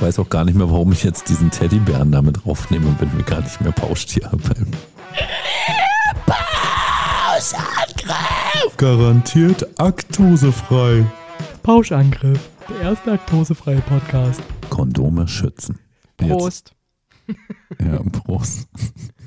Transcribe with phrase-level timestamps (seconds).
[0.00, 3.22] weiß auch gar nicht mehr, warum ich jetzt diesen Teddybären damit draufnehme und bin mir
[3.24, 4.66] gar nicht mehr Pauschtier beim
[6.26, 8.76] Pauschangriff.
[8.76, 11.04] Garantiert aktosefrei.
[11.62, 14.42] Pauschangriff, der erste laktosefreie Podcast.
[14.70, 15.78] Kondome schützen.
[16.20, 16.30] Jetzt.
[16.30, 16.74] Prost.
[17.78, 18.68] Ja, Prost.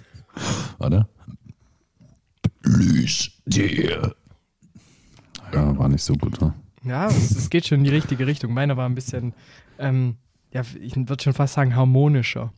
[0.80, 1.08] Warte.
[2.64, 4.16] Plüschtier.
[5.54, 6.54] Ja, war nicht so gut, ne?
[6.84, 8.54] Ja, es, es geht schon in die richtige Richtung.
[8.54, 9.34] Meiner war ein bisschen,
[9.78, 10.16] ähm,
[10.52, 12.52] ja, ich würde schon fast sagen, harmonischer.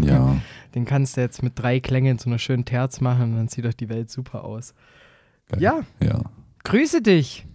[0.00, 0.36] Ja.
[0.74, 3.64] Den kannst du jetzt mit drei Klängen zu einer schönen Terz machen und dann sieht
[3.64, 4.74] doch die Welt super aus.
[5.48, 5.62] Geil.
[5.62, 5.80] Ja.
[6.02, 6.22] Ja.
[6.64, 7.46] Grüße dich.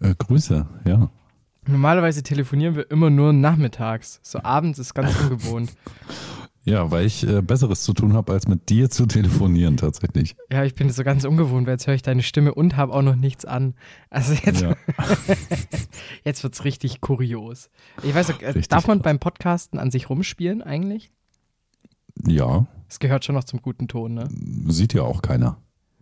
[0.00, 1.10] Äh, Grüße, ja.
[1.66, 4.20] Normalerweise telefonieren wir immer nur nachmittags.
[4.22, 5.72] So abends ist ganz ungewohnt.
[6.68, 10.34] Ja, weil ich äh, Besseres zu tun habe, als mit dir zu telefonieren, tatsächlich.
[10.50, 13.02] Ja, ich bin so ganz ungewohnt, weil jetzt höre ich deine Stimme und habe auch
[13.02, 13.74] noch nichts an.
[14.10, 14.74] Also jetzt, Ja.
[16.24, 17.70] jetzt wird es richtig kurios.
[18.02, 21.12] Ich weiß äh, Richtig darf man beim Podcasten an sich rumspielen eigentlich?
[22.26, 24.28] ja, Es gehört schon noch zum guten Ton, ne?
[24.66, 25.58] sieht ja auch keiner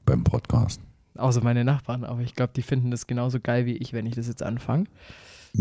[0.07, 0.81] beim Podcast.
[1.17, 4.15] Außer meine Nachbarn, aber ich glaube, die finden das genauso geil wie ich, wenn ich
[4.15, 4.85] das jetzt anfange.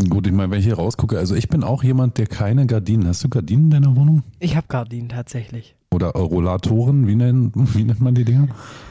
[0.08, 3.06] Gut, ich meine, wenn ich hier rausgucke, also ich bin auch jemand, der keine Gardinen.
[3.06, 4.24] Hast du Gardinen in deiner Wohnung?
[4.40, 5.76] Ich habe Gardinen tatsächlich.
[5.92, 7.06] Oder Rollatoren?
[7.06, 8.48] Wie, nennt- wie nennt man die Dinger?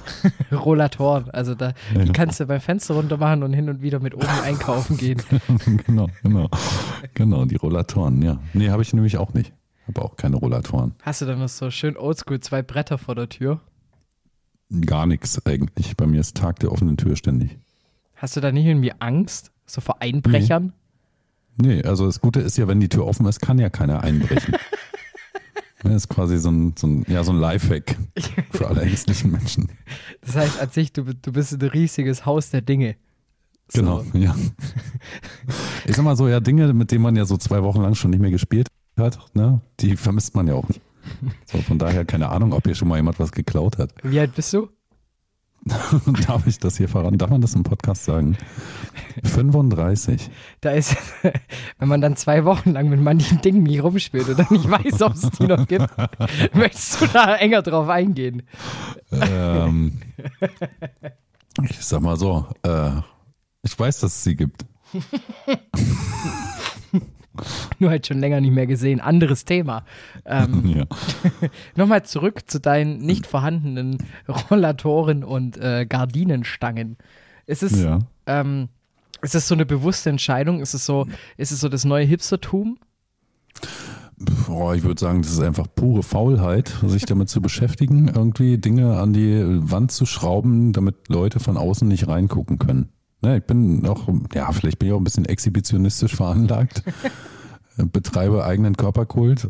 [0.51, 2.05] Rollatoren, also da, Ja.
[2.05, 5.21] die kannst du beim Fenster runter machen und hin und wieder mit oben einkaufen gehen.
[5.85, 6.49] genau, genau.
[7.13, 8.39] Genau, die Rollatoren, ja.
[8.53, 9.51] Nee, habe ich nämlich auch nicht.
[9.87, 10.93] Habe auch keine Rollatoren.
[11.01, 13.59] Hast du dann noch so schön oldschool zwei Bretter vor der Tür?
[14.85, 15.97] Gar nichts eigentlich.
[15.97, 17.57] Bei mir ist Tag der offenen Tür ständig.
[18.15, 19.51] Hast du da nicht irgendwie Angst?
[19.65, 20.67] So vor Einbrechern?
[20.67, 20.71] Nee,
[21.85, 24.55] also das Gute ist ja, wenn die Tür offen ist, kann ja keiner einbrechen.
[25.83, 27.97] Das ist quasi so ein, so ein, ja, so ein Lifehack
[28.51, 29.67] für alle ängstlichen Menschen.
[30.21, 32.95] Das heißt, an sich, du, du bist ein riesiges Haus der Dinge.
[33.67, 33.81] So.
[33.81, 34.33] Genau, ja.
[35.85, 38.11] Ich sag mal so, ja, Dinge, mit denen man ja so zwei Wochen lang schon
[38.11, 40.79] nicht mehr gespielt hat, ne, die vermisst man ja auch nicht.
[41.45, 43.93] So, von daher keine Ahnung, ob hier schon mal jemand was geklaut hat.
[44.03, 44.69] Wie alt bist du?
[46.27, 47.17] Darf ich das hier verraten?
[47.17, 48.37] Darf man das im Podcast sagen?
[49.23, 50.29] 35.
[50.59, 50.95] Da ist,
[51.79, 55.13] wenn man dann zwei Wochen lang mit manchen Dingen nicht rumspielt oder nicht weiß, ob
[55.13, 55.87] es die noch gibt,
[56.53, 58.43] möchtest du da enger drauf eingehen?
[59.11, 60.01] ähm,
[61.69, 62.91] ich sag mal so, äh,
[63.61, 64.65] ich weiß, dass es sie gibt.
[67.79, 69.01] Nur halt schon länger nicht mehr gesehen.
[69.01, 69.85] Anderes Thema.
[70.25, 70.85] Ähm, Ja.
[71.75, 73.97] Nochmal zurück zu deinen nicht vorhandenen
[74.49, 76.97] Rollatoren und äh, Gardinenstangen.
[77.45, 77.99] Ist es, ja.
[78.25, 78.69] ähm,
[79.21, 80.61] ist es so eine bewusste Entscheidung?
[80.61, 81.07] Ist es so,
[81.37, 82.77] ist es so das neue Hipstertum?
[84.17, 88.97] Boah, ich würde sagen, das ist einfach pure Faulheit, sich damit zu beschäftigen, irgendwie Dinge
[88.99, 92.89] an die Wand zu schrauben, damit Leute von außen nicht reingucken können.
[93.23, 96.83] Ne, ich bin auch, ja, vielleicht bin ich auch ein bisschen exhibitionistisch veranlagt,
[97.77, 99.49] betreibe eigenen Körperkult,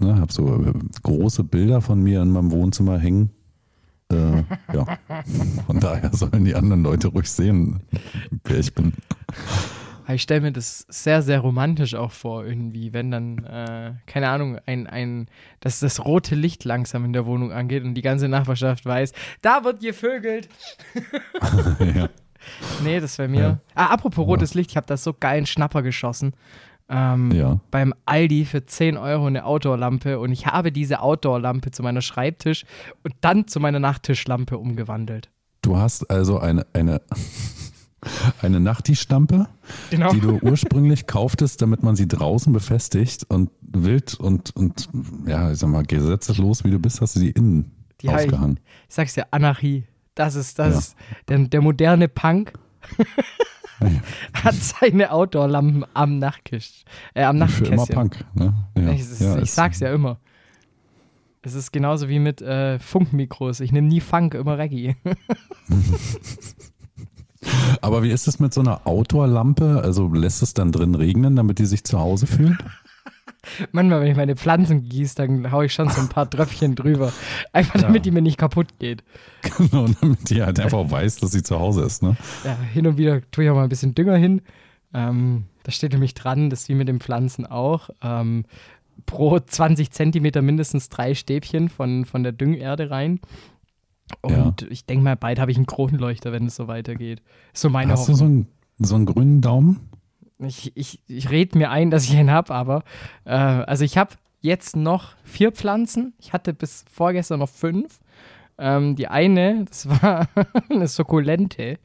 [0.00, 3.30] ne, habe so äh, große Bilder von mir in meinem Wohnzimmer hängen.
[4.10, 4.98] Äh, ja,
[5.66, 7.80] von daher sollen die anderen Leute ruhig sehen,
[8.44, 8.94] wer ich bin.
[10.08, 14.58] Ich stelle mir das sehr, sehr romantisch auch vor, irgendwie, wenn dann, äh, keine Ahnung,
[14.64, 15.26] ein, ein,
[15.60, 19.12] dass das rote Licht langsam in der Wohnung angeht und die ganze Nachbarschaft weiß,
[19.42, 20.48] da wird gevögelt.
[21.94, 22.08] ja.
[22.84, 23.40] Nee, das wäre mir.
[23.40, 23.58] Ja.
[23.74, 26.32] Ah, apropos rotes Licht, ich habe da so geilen Schnapper geschossen.
[26.88, 27.58] Ähm, ja.
[27.72, 32.64] beim Aldi für 10 Euro eine Outdoor-Lampe und ich habe diese Outdoor-Lampe zu meiner Schreibtisch
[33.02, 35.28] und dann zu meiner Nachttischlampe umgewandelt.
[35.62, 37.00] Du hast also eine, eine,
[38.42, 39.48] eine Nachti-Stampe,
[39.90, 40.12] Genau.
[40.12, 44.88] die du ursprünglich kauftest, damit man sie draußen befestigt und wild und, und
[45.26, 48.26] ja, ich sag mal, gesetzeslos, wie du bist, hast du sie innen Die hab ich-
[48.26, 48.60] aufgehangen.
[48.88, 49.84] Ich sag's ja, Anarchie.
[50.16, 50.78] Das ist, das Ja.
[50.80, 50.96] ist
[51.28, 52.52] der, der moderne Punk.
[54.32, 56.84] hat seine Outdoor-Lampen am Nachtkisch,
[57.14, 57.86] äh, am Für immer.
[57.86, 58.24] Punk.
[58.34, 58.54] Ne?
[58.76, 58.90] Ja.
[58.90, 60.18] Ich, es- ja, ich ist- sag's ja immer.
[61.42, 63.60] Es ist genauso wie mit äh, Funkmikros.
[63.60, 64.96] Ich nehme nie Funk, immer Reggae.
[67.80, 69.80] Aber wie ist es mit so einer Outdoor-Lampe?
[69.82, 72.58] Also lässt es dann drin regnen, damit die sich zu Hause fühlen?
[73.72, 77.12] Manchmal, wenn ich meine Pflanzen gieße, dann hau ich schon so ein paar Tröpfchen drüber.
[77.52, 79.02] Einfach damit die mir nicht kaputt geht.
[79.56, 82.02] Genau, damit die halt einfach weiß, dass sie zu Hause ist.
[82.02, 82.16] Ne?
[82.44, 84.42] Ja, hin und wieder tue ich auch mal ein bisschen Dünger hin.
[84.92, 87.90] Ähm, da steht nämlich dran, das ist wie mit den Pflanzen auch.
[88.02, 88.44] Ähm,
[89.04, 93.20] pro 20 Zentimeter mindestens drei Stäbchen von, von der Düngerde rein.
[94.22, 97.22] Und ich denke mal, bald habe ich einen Kronleuchter, wenn es so weitergeht.
[97.52, 98.16] So meine Hast du Hoffnung.
[98.16, 98.46] so einen,
[98.78, 99.90] so einen grünen Daumen?
[100.38, 102.82] Ich, ich, ich rede mir ein, dass ich einen habe, aber
[103.24, 106.12] äh, also ich habe jetzt noch vier Pflanzen.
[106.18, 108.00] Ich hatte bis vorgestern noch fünf.
[108.58, 110.28] Ähm, die eine, das war
[110.70, 111.78] eine Sukkulente.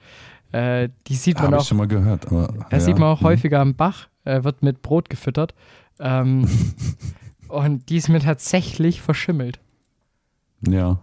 [0.51, 2.27] Äh, die sieht man Habe auch, ich schon mal gehört.
[2.27, 2.87] Aber, das ja.
[2.87, 3.25] sieht man auch Mhm.
[3.25, 5.53] häufiger am Bach, äh, wird mit Brot gefüttert.
[5.99, 6.47] Ähm,
[7.47, 9.59] und die ist mir tatsächlich verschimmelt.
[10.67, 10.99] Ja.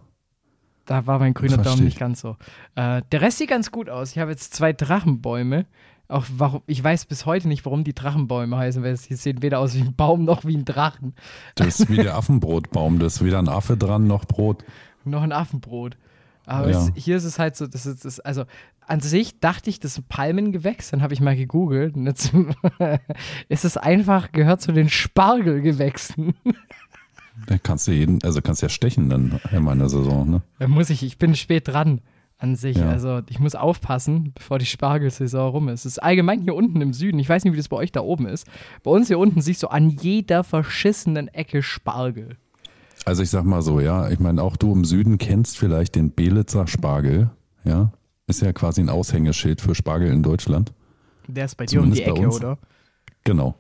[0.85, 1.85] Da war mein grüner Daumen ich.
[1.85, 2.37] nicht ganz so.
[2.75, 4.13] Äh, der Rest sieht ganz gut aus.
[4.13, 5.67] Ich habe jetzt zwei Drachenbäume.
[6.09, 9.59] Auch warum, ich weiß bis heute nicht, warum die Drachenbäume heißen, weil sie sehen weder
[9.59, 11.15] aus wie ein Baum noch wie ein Drachen.
[11.55, 12.99] Das ist wie der Affenbrotbaum.
[12.99, 14.65] Das ist weder ein Affe dran noch Brot.
[15.05, 15.97] Noch ein Affenbrot.
[16.47, 16.79] Aber Ja.
[16.87, 18.45] es, hier ist es halt so, das ist, das, also
[18.87, 22.33] an sich dachte ich, das ist ein Palmengewächs, dann habe ich mal gegoogelt und jetzt
[23.51, 26.33] ist es einfach, gehört zu den Spargelgewächsen.
[27.47, 30.43] Da kannst du jeden, also kannst ja stechen dann in meiner Saison, ne?
[30.59, 32.01] Da muss ich, ich bin spät dran
[32.39, 32.77] an sich.
[32.77, 32.89] Ja.
[32.89, 35.81] Also ich muss aufpassen, bevor die Spargelsaison rum ist.
[35.81, 37.19] Es ist allgemein hier unten im Süden.
[37.19, 38.47] Ich weiß nicht, wie das bei euch da oben ist.
[38.83, 42.37] Bei uns hier unten siehst du an jeder verschissenen Ecke Spargel.
[43.05, 46.13] Also ich sag mal so, ja, ich meine, auch du im Süden kennst vielleicht den
[46.13, 47.31] Belitzer Spargel,
[47.65, 47.93] ja.
[48.27, 50.75] Ist ja quasi ein Aushängeschild für Spargel in Deutschland.
[51.27, 52.59] Der ist bei dir um die Zumindest Ecke, oder?
[53.25, 53.55] Genau.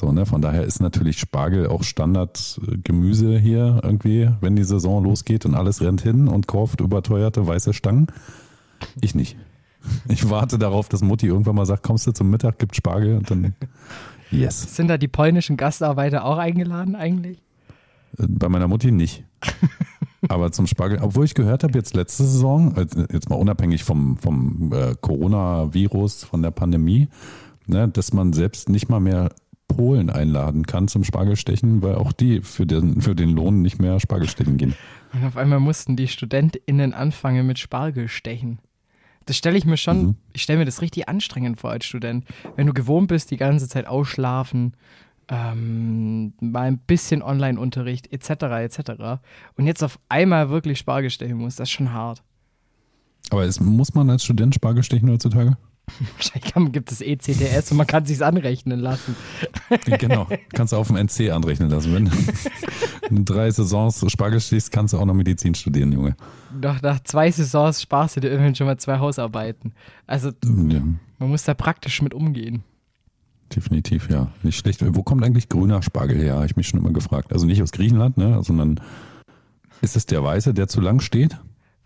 [0.00, 5.44] So, ne, von daher ist natürlich Spargel auch Standardgemüse hier irgendwie, wenn die Saison losgeht
[5.44, 8.06] und alles rennt hin und kauft überteuerte weiße Stangen.
[9.02, 9.36] Ich nicht.
[10.08, 13.30] Ich warte darauf, dass Mutti irgendwann mal sagt, kommst du zum Mittag, gibt Spargel und
[13.30, 13.54] dann
[14.30, 14.74] yes.
[14.74, 17.36] Sind da die polnischen Gastarbeiter auch eingeladen eigentlich?
[18.16, 19.24] Äh, Bei meiner Mutti nicht.
[20.30, 24.16] Aber zum Spargel, obwohl ich gehört habe, jetzt letzte Saison, äh, jetzt mal unabhängig vom,
[24.16, 27.08] vom äh, Coronavirus, von der Pandemie,
[27.66, 29.28] ne, dass man selbst nicht mal mehr
[29.76, 34.00] Polen einladen kann zum Spargelstechen, weil auch die für den, für den Lohn nicht mehr
[34.00, 34.74] Spargelstechen gehen.
[35.12, 38.58] Und auf einmal mussten die StudentInnen anfangen mit Spargelstechen.
[39.26, 40.14] Das stelle ich mir schon, Mhm.
[40.32, 42.24] ich stelle mir das richtig anstrengend vor als Student.
[42.56, 44.74] Wenn du gewohnt bist, die ganze Zeit ausschlafen,
[45.28, 48.30] ähm, mal ein bisschen Online-Unterricht etc.
[48.64, 49.20] etc.
[49.56, 52.22] Und jetzt auf einmal wirklich Spargel stechen musst, das ist schon hart.
[53.30, 55.56] Aber es, muss man als Student Spargel stechen heutzutage?
[56.16, 59.14] Wahrscheinlich gibt es ECTS und man kann sich's anrechnen lassen.
[59.98, 60.26] genau.
[60.52, 61.92] Kannst du auf dem NC anrechnen lassen.
[61.94, 62.04] Wenn
[63.16, 66.16] du drei Saisons Spargel stehst, kannst du auch noch Medizin studieren, Junge.
[66.60, 69.72] Doch nach zwei Saisons sparst du dir immerhin schon mal zwei Hausarbeiten.
[70.06, 70.80] Also Ja.
[71.18, 72.62] man muss da praktisch mit umgehen.
[73.54, 74.30] Definitiv, ja.
[74.42, 74.80] Nicht schlecht.
[74.94, 76.34] Wo kommt eigentlich grüner Spargel her?
[76.36, 77.32] Habe ich mich schon immer gefragt.
[77.32, 78.80] Also nicht aus Griechenland, ne, sondern
[79.82, 81.36] ist es der weiße, der zu lang steht?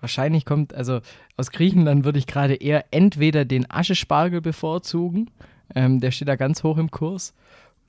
[0.05, 1.01] Wahrscheinlich kommt, also
[1.39, 5.31] aus Griechenland würde ich gerade eher entweder den Aschespargel bevorzugen,
[5.75, 7.33] ähm, der steht da ganz hoch im Kurs,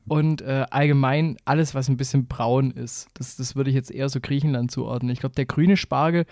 [0.07, 3.09] und äh, allgemein alles, was ein bisschen braun ist.
[3.15, 5.11] Das, das würde ich jetzt eher so Griechenland zuordnen.
[5.11, 6.25] Ich glaube, der grüne Spargel,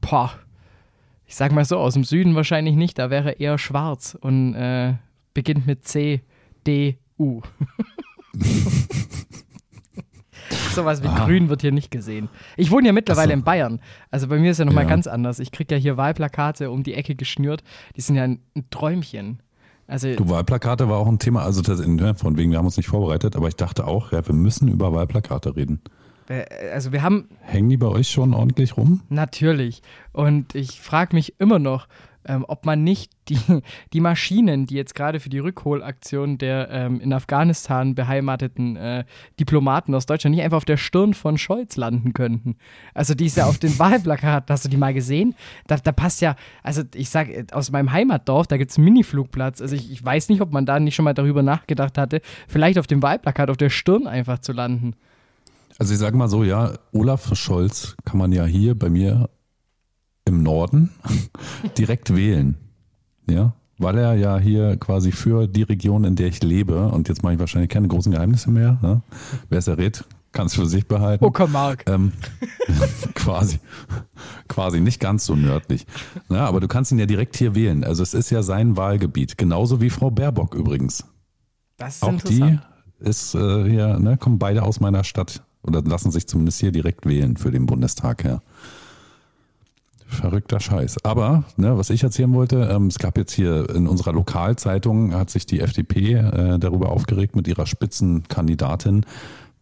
[0.00, 0.30] boah,
[1.26, 4.94] ich sag mal so, aus dem Süden wahrscheinlich nicht, da wäre eher schwarz und äh,
[5.34, 6.20] beginnt mit C,
[6.68, 7.42] D, U.
[10.74, 11.24] Sowas wie Ah.
[11.26, 12.28] grün wird hier nicht gesehen.
[12.56, 13.34] Ich wohne ja mittlerweile so.
[13.34, 13.80] in Bayern.
[14.10, 14.90] Also bei mir ist ja nochmal Ja.
[14.90, 15.38] ganz anders.
[15.38, 17.62] Ich kriege ja hier Wahlplakate um die Ecke geschnürt.
[17.96, 19.40] Die sind ja ein, ein Träumchen.
[19.88, 22.76] Also Du, Wahlplakate war auch ein Thema, also das, ne, von wegen, wir haben uns
[22.76, 25.80] nicht vorbereitet, aber ich dachte auch, ja, wir müssen über Wahlplakate reden.
[26.28, 29.02] äh, also wir haben Hängen die bei euch schon ordentlich rum?
[29.10, 29.82] Natürlich.
[30.12, 31.86] Und ich frage mich immer noch,
[32.26, 33.38] ähm, ob man nicht die,
[33.92, 39.04] die Maschinen, die jetzt gerade für die Rückholaktion der ähm, in Afghanistan beheimateten äh,
[39.38, 42.56] Diplomaten aus Deutschland nicht einfach auf der Stirn von Scholz landen könnten.
[42.94, 45.34] Also die ist ja auf den Wahlplakaten, hast du die mal gesehen?
[45.66, 49.60] Da, da passt ja, also ich sage, aus meinem Heimatdorf, da gibt es einen Miniflugplatz.
[49.60, 52.78] Also ich, ich weiß nicht, ob man da nicht schon mal darüber nachgedacht hatte, vielleicht
[52.78, 54.94] auf dem Wahlplakat auf der Stirn einfach zu landen.
[55.78, 59.28] Also ich sage mal so, ja, Olaf Scholz kann man ja hier bei mir
[60.26, 60.90] im Norden
[61.78, 62.56] direkt wählen.
[63.28, 67.22] Ja, weil er ja hier quasi für die Region, in der ich lebe, und jetzt
[67.22, 69.02] mache ich wahrscheinlich keine großen Geheimnisse mehr, ne?
[69.48, 71.24] wer es errät, kann es für sich behalten.
[71.24, 71.84] Uckermark.
[71.88, 72.12] Ähm,
[73.14, 73.58] quasi,
[74.48, 75.86] quasi nicht ganz so nördlich.
[76.28, 77.84] Ja, aber du kannst ihn ja direkt hier wählen.
[77.84, 79.38] Also es ist ja sein Wahlgebiet.
[79.38, 81.04] Genauso wie Frau Baerbock übrigens.
[81.78, 82.60] Das ist Auch interessant.
[83.00, 86.70] die ist äh, hier, ne, kommen beide aus meiner Stadt oder lassen sich zumindest hier
[86.72, 88.42] direkt wählen für den Bundestag, ja.
[90.06, 91.04] Verrückter Scheiß.
[91.04, 95.30] Aber, ne, was ich erzählen wollte, ähm, es gab jetzt hier in unserer Lokalzeitung, hat
[95.30, 99.04] sich die FDP äh, darüber aufgeregt mit ihrer Spitzenkandidatin,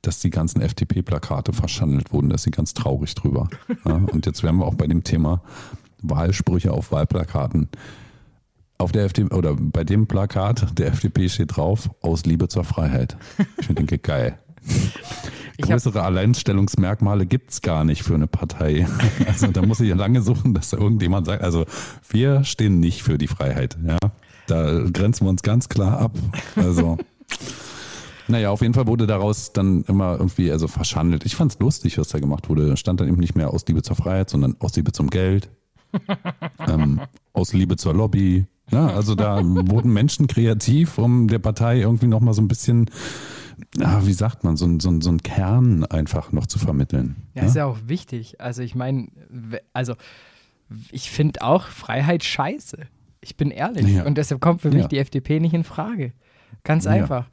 [0.02, 2.28] dass die ganzen FDP-Plakate verschandelt wurden.
[2.28, 3.48] Da ist sie ganz traurig drüber.
[3.86, 5.40] Ja, und jetzt wären wir auch bei dem Thema
[6.02, 7.68] Wahlsprüche auf Wahlplakaten.
[8.76, 13.16] Auf der FDP oder bei dem Plakat der FDP steht drauf, aus Liebe zur Freiheit.
[13.58, 14.38] Ich denke, geil.
[15.56, 18.86] Ich hab- Größere Alleinstellungsmerkmale gibt's gar nicht für eine Partei.
[19.26, 21.64] Also da muss ich ja lange suchen, dass da irgendjemand sagt, also
[22.08, 23.76] wir stehen nicht für die Freiheit.
[23.86, 23.98] Ja,
[24.46, 26.16] Da grenzen wir uns ganz klar ab.
[26.56, 26.98] Also
[28.28, 31.24] naja, auf jeden Fall wurde daraus dann immer irgendwie also verschandelt.
[31.26, 32.66] Ich fand's lustig, was da gemacht wurde.
[32.68, 35.50] Da stand dann eben nicht mehr aus Liebe zur Freiheit, sondern aus Liebe zum Geld,
[36.66, 37.00] ähm,
[37.32, 38.46] aus Liebe zur Lobby.
[38.70, 42.90] Ja, also da wurden Menschen kreativ, um der Partei irgendwie nochmal so ein bisschen
[44.02, 47.16] wie sagt man, so, so, so einen Kern einfach noch zu vermitteln.
[47.34, 47.48] Ja, ne?
[47.48, 48.40] ist ja auch wichtig.
[48.40, 49.08] Also ich meine,
[49.72, 49.94] also
[50.92, 52.78] ich finde auch Freiheit scheiße.
[53.20, 53.86] Ich bin ehrlich.
[53.88, 54.04] Ja.
[54.04, 54.88] Und deshalb kommt für mich Ja.
[54.88, 56.12] die FDP nicht in Frage.
[56.62, 56.92] Ganz Ja.
[56.92, 57.28] einfach.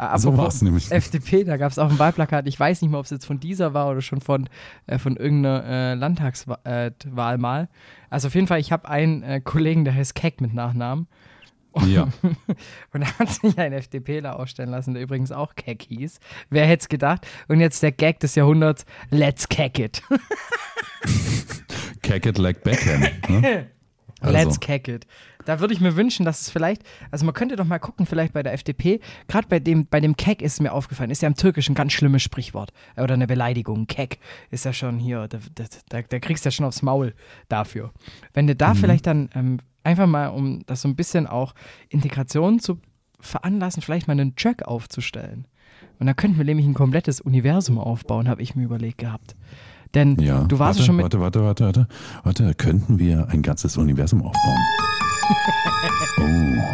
[0.00, 0.92] Ah, So apropos war's nämlich.
[0.92, 2.46] FDP, da gab es auch ein Wahlplakat.
[2.46, 4.48] Ich weiß nicht mehr, ob es jetzt von dieser war oder schon von,
[4.86, 6.58] äh, von irgendeiner äh, Landtagswahl
[7.34, 7.68] äh, mal.
[8.08, 11.08] Also auf jeden Fall, ich habe einen äh, Kollegen, der heißt Keck mit Nachnamen.
[11.86, 12.08] Ja.
[12.92, 16.20] Und da hat sich ein FDPler aufstellen lassen, der übrigens auch Keck hieß.
[16.50, 17.26] Wer hätte es gedacht?
[17.48, 20.02] Und jetzt der Gag des Jahrhunderts, let's Keck it.
[22.02, 23.06] Cack it like Beckham.
[23.28, 23.66] Ne?
[24.20, 25.06] Also, Let's Keck it.
[25.44, 28.32] Da würde ich mir wünschen, dass es vielleicht, also man könnte doch mal gucken, vielleicht
[28.32, 31.36] bei der FDP, gerade bei dem, bei dem Keck ist mir aufgefallen, ist ja im
[31.36, 33.86] Türkischen ein ganz schlimmes Sprichwort oder eine Beleidigung.
[33.86, 34.18] Keck
[34.50, 35.38] ist ja schon hier, da,
[35.88, 37.14] da, da, kriegst du ja schon aufs Maul
[37.48, 37.92] dafür.
[38.34, 41.54] Wenn du da vielleicht dann ähm, einfach mal, um das so ein bisschen auch
[41.88, 42.78] Integration zu
[43.20, 45.46] veranlassen, vielleicht mal einen Track aufzustellen.
[45.98, 49.36] Und dann könnten wir nämlich ein komplettes Universum aufbauen, habe ich mir überlegt gehabt.
[49.94, 50.44] Denn ja.
[50.44, 51.88] du warst warte, ja schon mit Warte, warte, warte, warte.
[52.22, 54.58] Warte, könnten wir ein ganzes Universum aufbauen?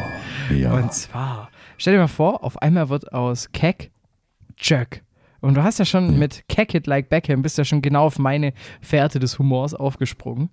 [0.50, 0.75] oh, ja.
[0.75, 3.92] Und zwar, stell dir mal vor, auf einmal wird aus Keck
[4.58, 5.02] Jack.
[5.40, 8.18] Und du hast ja schon mit Keck It Like Beckham, bist ja schon genau auf
[8.18, 10.50] meine Fährte des Humors aufgesprungen.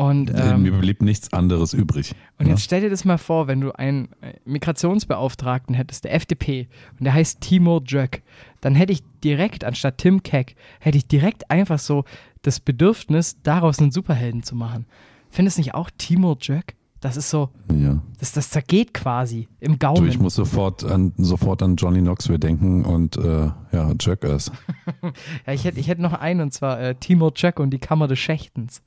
[0.00, 2.14] Und, Äh, ähm, Mir blieb nichts anderes übrig.
[2.38, 2.52] und ne?
[2.52, 7.04] jetzt stell dir das mal vor, wenn du einen äh, Migrationsbeauftragten hättest, der FDP, und
[7.04, 8.22] der heißt Timur Jack,
[8.62, 12.04] dann hätte ich direkt, anstatt Tim Keck, hätte ich direkt einfach so
[12.42, 14.86] das Bedürfnis, daraus einen Superhelden zu machen.
[15.28, 16.74] Findest du nicht auch Timur Jack?
[17.00, 18.00] Das ist so, ja.
[18.18, 20.08] das, das zergeht quasi im Du, Gaumen.
[20.08, 24.50] ich muss sofort an, sofort an Johnny Knoxville denken und äh, ja, Jackass.
[25.46, 28.06] Ja, ich hätte, ich hätte noch einen, und zwar äh, Timur Jack und die Kammer
[28.08, 28.82] des Schächtens.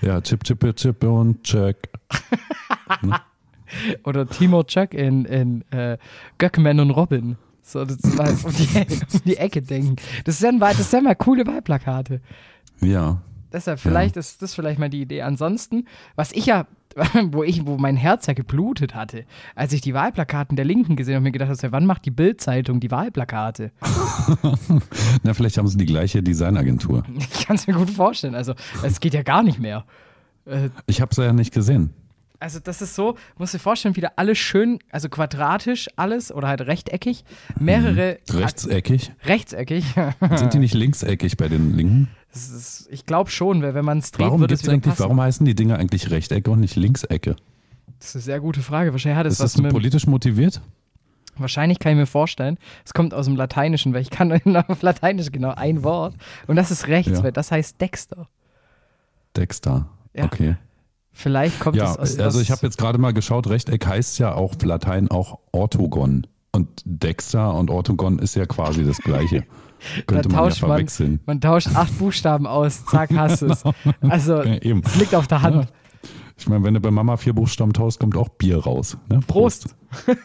[0.00, 1.76] Ja, Chip, Chip, Chip und Jack.
[4.04, 5.98] Oder Timur Jack in, in äh,
[6.38, 7.36] Göckman und Robin.
[7.62, 9.96] So, das ist mal um die, um die Ecke denken.
[10.24, 12.20] Das sind, das sind mal coole Wahlplakate.
[12.80, 13.20] Ja.
[13.52, 15.22] Deshalb, vielleicht ist das vielleicht mal die Idee.
[15.22, 16.66] Ansonsten, was ich ja,
[17.32, 19.24] wo ich, wo mein Herz ja geblutet hatte,
[19.54, 22.80] als ich die Wahlplakaten der Linken gesehen habe, mir gedacht habe, wann macht die Bild-Zeitung
[22.80, 23.70] die Wahlplakate?
[25.22, 27.04] Na, vielleicht haben sie die gleiche Designagentur.
[27.18, 28.34] Ich kann es mir gut vorstellen.
[28.34, 29.84] Also, es geht ja gar nicht mehr.
[30.44, 31.90] Äh, Ich habe sie ja nicht gesehen.
[32.40, 36.60] Also das ist so, musst dir vorstellen, wieder alles schön, also quadratisch alles oder halt
[36.60, 37.24] rechteckig,
[37.58, 39.10] mehrere Rechtseckig.
[39.24, 39.84] rechtseckig.
[40.36, 42.08] Sind die nicht linkseckig bei den Linken?
[42.32, 45.00] Ist, ich glaube schon, weil wenn man es dreht, Warum würde es eigentlich, passen.
[45.04, 47.36] warum heißen die Dinge eigentlich Rechtecke und nicht Linksecke?
[47.98, 48.92] Das ist eine sehr gute Frage.
[48.92, 50.60] Wahrscheinlich hat es Ist was das mit, politisch motiviert?
[51.40, 54.32] wahrscheinlich kann ich mir vorstellen, es kommt aus dem Lateinischen, weil ich kann
[54.68, 56.16] auf Lateinisch genau ein Wort
[56.48, 57.22] und das ist rechts, Ja.
[57.22, 58.28] weil das heißt Dexter.
[59.36, 59.88] Dexter.
[60.14, 60.24] Ja.
[60.24, 60.56] Okay.
[61.12, 64.32] Vielleicht kommt Ja, es aus also ich habe jetzt gerade mal geschaut, Rechteck heißt ja
[64.34, 66.26] auf Latein auch Orthogon.
[66.52, 69.44] Und Dexter und Orthogon ist ja quasi das gleiche.
[70.06, 71.20] Könnte man ja tauscht man, verwechseln.
[71.26, 73.62] man tauscht acht Buchstaben aus, zack, hast es.
[74.00, 75.64] Also, Ja, es liegt auf der Hand.
[75.64, 75.70] Ja.
[76.36, 78.96] Ich meine, wenn du bei Mama vier Buchstaben taust, kommt auch Bier raus.
[79.08, 79.20] Ne?
[79.26, 79.74] Prost.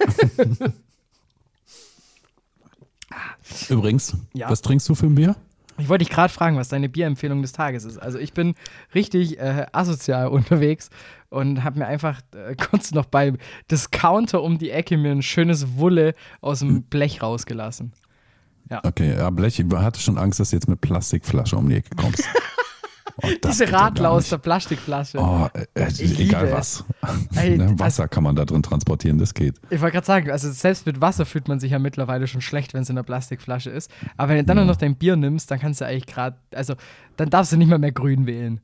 [3.69, 4.49] Übrigens, Ja.
[4.49, 5.35] was trinkst du für ein Bier?
[5.79, 7.97] Ich wollte dich gerade fragen, was deine Bierempfehlung des Tages ist.
[7.97, 8.53] Also ich bin
[8.93, 10.89] richtig äh, asozial unterwegs
[11.29, 13.37] und habe mir einfach äh, kurz noch beim
[13.71, 17.91] Discounter um die Ecke mir ein schönes Wulle aus dem Blech rausgelassen.
[18.69, 21.95] Okay, ja, Blech, ich hatte schon Angst, dass du jetzt mit Plastikflasche um die Ecke
[21.95, 22.23] kommst.
[23.21, 25.19] Oh, Diese ja Radler aus der Plastikflasche.
[25.19, 26.83] Oh, äh, Ich egal was.
[27.35, 29.55] Ey, ne, Wasser kann man da drin transportieren, das geht.
[29.69, 32.73] Ich wollte gerade sagen, also selbst mit Wasser fühlt man sich ja mittlerweile schon schlecht,
[32.73, 33.91] wenn es in der Plastikflasche ist.
[34.17, 36.73] Aber wenn du dann noch dein Bier nimmst, dann kannst du eigentlich gerade, also
[37.15, 38.61] dann darfst du nicht mal mehr grün wählen.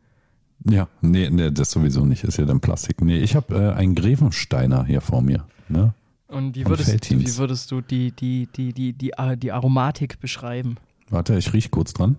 [0.67, 3.01] Ja, nee, nee, das sowieso nicht, ist ja dann Plastik.
[3.01, 5.45] Nee, ich habe äh, einen Grevensteiner hier vor mir.
[5.69, 5.93] Ne?
[6.29, 10.77] Und wie würdest, wie würdest du die, die, die, die, die, die, die Aromatik beschreiben?
[11.09, 12.17] Warte, ich riech kurz dran.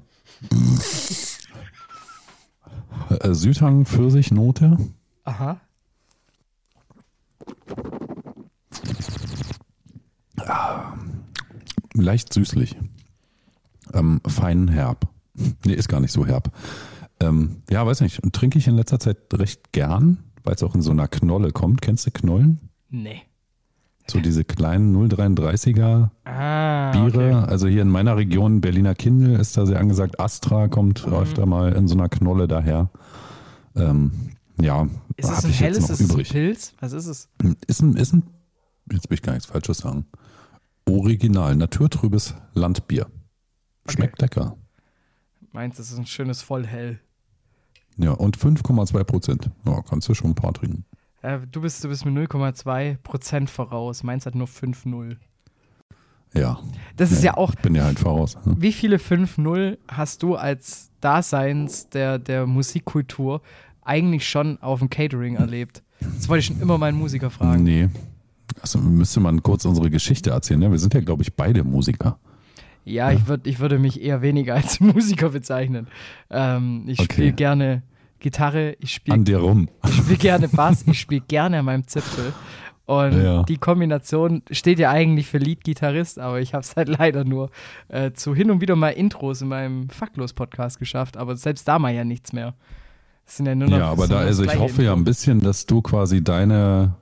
[3.08, 4.78] äh, Südhang, Pfirsich, Note.
[5.24, 5.60] Aha.
[11.94, 12.76] Leicht süßlich.
[13.92, 15.08] Ähm, fein herb.
[15.64, 16.52] Nee, ist gar nicht so herb.
[17.20, 18.20] Ähm, ja, weiß nicht.
[18.24, 21.52] Und trinke ich in letzter Zeit recht gern, weil es auch in so einer Knolle
[21.52, 21.80] kommt.
[21.80, 22.58] Kennst du Knollen?
[22.88, 23.22] Nee.
[24.10, 27.06] So diese kleinen 0,33er Ah, Biere.
[27.38, 27.50] okay.
[27.50, 30.18] Also hier in meiner Region, Berliner Kindl, ist da sehr angesagt.
[30.20, 31.14] Astra kommt Mhm.
[31.14, 32.90] öfter mal in so einer Knolle daher.
[33.76, 34.10] Ähm,
[34.60, 36.22] ja, Ist es ein ich jetzt helles, noch ist es ein.
[36.24, 36.72] Pilz?
[36.80, 37.28] Was ist es?
[37.66, 38.22] Ist ein, ist ein,
[38.92, 40.06] jetzt will ich gar nichts Falsches sagen.
[40.88, 43.06] Original, naturtrübes Landbier.
[43.88, 44.56] Schmeckt lecker.
[45.52, 47.00] Meins ist ein schönes Vollhell.
[47.96, 49.50] Ja, und 5,2 Prozent.
[49.64, 50.84] Ja, kannst du schon ein paar trinken.
[51.22, 54.02] Äh, du, bist, du bist mit 0,2% voraus.
[54.02, 55.16] Meins hat nur 5-0.
[56.34, 56.58] Ja.
[56.96, 57.50] Das ist ja auch.
[57.54, 58.36] Ich bin ja halt voraus.
[58.44, 58.54] Ne?
[58.58, 63.42] Wie viele 5-0 hast du als Daseins der, der Musikkultur
[63.82, 65.82] eigentlich schon auf dem Catering erlebt?
[66.00, 67.64] Das wollte ich schon immer meinen Musiker fragen.
[67.64, 67.88] Nee.
[68.62, 70.60] Also müsste man kurz unsere Geschichte erzählen.
[70.60, 70.70] Ne?
[70.70, 72.18] Wir sind ja, glaube ich, beide Musiker.
[72.84, 75.88] Ja, Ich, würd, ich würde mich eher weniger als Musiker bezeichnen.
[76.30, 77.12] Ähm, ich Okay.
[77.12, 77.82] spiele gerne
[78.20, 79.68] Gitarre, ich spiele An dir rum.
[79.86, 82.32] ich spiele gerne Bass, ich spiele gerne an meinem Zipfel.
[82.86, 83.42] Und Ja.
[83.44, 87.50] die Kombination steht ja eigentlich für Lead-Gitarrist, aber ich habe es halt leider nur
[87.88, 91.94] äh, zu hin und wieder mal Intros in meinem Faktlos-Podcast geschafft, aber selbst da mal
[91.94, 92.54] ja nichts mehr.
[93.26, 95.04] Das sind ja nur noch Ja, aber da, also ich hoffe ja ein Intro.
[95.10, 96.94] bisschen, dass du quasi deine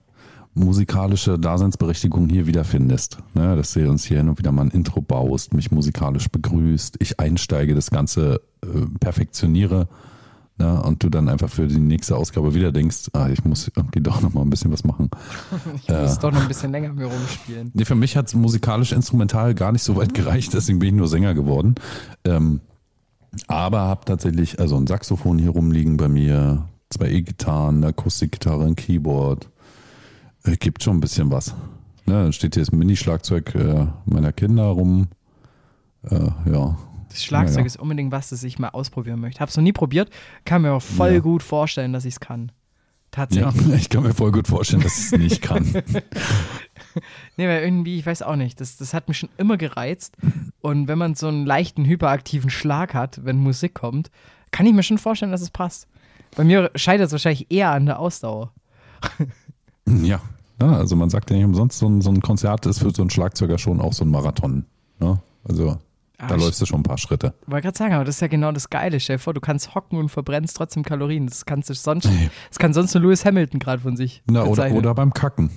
[0.54, 3.18] musikalische Daseinsberechtigung hier wiederfindest.
[3.34, 3.56] Ne?
[3.56, 7.18] Dass du uns hier hin und wieder mal ein Intro baust, mich musikalisch begrüßt, ich
[7.20, 8.66] einsteige, das Ganze äh,
[9.00, 9.88] perfektioniere.
[10.58, 10.82] Ne?
[10.82, 14.20] Und du dann einfach für die nächste Ausgabe wieder denkst, ah, ich muss irgendwie doch
[14.20, 15.10] noch mal ein bisschen was machen.
[15.76, 17.70] Ich muss doch noch ein bisschen länger mit mir rumspielen.
[17.72, 20.94] Nee, für mich hat es musikalisch instrumental gar nicht so weit gereicht, deswegen bin ich
[20.94, 21.76] nur Sänger geworden.
[22.24, 22.60] Ähm,
[23.46, 28.76] aber habe tatsächlich also ein Saxophon hier rumliegen bei mir, zwei E-Gitarren, eine Akustikgitarre, ein
[28.76, 29.48] Keyboard.
[30.44, 31.54] Äh, gibt schon ein bisschen was.
[32.06, 35.08] Ne, dann steht hier das Mini-Schlagzeug äh, meiner Kinder rum.
[36.02, 36.76] Äh, ja.
[37.18, 37.66] Das Schlagzeug Ja, ja.
[37.66, 39.40] ist unbedingt was, das ich mal ausprobieren möchte.
[39.40, 40.10] Hab's noch nie probiert,
[40.44, 41.18] kann mir aber voll Ja.
[41.20, 42.46] gut vorstellen, dass ich es kann.
[42.46, 42.52] ja,
[43.10, 43.75] Tatsächlich.
[43.75, 45.64] ich kann mir voll gut vorstellen, dass ich es nicht kann.
[47.37, 50.16] Nee, weil irgendwie, ich weiß auch nicht, das, das hat mich schon immer gereizt.
[50.60, 54.10] Und wenn man so einen leichten hyperaktiven Schlag hat, wenn Musik kommt,
[54.50, 55.87] kann ich mir schon vorstellen, dass es passt.
[56.37, 58.52] Bei mir scheitert es wahrscheinlich eher an der Ausdauer.
[59.87, 60.20] ja.
[60.60, 60.72] ja.
[60.72, 63.10] Also man sagt ja nicht umsonst, so ein, so ein Konzert ist für so einen
[63.10, 64.64] Schlagzeuger schon auch so ein Marathon.
[64.98, 65.20] Ne?
[65.44, 65.78] Also
[66.18, 67.32] da Ah, ich- läufst du schon ein paar Schritte.
[67.46, 68.98] Wollte gerade sagen, aber das ist ja genau das Geile.
[69.18, 71.26] Vor, du kannst hocken und verbrennst trotzdem Kalorien.
[71.26, 72.08] Das kannst du sonst,
[72.48, 75.50] das kann sonst nur Lewis Hamilton gerade von sich Na, oder, oder beim Kacken.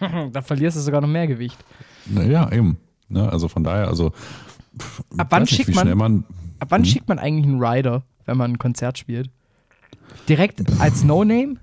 [0.32, 1.58] Da verlierst du sogar noch mehr Gewicht.
[2.06, 2.78] Naja, eben.
[3.10, 4.12] Ne, also von daher, also.
[4.78, 6.24] pff, Ab wann nicht, schickt man- man.
[6.58, 9.30] Ab wann schickt man eigentlich einen Rider, wenn man ein Konzert spielt?
[10.28, 11.56] Direkt als No-Name?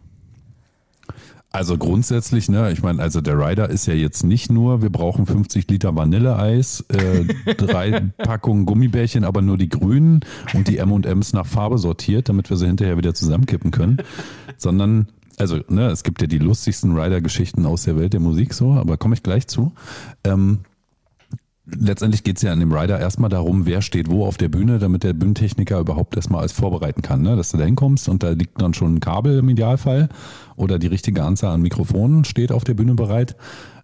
[1.56, 5.26] Also grundsätzlich, ne, ich meine, also der Rider ist ja jetzt nicht nur, wir brauchen
[5.26, 10.20] 50 Liter Vanilleeis, äh, drei Packungen Gummibärchen, aber nur die grünen
[10.54, 14.00] und die M&M's nach Farbe sortiert, damit wir sie hinterher wieder zusammenkippen können,
[14.58, 18.74] sondern also, ne, es gibt ja die lustigsten Rider-Geschichten aus der Welt der Musik so,
[18.74, 19.72] aber komme ich gleich zu.
[20.26, 20.60] Ähm,
[21.65, 24.80] letztendlich geht es ja an dem Rider erstmal darum, wer steht wo auf der Bühne,
[24.80, 27.22] damit der Bühnentechniker überhaupt erstmal alles vorbereiten kann.
[27.22, 27.36] Ne?
[27.36, 30.10] Dass du da hinkommst und da liegt dann schon ein Kabel im Idealfall
[30.56, 33.36] oder die richtige Anzahl an Mikrofonen steht auf der Bühne bereit,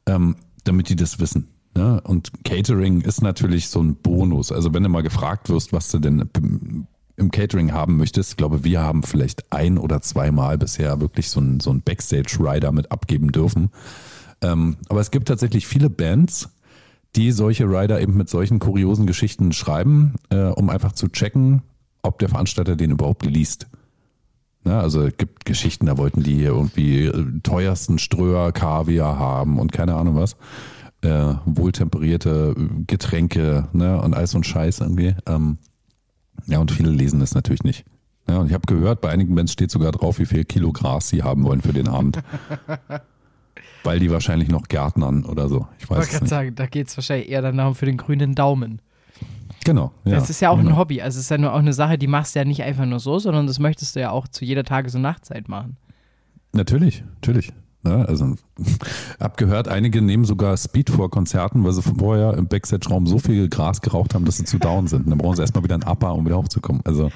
[0.05, 1.47] ähm, damit die das wissen.
[1.75, 2.01] Ne?
[2.01, 4.51] Und Catering ist natürlich so ein Bonus.
[4.51, 8.37] Also wenn du mal gefragt wirst, was du denn im- im Catering haben möchtest, ich
[8.37, 13.31] glaube, wir haben vielleicht ein oder zweimal bisher wirklich so ein, so Backstage-Rider mit abgeben
[13.31, 13.69] dürfen.
[14.41, 16.49] Ähm, aber es gibt tatsächlich viele Bands,
[17.15, 21.61] die solche Rider eben mit solchen kuriosen Geschichten schreiben, äh, um einfach zu checken,
[22.01, 23.67] ob der Veranstalter den überhaupt liest.
[24.63, 29.59] Na, also es gibt Geschichten, da wollten die hier irgendwie äh, teuersten Ströer Kaviar haben
[29.59, 30.35] und keine Ahnung was.
[31.01, 35.15] Äh, wohltemperierte äh, Getränke ne, und alles so ein Scheiß irgendwie.
[35.25, 35.57] Ähm,
[36.45, 37.85] ja, und viele lesen das natürlich nicht.
[38.29, 41.09] Ja, und ich habe gehört, bei einigen Bands steht sogar drauf, wie viel Kilo Gras
[41.09, 42.19] sie haben wollen für den Abend.
[43.83, 45.67] Weil die wahrscheinlich noch Gärtnern oder so.
[45.79, 47.97] Ich Ich weiß wollte es gerade sagen, da geht es wahrscheinlich eher danach für den
[47.97, 48.79] grünen Daumen.
[49.63, 49.91] Genau.
[50.05, 50.71] Ja, das ist ja auch genau.
[50.71, 51.01] ein Hobby.
[51.01, 52.99] Also es ist ja nur auch eine Sache, die machst du ja nicht einfach nur
[52.99, 55.77] so, sondern das möchtest du ja auch zu jeder Tages- und Nachtzeit machen.
[56.53, 57.53] Natürlich, natürlich.
[57.85, 58.35] Ja, also
[59.19, 63.49] hab gehört, einige nehmen sogar Speed vor Konzerten, weil sie vorher im Backstage-Raum so viel
[63.49, 65.05] Gras geraucht haben, dass sie zu down sind.
[65.05, 66.81] Und dann brauchen sie erstmal wieder einen Upper, um wieder hochzukommen.
[66.85, 67.11] Also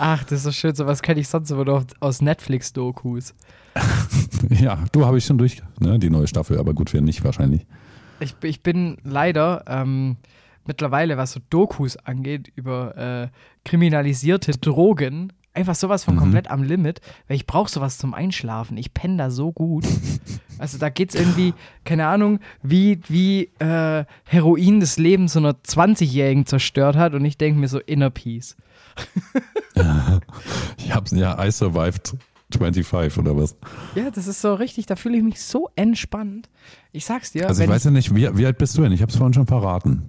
[0.00, 0.74] Ach, das ist so schön.
[0.74, 3.34] Sowas kenne ich sonst immer nur aus Netflix-Dokus.
[4.48, 7.66] ja, du habe ich schon durch, ne, die neue Staffel, aber gut, wir nicht wahrscheinlich.
[8.20, 10.16] Ich, ich bin leider ähm,
[10.68, 13.28] mittlerweile, was so Dokus angeht, über äh,
[13.64, 16.18] kriminalisierte Drogen, einfach sowas von Mhm.
[16.20, 18.76] komplett am Limit, weil ich brauche sowas zum Einschlafen.
[18.76, 19.84] Ich penne da so gut.
[20.60, 21.54] Also da geht es irgendwie,
[21.84, 27.38] keine Ahnung, wie, wie äh, Heroin das Leben so einer 20-Jährigen zerstört hat und ich
[27.38, 28.56] denke mir so, Inner Peace.
[30.78, 32.16] Ich hab's, ja, I survived
[32.52, 33.56] 25 oder was.
[33.94, 36.48] Ja, das ist so richtig, da fühle ich mich so entspannt.
[36.92, 38.90] Ich sag's dir, Also ich weiß ja nicht, wie, wie alt bist du denn?
[38.92, 40.08] Ich hab's vorhin schon verraten.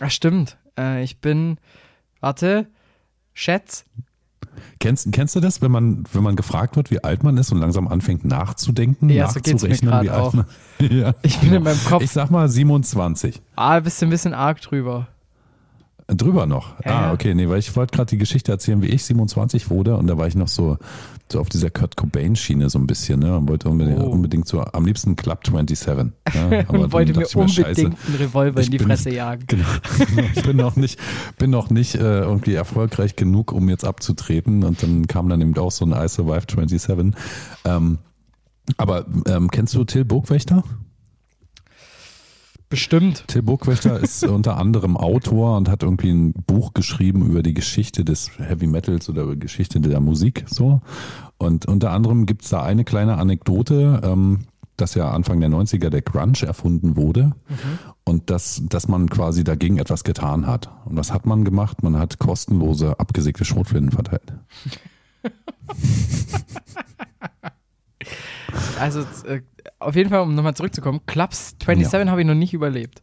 [0.00, 0.56] Ach, stimmt.
[0.78, 1.58] Äh, ich bin,
[2.20, 2.66] warte,
[3.34, 3.84] Schätz,
[4.80, 7.58] Kennst, kennst du das, wenn man, wenn man gefragt wird, wie alt man ist und
[7.58, 10.32] langsam anfängt nachzudenken, Ja, so nachzurechnen, grad wie alt auch.
[10.34, 10.46] man
[10.90, 11.14] ja.
[11.22, 13.40] Ich bin in meinem Kopf, Ich sag mal 27.
[13.56, 15.08] ah, bist du ein bisschen arg drüber.
[16.10, 16.70] Drüber noch.
[16.86, 19.94] Ja, ah, okay, nee, weil ich wollte gerade die Geschichte erzählen, wie ich 27 wurde
[19.98, 20.78] und da war ich noch so,
[21.30, 23.36] so auf dieser Kurt Cobain-Schiene so ein bisschen, ne?
[23.36, 24.06] Und wollte unbedingt, Oh.
[24.08, 26.12] unbedingt so am liebsten Club 27.
[26.34, 29.44] Ja, aber wollte mir dachte ich unbedingt einen Revolver in die bin- Fresse jagen.
[29.48, 29.68] Genau.
[30.34, 30.98] Ich bin noch nicht,
[31.36, 34.64] bin noch nicht äh, irgendwie erfolgreich genug, um jetzt abzutreten.
[34.64, 37.12] Und dann kam dann eben auch so ein I Survive 27.
[37.66, 37.98] Ähm,
[38.78, 40.62] aber ähm, kennst du Till Burgwächter?
[42.68, 43.24] Bestimmt.
[43.28, 48.04] Till Burgwächter ist unter anderem Autor und hat irgendwie ein Buch geschrieben über die Geschichte
[48.04, 50.44] des Heavy Metals oder Geschichte der Musik.
[50.48, 50.82] So.
[51.38, 54.40] Und unter anderem gibt's da eine kleine Anekdote, ähm,
[54.76, 57.32] dass ja Anfang der 90er der Grunge erfunden wurde
[58.04, 60.70] und dass, dass man quasi dagegen etwas getan hat.
[60.84, 61.82] Und was hat man gemacht?
[61.82, 64.34] Man hat kostenlose abgesägte Schrotflinten verteilt.
[68.78, 69.42] Also äh,
[69.78, 73.02] auf jeden Fall, um nochmal zurückzukommen, Clubs 27 habe ich noch nicht überlebt.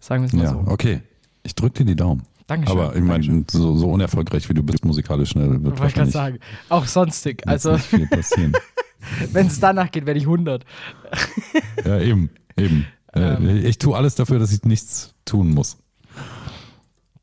[0.00, 0.64] Sagen wir es mal Ja, so.
[0.66, 1.02] okay.
[1.42, 2.24] Ich drück dir die Daumen.
[2.46, 2.78] Dankeschön.
[2.78, 6.38] Aber ich meine, so, so unerfolgreich wie du bist musikalisch schnell wird Wollte ich sagen.
[6.68, 7.46] Auch sonstig.
[7.46, 7.72] Also,
[9.32, 10.64] wenn es danach geht, werde ich 100.
[11.84, 12.86] Ja, eben, eben.
[13.14, 13.48] Ähm.
[13.48, 15.78] Äh, ich tue alles dafür, dass ich nichts tun muss.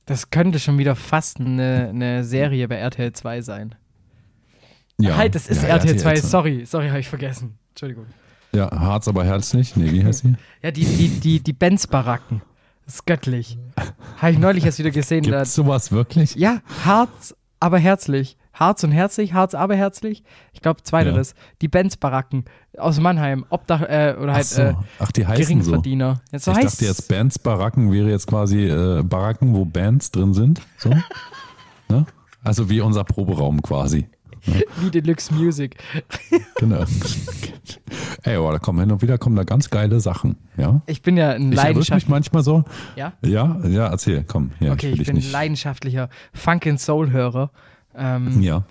[0.05, 3.75] Das könnte schon wieder fast eine, eine Serie bei RTL 2 sein.
[4.99, 6.09] Ja, halt, das ist ja, RTL 2.
[6.09, 7.57] RTL Sorry, sorry, habe ich vergessen.
[7.71, 8.05] Entschuldigung.
[8.55, 9.75] Ja, Harz aber herzlich.
[9.75, 10.35] Nee, wie heißt sie?
[10.63, 12.41] Ja, die, die, die, die Benz-Baracken.
[12.85, 13.57] Das ist göttlich.
[14.17, 15.23] Habe ich neulich erst wieder gesehen.
[15.23, 16.35] Da, Gibt's sowas wirklich?
[16.35, 18.37] ja, Harz, aber herzlich.
[18.53, 20.23] Harz und herzlich, Harz, aber herzlich.
[20.53, 21.35] Ich glaube, zweiteres.
[21.61, 22.45] Die Benz-Baracken
[22.77, 23.45] aus Mannheim.
[23.49, 24.61] Obdach, äh, oder Ach, halt so.
[24.61, 25.71] äh, Ach, die heißen so.
[25.71, 26.21] Geringverdiener.
[26.31, 30.11] Jetzt so ich heißt dachte jetzt, Bands Baracken wäre jetzt quasi äh, Baracken, wo Bands
[30.11, 30.61] drin sind.
[30.77, 30.89] So.
[31.89, 32.05] ne?
[32.43, 34.07] Also wie unser Proberaum quasi.
[34.81, 35.77] wie Deluxe Music.
[36.57, 36.85] Genau.
[38.23, 40.37] Ey, aber da kommen hin und wieder kommen da ganz geile Sachen.
[40.57, 40.81] Ja.
[40.87, 42.63] Ich bin ja ein Ich erwische mich manchmal so.
[42.95, 43.13] Ja?
[43.23, 44.51] Ja, ja, erzähl, komm.
[44.59, 45.31] Ja, Okay, ich ich bin nicht.
[45.31, 47.51] leidenschaftlicher Funk and Soul Hörer.
[47.95, 48.63] Ähm, Ja.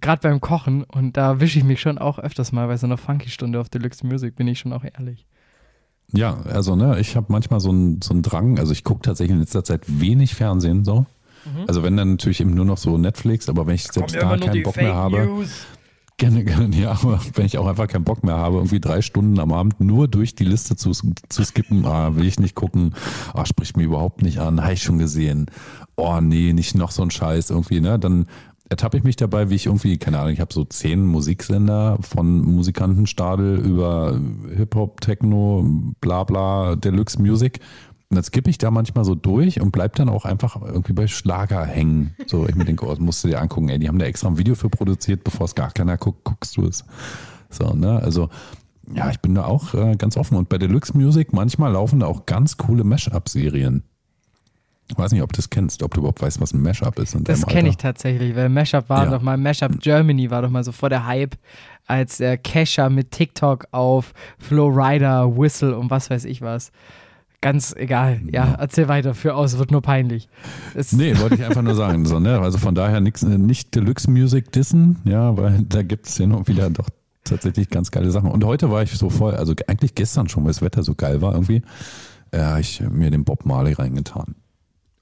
[0.00, 2.98] Gerade beim Kochen und da wische ich mich schon auch öfters mal bei so einer
[2.98, 5.24] Funky Stunde auf Deluxe Music, bin ich schon auch ehrlich.
[6.12, 9.34] Ja, also ne, ich habe manchmal so einen so einen Drang, also ich gucke tatsächlich
[9.34, 11.06] in letzter Zeit wenig Fernsehen so.
[11.66, 14.62] Also wenn dann natürlich eben nur noch so Netflix, aber wenn ich selbst da keinen
[14.62, 15.46] Bock mehr habe,
[16.18, 19.38] gerne, gerne, ja, aber wenn ich auch einfach keinen Bock mehr habe, irgendwie drei Stunden
[19.38, 22.94] am Abend nur durch die Liste zu, zu skippen, ah, will ich nicht gucken,
[23.32, 25.46] ah, spricht mir überhaupt nicht an, habe ich schon gesehen,
[25.96, 28.26] oh nee, nicht noch so ein Scheiß irgendwie, ne, dann
[28.68, 32.40] ertappe ich mich dabei, wie ich irgendwie, keine Ahnung, ich habe so zehn Musiksender von
[32.42, 34.20] Musikantenstadel über
[34.54, 35.64] Hip-Hop, Techno,
[36.00, 37.60] bla bla, Deluxe Music.
[38.10, 41.06] Und dann skippe ich da manchmal so durch und bleib dann auch einfach irgendwie bei
[41.06, 42.14] Schlager hängen.
[42.26, 44.28] So, ich mir denke, oh, das musst du dir angucken, ey, die haben da extra
[44.28, 46.84] ein Video für produziert, bevor es gar keiner guckt, guckst du es.
[47.50, 48.30] So, ne, also,
[48.94, 50.38] ja, ich bin da auch äh, ganz offen.
[50.38, 53.82] Und bei Deluxe Music, manchmal laufen da auch ganz coole Mashup-Serien.
[54.90, 57.14] Ich weiß nicht, ob du das kennst, ob du überhaupt weißt, was ein Mashup ist.
[57.24, 59.10] Das kenne ich tatsächlich, weil Mashup war Ja.
[59.10, 61.36] doch mal, Mashup Germany war doch mal so vor der Hype,
[61.86, 66.72] als äh, Kesha mit TikTok auf Flowrider, Whistle und was weiß ich was.
[67.40, 68.20] Ganz egal.
[68.32, 70.28] Ja, erzähl weiter, für aus, wird nur peinlich.
[70.74, 72.04] Es, Nee, wollte ich einfach nur sagen.
[72.04, 72.40] So, ne?
[72.40, 76.48] Also von daher nix, nicht Deluxe Music dissen, ja, weil da gibt es hin und
[76.48, 76.88] wieder doch
[77.22, 78.30] tatsächlich ganz geile Sachen.
[78.30, 81.22] Und heute war ich so voll, also eigentlich gestern schon, weil das Wetter so geil
[81.22, 81.62] war irgendwie,
[82.32, 84.34] äh, hab ich mir den Bob Marley reingetan.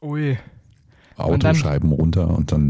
[0.02, 0.36] Ui.
[1.16, 2.68] Und dann- Autoscheiben runter und dann,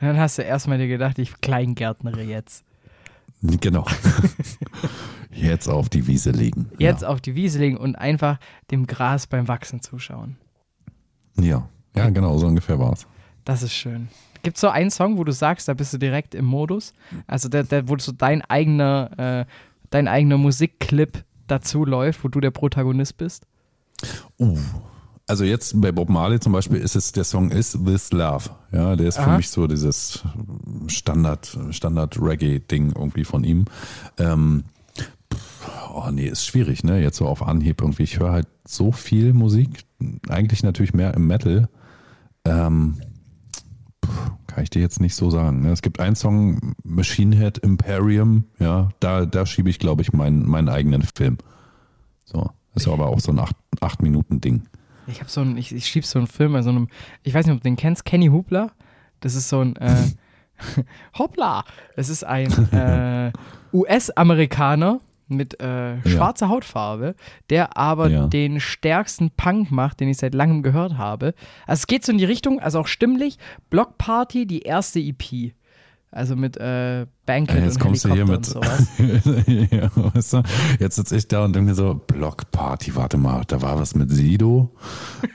[0.00, 2.64] Und dann hast du erstmal dir gedacht, ich kleingärtnere jetzt.
[3.42, 3.86] genau.
[5.32, 6.70] Jetzt auf die Wiese legen.
[6.78, 8.38] Jetzt auf die Wiese legen und einfach
[8.70, 10.36] dem Gras beim Wachsen zuschauen.
[11.38, 11.68] Ja.
[11.94, 13.06] ja, ja genau, so ungefähr war's.
[13.44, 14.08] Das ist schön.
[14.42, 16.94] Gibt es so einen Song, wo du sagst, da bist du direkt im Modus?
[17.26, 19.52] Also der, der wo so dein eigener, äh,
[19.90, 23.46] dein eigener Musikclip dazu läuft, wo du der Protagonist bist?
[24.38, 24.58] Uh.
[25.26, 28.50] Also jetzt bei Bob Marley zum Beispiel ist es, der Song Is This Love.
[28.72, 29.36] Ja, der ist für Aha.
[29.36, 30.24] mich so dieses
[30.88, 33.66] Standard, Standard Reggae-Ding irgendwie von ihm.
[34.18, 34.64] Ähm,
[35.94, 37.00] oh nee, ist schwierig, ne?
[37.00, 38.04] Jetzt so auf Anhieb irgendwie.
[38.04, 39.84] Ich höre halt so viel Musik,
[40.28, 41.68] eigentlich natürlich mehr im Metal.
[42.44, 43.00] Ähm,
[44.46, 45.62] kann ich dir jetzt nicht so sagen.
[45.62, 45.70] Ne?
[45.70, 50.48] Es gibt einen Song, Machine Head Imperium, ja, da, da schiebe ich, glaube ich, meinen,
[50.48, 51.38] meinen eigenen Film.
[52.24, 52.50] So.
[52.74, 54.62] Ist aber auch so ein 8-Minuten-Ding.
[55.06, 56.88] Ich habe so ein, ich, ich schieb so einen Film bei so einem,
[57.22, 58.70] ich weiß nicht, ob du den kennst, Kenny Hoopla.
[59.18, 60.06] Das ist so ein, äh,
[61.18, 61.64] Hoppla!
[61.96, 63.32] Das ist ein äh,
[63.72, 67.14] US-Amerikaner mit äh, schwarzer Hautfarbe,
[67.48, 68.26] der aber Ja.
[68.26, 71.34] den stärksten Punk macht, den ich seit langem gehört habe.
[71.66, 73.38] Also es geht so in die Richtung, also auch stimmlich,
[73.70, 75.52] Block Party, die erste EP.
[76.12, 78.96] Also mit äh, Ja, jetzt und kommst du hier Helikopter mit.
[78.98, 79.70] und sowas.
[79.70, 80.42] ja, weißt du,
[80.80, 84.10] jetzt sitze ich da und denke mir so, Blockparty, warte mal, da war was mit
[84.10, 84.74] Sido.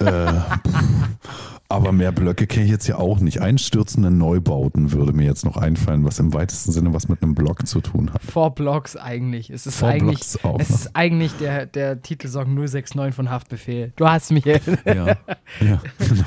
[0.01, 0.33] äh,
[1.75, 3.41] Aber mehr Blöcke kenne ich jetzt ja auch nicht.
[3.41, 7.67] Einstürzende Neubauten würde mir jetzt noch einfallen, was im weitesten Sinne was mit einem Block
[7.67, 8.21] zu tun hat.
[8.23, 9.49] Vor Blocks eigentlich.
[9.49, 10.79] Es ist eigentlich, auch es noch.
[10.79, 13.91] ist eigentlich der, der Titelsong 069 von Haftbefehl.
[13.97, 14.45] Du hast mich.
[14.45, 15.17] Ja, ja
[15.59, 16.23] genau.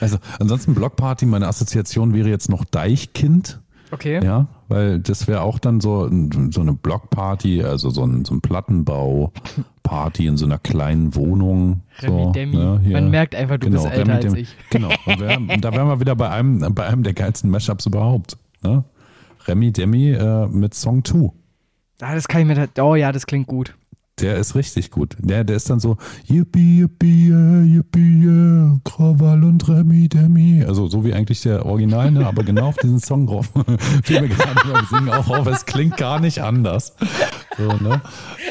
[0.00, 3.60] Also ansonsten Blockparty, meine Assoziation wäre jetzt noch Deichkind.
[3.90, 4.24] Okay.
[4.24, 6.08] Ja, weil das wäre auch dann so,
[6.50, 11.82] so eine Blockparty, also so ein, so ein Plattenbau-Party in so einer kleinen Wohnung.
[12.00, 12.56] So, Demi.
[12.56, 12.80] ne.
[12.90, 14.54] Man merkt einfach, du bist älter als ich.
[14.70, 18.36] Genau, und wär, da wären wir wieder bei einem, bei einem der geilsten Mashups überhaupt.
[18.62, 18.84] Ne?
[19.46, 21.30] Remy Demi äh, mit Song 2.
[22.00, 22.66] Ah, das kann ich mir.
[22.74, 23.74] da- Oh ja, das klingt gut.
[24.22, 25.16] Der ist richtig gut.
[25.18, 27.32] Der, der ist dann so, Yippie, Yippie,
[27.74, 30.64] Yippie, Krawall und Remi Demi.
[30.64, 32.26] Also so wie eigentlich der Original, ne?
[32.26, 33.50] aber genau auf diesen Song drauf.
[34.04, 36.94] Fiel mir gerade beim Singen auch auf, es klingt gar nicht anders.
[37.58, 38.00] So, ne?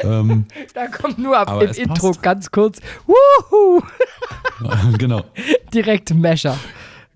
[0.02, 2.22] ähm, Da kommt nur ab es Intro passt.
[2.22, 2.78] ganz kurz.
[3.06, 3.80] Wuhu!
[4.98, 5.24] genau.
[5.72, 6.58] Direkt Mesher.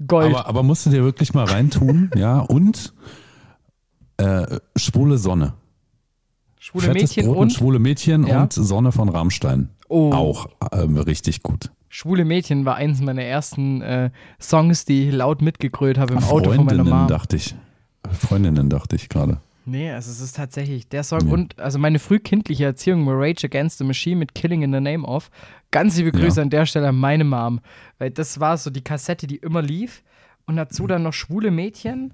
[0.07, 0.35] Gold.
[0.35, 2.95] Aber, aber musst du dir wirklich mal reintun, ja, und
[4.17, 5.55] äh, schwule Sonne.
[6.67, 8.43] Schwule Fettes Mädchen Brot und mit schwule Mädchen Ja.
[8.43, 9.69] und Sonne von Rammstein.
[9.89, 10.13] Oh.
[10.13, 11.71] Auch ähm, richtig gut.
[11.89, 16.53] Schwule Mädchen war eins meiner ersten äh, Songs, die ich laut mitgegrölt habe im Auto
[16.53, 17.07] von meiner Mom.
[17.07, 17.55] dachte ich.
[18.11, 19.39] Freundinnen dachte ich gerade.
[19.65, 21.33] Nee, also es ist tatsächlich der Song Ja.
[21.33, 25.07] und also meine frühkindliche Erziehung war Rage Against the Machine mit Killing in the Name
[25.07, 25.31] of.
[25.71, 26.43] Ganz liebe Grüße Ja.
[26.43, 27.61] an der Stelle an meine Mom,
[27.99, 30.03] weil das war so die Kassette, die immer lief
[30.47, 32.13] und dazu dann noch schwule Mädchen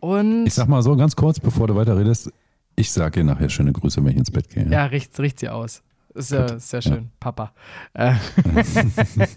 [0.00, 2.32] und Ich sag mal so ganz kurz, bevor du weiter redest,
[2.76, 4.68] ich sag dir nachher schöne Grüße, wenn ich ins Bett gehe.
[4.68, 5.82] ja, riecht, riecht sie aus.
[6.14, 7.52] Ist ja sehr schön, Papa.
[7.92, 8.14] Äh,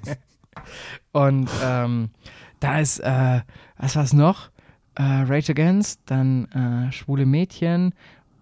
[1.11, 2.09] und ähm,
[2.59, 3.41] da ist, äh,
[3.77, 4.49] was war's noch?
[4.95, 7.93] Äh, Rage Against, dann äh, Schwule Mädchen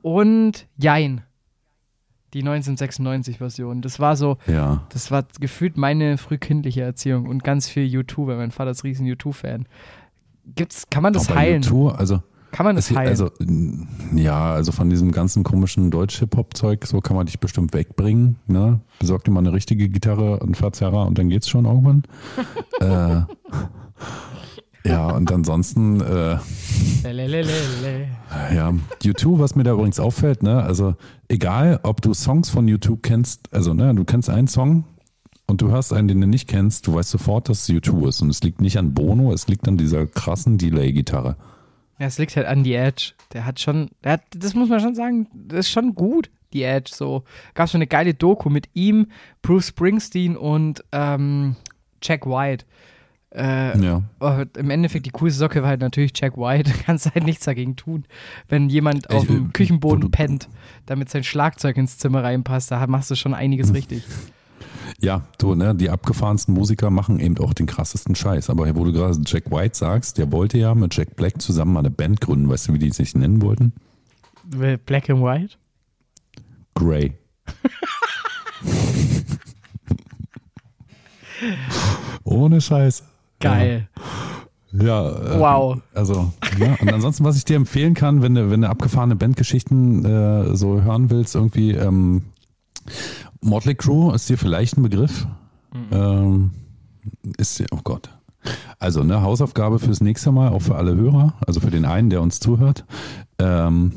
[0.01, 1.21] und Jein.
[2.33, 3.81] Die 1996-Version.
[3.81, 4.85] Das war so, Ja.
[4.89, 9.05] das war gefühlt meine frühkindliche Erziehung und ganz viel YouTube, weil mein Vater ist riesen
[9.05, 9.67] YouTube-Fan.
[10.55, 11.61] Gibt's, kann man das heilen?
[11.63, 12.21] YouTube, also,
[12.55, 13.09] Kann man das heilen?
[13.09, 13.29] also,
[14.15, 18.37] ja, also von diesem ganzen komischen Deutsch-Hip-Hop-Zeug, so kann man dich bestimmt wegbringen.
[18.47, 18.79] Ne?
[18.97, 22.03] Besorg dir mal eine richtige Gitarre und Verzerrer und dann geht's schon irgendwann.
[22.79, 23.23] äh,
[24.89, 26.37] ja, und ansonsten, äh.
[28.55, 30.95] Ja, U2, was mir da übrigens auffällt, ne, also
[31.27, 34.85] egal, ob du Songs von U2 kennst, also ne, du kennst einen Song
[35.45, 38.21] und du hörst einen, den du nicht kennst, du weißt sofort, dass es U2 ist
[38.21, 41.35] und es liegt nicht an Bono, es liegt an dieser krassen Delay-Gitarre.
[41.99, 43.13] Ja, es liegt halt an die Edge.
[43.33, 46.63] Der hat schon, der hat, das muss man schon sagen, das ist schon gut, die
[46.63, 46.91] Edge.
[46.93, 49.07] So gab es schon eine geile Doku mit ihm,
[49.41, 51.55] Bruce Springsteen und ähm,
[52.01, 52.65] Jack White.
[53.33, 54.01] Äh, Ja.
[54.19, 56.71] aber Im Endeffekt, die coolste Socke war halt natürlich Jack White.
[56.77, 58.05] Du kannst halt nichts dagegen tun.
[58.47, 60.47] Wenn jemand auf Ich, dem äh, Küchenboden pennt,
[60.85, 64.03] damit sein Schlagzeug ins Zimmer reinpasst, da machst du schon einiges richtig.
[65.01, 68.49] Ja, du, ne, die abgefahrensten Musiker machen eben auch den krassesten Scheiß.
[68.49, 71.79] Aber wo du gerade Jack White sagst, der wollte ja mit Jack Black zusammen mal
[71.79, 72.49] eine Band gründen.
[72.49, 73.73] Weißt du, wie die sich nennen wollten?
[74.85, 75.55] Black and White?
[76.75, 77.13] Grey.
[82.23, 83.03] Ohne Scheiß.
[83.39, 83.87] Geil.
[84.71, 85.81] Ja, äh, Wow.
[85.93, 86.75] Also, ja.
[86.81, 90.81] Und ansonsten, was ich dir empfehlen kann, wenn du, wenn du abgefahrene Bandgeschichten äh, so
[90.81, 92.23] hören willst, irgendwie, ähm,
[93.45, 95.27] Motley Crue ist dir vielleicht ein Begriff.
[95.91, 96.51] Ähm,
[97.37, 98.09] ist oh Gott.
[98.79, 102.21] Also, ne, Hausaufgabe fürs nächste Mal, auch für alle Hörer, also für den einen, der
[102.21, 102.85] uns zuhört.
[103.39, 103.91] Ähm,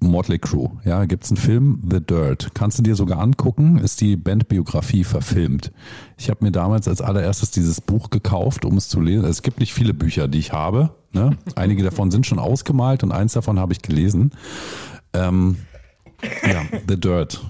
[0.00, 2.50] Motley Crue, ja, gibt's einen Film, The Dirt.
[2.54, 5.72] Kannst du dir sogar angucken, ist die Bandbiografie verfilmt.
[6.16, 9.24] Ich habe mir damals als allererstes dieses Buch gekauft, um es zu lesen.
[9.24, 10.94] Es gibt nicht viele Bücher, die ich habe.
[11.12, 11.36] Ne?
[11.54, 14.32] Einige davon sind schon ausgemalt und eins davon habe ich gelesen.
[15.12, 15.56] Ähm,
[16.42, 17.40] ja, The Dirt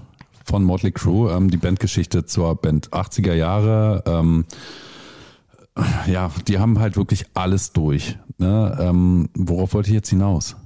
[0.46, 4.02] von Motley Crue, ähm, die Bandgeschichte zur Band 80er Jahre.
[4.06, 4.44] Ähm,
[6.06, 8.16] ja, die haben halt wirklich alles durch.
[8.38, 8.76] Ne?
[8.80, 10.56] Ähm, worauf wollte ich jetzt hinaus?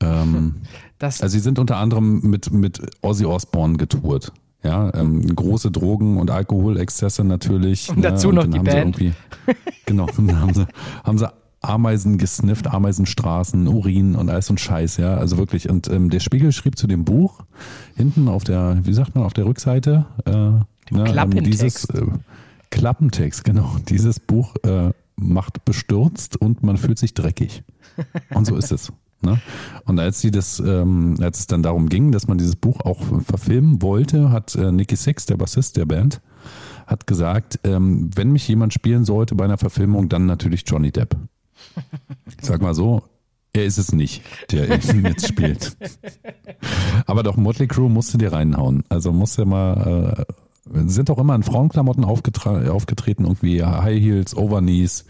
[0.00, 0.56] Ähm,
[1.00, 4.32] also sie sind unter anderem mit, mit Ozzy Osbourne getourt.
[4.64, 7.90] Ja, ähm, große Drogen- und Alkoholexzesse natürlich.
[7.90, 8.96] Und dazu noch dann die haben Band.
[8.96, 9.54] Sie irgendwie,
[9.86, 10.66] genau, haben sie,
[11.04, 11.28] haben sie
[11.60, 15.68] Ameisen gesnifft, Ameisenstraßen, Urin und alles und Scheiß, ja, also wirklich.
[15.68, 17.40] Und ähm, der Spiegel schrieb zu dem Buch
[17.96, 21.62] hinten auf der, wie sagt man, auf der Rückseite, äh, ne, ähm, Klappentext.
[21.62, 22.06] dieses äh,
[22.70, 23.76] Klappentext, genau.
[23.88, 27.64] Dieses Buch äh, macht bestürzt und man fühlt sich dreckig.
[28.30, 28.92] Und so ist es.
[29.20, 29.40] Ne?
[29.84, 33.02] Und als sie das, ähm, als es dann darum ging, dass man dieses Buch auch
[33.24, 36.20] verfilmen wollte, hat äh, Nicky Six, der Bassist der Band,
[36.86, 41.16] hat gesagt, ähm, wenn mich jemand spielen sollte bei einer Verfilmung, dann natürlich Johnny Depp.
[42.40, 43.02] Ich sag mal so,
[43.52, 45.76] er ist es nicht, der jetzt spielt.
[47.06, 48.84] Aber doch, Motley Crue musste dir reinhauen.
[48.88, 50.26] Also musste mal,
[50.72, 55.06] äh, sind auch immer in Frauenklamotten aufgetreten, irgendwie High Heels, Overknees,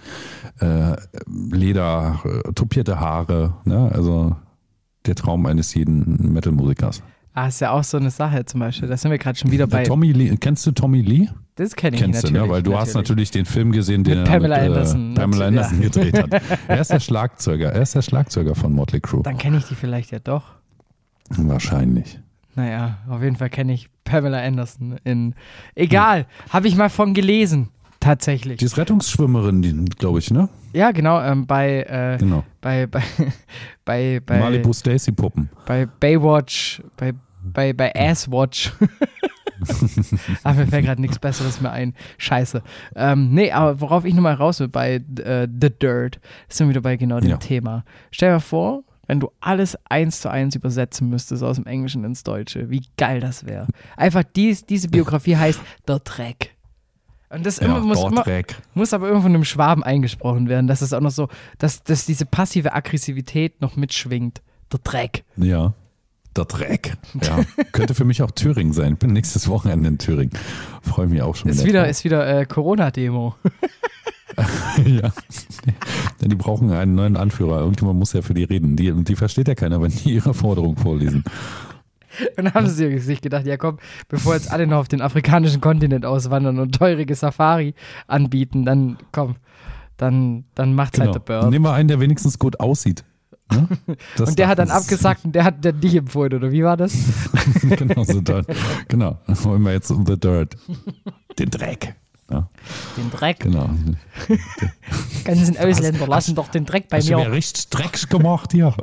[0.60, 3.54] äh, Leder, äh, topierte Haare.
[3.64, 3.90] Ne?
[3.92, 4.36] Also
[5.06, 7.02] der Traum eines jeden Metal-Musikers.
[7.38, 8.88] Ah, ist ja auch so eine Sache zum Beispiel.
[8.88, 9.84] Da sind wir gerade schon wieder bei.
[9.84, 11.28] Tommy Lee, kennst du Tommy Lee?
[11.54, 12.46] Das kenne ich Kennst du, natürlich.
[12.48, 12.52] ne?
[12.52, 15.50] Weil du hast natürlich den Film gesehen, den Mit er Pamela mit, Anderson, Äh, Pamela
[15.50, 16.58] natürlich, Anderson gedreht hat.
[16.68, 17.72] Er ist der Schlagzeuger.
[17.72, 19.22] Er ist der Schlagzeuger von Motley Crue.
[19.22, 20.44] Dann kenne ich die vielleicht ja doch.
[21.30, 22.18] Wahrscheinlich.
[22.54, 25.34] Naja, auf jeden Fall kenne ich Pamela Anderson in.
[25.74, 27.68] Egal, habe ich mal von gelesen.
[28.00, 28.58] Tatsächlich.
[28.58, 30.48] Die ist Rettungsschwimmerin, glaube ich, ne?
[30.72, 32.44] Ja, genau, ähm, bei, äh, Genau.
[32.60, 33.02] bei, bei,
[33.84, 35.48] bei, bei, Malibu Stacy Puppen.
[35.66, 37.12] bei Baywatch, bei,
[37.52, 38.72] bei, bei Asswatch.
[40.44, 41.94] Ach, mir fällt gerade nichts Besseres mehr ein.
[42.18, 42.62] Scheiße.
[42.94, 46.82] Ähm, nee, aber worauf ich nochmal raus will, bei äh, The Dirt, sind wir wieder
[46.82, 47.36] bei genau dem Ja.
[47.38, 47.84] Thema.
[48.10, 52.22] Stell dir vor, wenn du alles eins zu eins übersetzen müsstest aus dem Englischen ins
[52.22, 53.66] Deutsche, wie geil das wäre.
[53.96, 56.54] Einfach dies, diese Biografie heißt Der Dreck.
[57.30, 58.24] Und das immer, muss, immer,
[58.72, 62.06] muss aber irgendwo von einem Schwaben eingesprochen werden, dass es auch noch so, dass, dass
[62.06, 64.40] diese passive Aggressivität noch mitschwingt.
[64.72, 65.24] Der Dreck.
[65.36, 65.74] Ja.
[66.38, 66.96] Der Dreck.
[67.22, 67.40] Ja.
[67.72, 68.96] Könnte für mich auch Thüringen sein.
[68.96, 70.32] Bin nächstes Wochenende in Thüringen.
[70.82, 71.88] Freue mich auch schon Ist wieder.
[71.88, 73.34] ist wieder äh, Corona-Demo.
[74.86, 75.12] ja.
[76.22, 77.60] Denn die brauchen einen neuen Anführer.
[77.60, 78.76] Irgendjemand muss ja für die reden.
[78.76, 81.24] Die, die versteht ja keiner, wenn die ihre Forderung vorlesen.
[82.36, 85.60] Und dann haben sie sich gedacht, ja komm, bevor jetzt alle noch auf den afrikanischen
[85.60, 87.74] Kontinent auswandern und teurige Safari
[88.06, 89.36] anbieten, dann komm,
[89.96, 91.12] dann, dann macht's Genau.
[91.12, 91.50] halt der Bird.
[91.50, 93.04] Nehmen wir einen, der wenigstens gut aussieht.
[93.50, 93.68] Ne?
[94.18, 96.92] Und der hat dann abgesagt und der hat dann dich empfohlen, oder wie war das?
[97.62, 98.46] genau, so Dirt.
[98.88, 99.16] Genau.
[99.26, 100.56] Dann wollen wir jetzt The Dirt.
[101.38, 101.94] Den Dreck.
[102.30, 102.46] Ja,
[102.98, 103.40] Den Dreck.
[103.40, 103.70] genau.
[105.24, 107.32] Ganzen Ausländer lassen doch den Dreck bei Hast du mir mir.
[107.32, 108.74] richtig Dreck gemacht hier?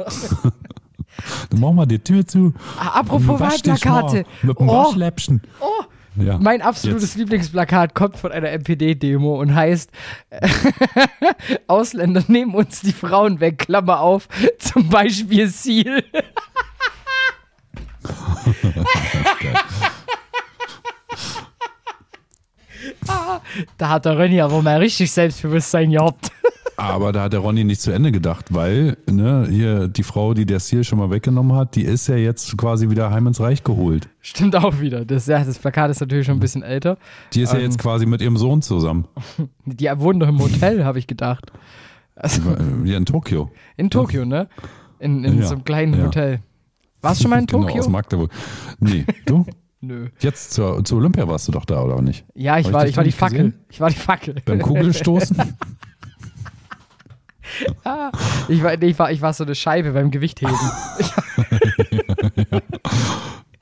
[1.50, 2.54] Dann machen wir die Tür zu.
[2.80, 4.26] Ah, apropos Wahlplakate.
[4.42, 5.42] Mit dem Oh, Waschläppchen.
[5.60, 5.84] oh,
[6.18, 6.38] Ja.
[6.38, 7.18] mein absolutes Jetzt.
[7.18, 9.90] Lieblingsplakat kommt von einer NPD-Demo und heißt
[11.68, 14.28] Ausländer nehmen uns die Frauen weg, Klammer auf,
[14.60, 16.04] zum Beispiel Ziel.
[23.08, 23.40] Ah,
[23.78, 26.32] da hat der Renny aber mal richtig Selbstbewusstsein gehabt.
[26.78, 30.46] Aber da hat der Ronny nicht zu Ende gedacht, weil ne, hier die Frau, die
[30.46, 33.64] der Ziel schon mal weggenommen hat, die ist ja jetzt quasi wieder heim ins Reich
[33.64, 34.10] geholt.
[34.22, 35.06] Stimmt auch wieder.
[35.06, 36.98] Das, ja, das Plakat ist natürlich schon ein bisschen älter.
[37.34, 37.66] Die ist ja Ähm.
[37.66, 39.06] jetzt quasi mit ihrem Sohn zusammen.
[39.66, 41.52] Die wohnen doch im Hotel, habe ich gedacht.
[42.16, 42.42] Also,
[42.84, 43.52] Hier in Tokio.
[43.78, 44.48] in Tokio, ne?
[45.00, 46.06] In, in Ja, so einem kleinen ja.
[46.06, 46.40] Hotel.
[47.02, 47.80] Warst du schon mal in Genau, Tokio?
[47.82, 48.32] aus Magdeburg.
[48.80, 49.46] Nee, du?
[49.82, 50.08] Nö.
[50.20, 52.26] Jetzt zur, zur Olympia warst du doch da, oder nicht?
[52.34, 53.38] Ja, ich Hab ich war, dich ich war die Fackel.
[53.38, 53.54] gesehen?
[53.70, 54.36] Ich war die Fackel.
[54.46, 55.38] Beim Kugelstoßen?
[58.48, 60.56] Ich war, ich war, ich war so eine Scheibe beim Gewichtheben.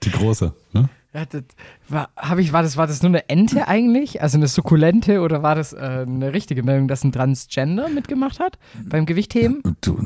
[0.04, 0.54] die große.
[0.74, 0.90] Ne?
[1.14, 1.44] Ja, das
[1.90, 4.22] war, hab ich, war, das, war das nur eine Ente eigentlich?
[4.22, 8.58] Also eine Sukkulente oder war das äh, eine richtige Meldung, dass ein Transgender mitgemacht hat
[8.84, 9.62] beim Gewichtheben?
[9.82, 10.00] Du,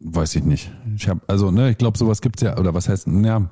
[0.00, 0.72] weiß ich nicht.
[0.96, 3.48] Ich habe, also, ne, ich glaube, sowas gibt's ja, oder was heißt, ja,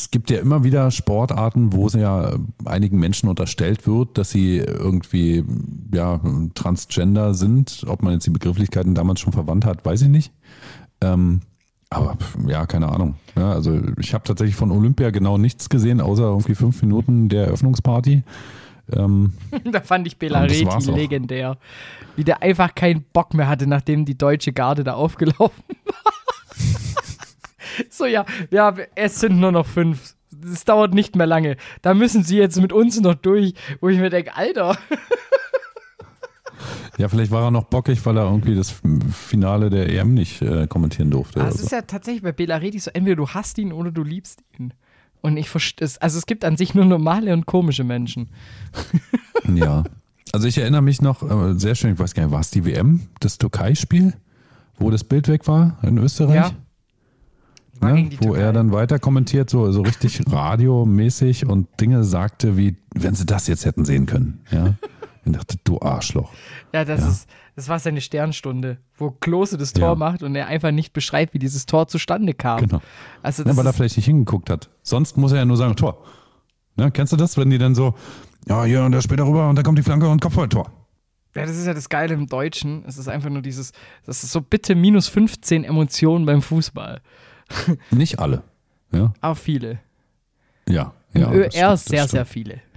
[0.00, 2.32] es gibt ja immer wieder Sportarten, wo es ja
[2.64, 5.44] einigen Menschen unterstellt wird, dass sie irgendwie,
[5.92, 6.20] ja,
[6.54, 7.84] Transgender sind.
[7.86, 10.32] Ob man jetzt die Begrifflichkeiten damals schon verwandt hat, weiß ich nicht.
[11.02, 11.42] Ähm,
[11.90, 13.16] aber ja, keine Ahnung.
[13.36, 17.46] Ja, also ich habe tatsächlich von Olympia genau nichts gesehen, außer irgendwie fünf Minuten der
[17.46, 18.22] Eröffnungsparty.
[18.96, 19.34] Ähm,
[19.70, 21.58] da fand ich Belareti legendär.
[22.16, 25.94] Wie der einfach keinen Bock mehr hatte, nachdem die deutsche Garde da aufgelaufen war.
[27.90, 30.14] so, ja, ja, es sind nur noch fünf.
[30.44, 31.56] Es dauert nicht mehr lange.
[31.82, 34.78] Da müssen sie jetzt mit uns noch durch, wo ich mir denke, Alter.
[36.98, 38.74] ja, vielleicht war er noch bockig, weil er irgendwie das
[39.12, 41.40] Finale der EM nicht äh, kommentieren durfte.
[41.40, 44.42] Oder es ist ja tatsächlich bei Belareti so, entweder du hasst ihn oder du liebst
[44.58, 44.72] ihn.
[45.20, 45.98] Und ich verstehe es.
[45.98, 48.30] Also es gibt an sich nur normale und komische Menschen.
[49.54, 49.84] Ja.
[50.32, 52.64] Also ich erinnere mich noch, äh, sehr schön, ich weiß gar nicht, war es die
[52.64, 54.14] WM, das Türkei-Spiel,
[54.78, 56.36] wo das Bild weg war in Österreich?
[56.36, 56.52] Ja.
[57.80, 58.10] Ne?
[58.18, 58.40] Wo Türkei.
[58.40, 63.46] er dann weiter kommentiert, so, so richtig radiomäßig und Dinge sagte, wie, wenn sie das
[63.46, 64.40] jetzt hätten sehen können.
[64.50, 64.74] Ja.
[65.22, 66.32] Ich dachte, du Arschloch.
[66.72, 67.08] Ja, das Ja.
[67.08, 69.94] ist, das war seine Sternstunde, wo Klose das Tor Ja.
[69.94, 72.58] macht und er einfach nicht beschreibt, wie dieses Tor zustande kam.
[72.60, 72.80] Genau.
[73.22, 74.70] Also Ja, weil er vielleicht nicht hingeguckt hat.
[74.82, 76.02] Sonst muss er ja nur sagen, Tor.
[76.76, 76.90] Ne?
[76.90, 77.94] Kennst du das, wenn die dann so,
[78.48, 80.72] ja, hier und der später rüber und dann kommt die Flanke und Kopfballtor.
[81.36, 82.82] ja, das ist ja das Geile im Deutschen.
[82.86, 83.72] Es ist einfach nur dieses,
[84.06, 87.02] das ist so bitte minus 15 Emotionen beim Fußball.
[87.90, 88.42] Nicht alle.
[88.92, 89.78] Ja, Aber viele.
[90.68, 90.92] ja.
[91.12, 92.60] Im ja ÖR das stimmt, sehr, sehr viele.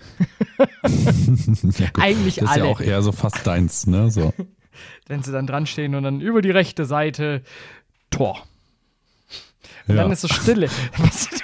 [1.78, 1.88] Ja.
[2.00, 2.66] Eigentlich Das ist alle.
[2.66, 4.10] ja auch eher so fast deins, ne?
[4.12, 4.34] So.
[5.08, 7.42] Wenn sie dann dran stehen und dann über die rechte Seite
[8.10, 8.42] Tor.
[9.88, 10.04] Und Ja.
[10.04, 10.68] dann ist so Stille.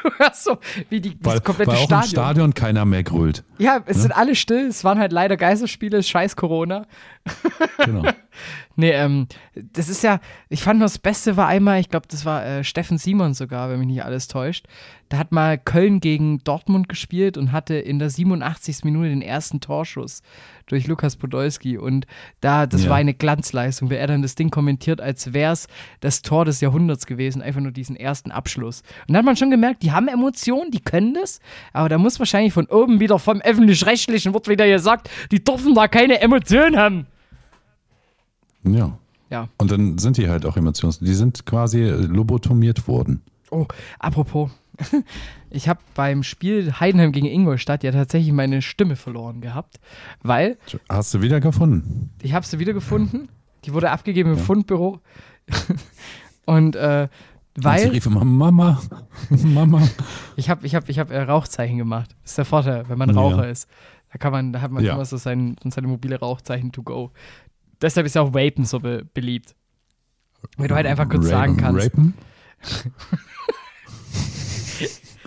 [0.03, 0.57] Du, hörst so,
[0.89, 2.03] wie die, Weil, das komplette weil auch Stadion.
[2.03, 3.43] im Stadion keiner mehr grölt.
[3.57, 4.67] Ja, es sind alle still.
[4.67, 6.85] Es waren halt leider Geisterspiele, scheiß Corona.
[7.85, 8.03] Genau.
[8.75, 10.19] Nee, ähm, das ist ja,
[10.49, 13.69] ich fand nur das Beste war einmal, ich glaube, das war äh, Steffen Simon sogar,
[13.69, 14.65] wenn mich nicht alles täuscht.
[15.09, 18.83] Da hat mal Köln gegen Dortmund gespielt und hatte in der 87.
[18.83, 20.21] Minute den ersten Torschuss
[20.67, 21.77] durch Lukas Podolski.
[21.79, 22.05] Und
[22.41, 22.91] da, das Ja.
[22.91, 25.67] war eine Glanzleistung, weil er dann das Ding kommentiert, als wäre es
[25.99, 28.83] das Tor des Jahrhunderts gewesen, einfach nur diesen ersten Abschluss.
[29.07, 31.39] Und da hat man schon gemerkt, die haben Emotionen, die können das,
[31.73, 35.87] aber da muss wahrscheinlich von oben wieder vom öffentlich-rechtlichen wird wieder gesagt, die dürfen da
[35.87, 37.07] keine Emotionen haben.
[38.63, 38.97] Ja.
[39.29, 39.47] Ja.
[39.57, 40.99] Und dann sind die halt auch emotions.
[40.99, 43.21] Die sind quasi lobotomiert worden.
[43.51, 43.65] Oh,
[43.99, 44.51] apropos.
[45.51, 49.79] Ich habe beim Spiel Heidenheim gegen Ingolstadt ja tatsächlich meine Stimme verloren gehabt,
[50.21, 52.11] weil Hast du wieder gefunden?
[52.21, 53.29] ich habe sie wiedergefunden.
[53.65, 54.99] Die wurde abgegeben im Fundbüro.
[56.45, 57.07] Und äh,
[57.55, 58.79] Und sie weil rief immer Mama,
[59.29, 59.87] Mama.
[60.35, 62.15] ich habe ich hab, ich hab, äh, Rauchzeichen gemacht.
[62.21, 63.15] Das ist der Vorteil, wenn man Ja.
[63.15, 63.67] Raucher ist.
[64.11, 64.93] Da kann man, da hat man Ja.
[64.93, 67.11] immer so sein, seine mobile Rauchzeichen to go.
[67.81, 69.55] Deshalb ist ja auch Vapen so be beliebt.
[70.57, 71.85] Weil du halt einfach kurz sagen kannst.
[71.85, 72.13] Rapen?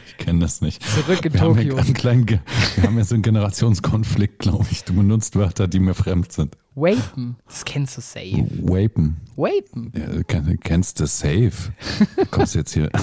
[0.07, 0.83] ich kenne das nicht.
[0.83, 1.77] Zurück in Wir haben, Tokio.
[1.77, 2.41] einen kleinen, wir
[2.83, 4.85] haben jetzt so einen Generationskonflikt, glaube ich.
[4.85, 6.57] Du benutzt Wörter, die mir fremd sind.
[6.75, 8.47] Vapen, das kennst du safe.
[8.63, 9.17] Vapen.
[9.37, 9.93] Vapen.
[9.95, 11.73] Ja, du kenn- kennst du safe.
[12.17, 12.89] Du kommst jetzt hier.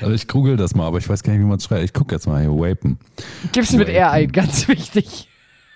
[0.00, 1.84] also ich google das mal, aber ich weiß gar nicht, wie man es schreibt.
[1.84, 2.50] Ich gucke jetzt mal hier.
[2.50, 2.98] Vapen.
[3.52, 5.28] Gib's mit R ein, ganz wichtig.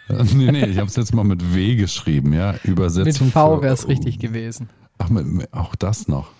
[0.35, 2.53] nee, nee, ich habe es jetzt mal mit W geschrieben, ja.
[2.53, 3.31] Mit Übersetzung.
[3.31, 4.69] V für- wäre es richtig gewesen.
[4.99, 6.31] Ach, mit, mit, auch das noch.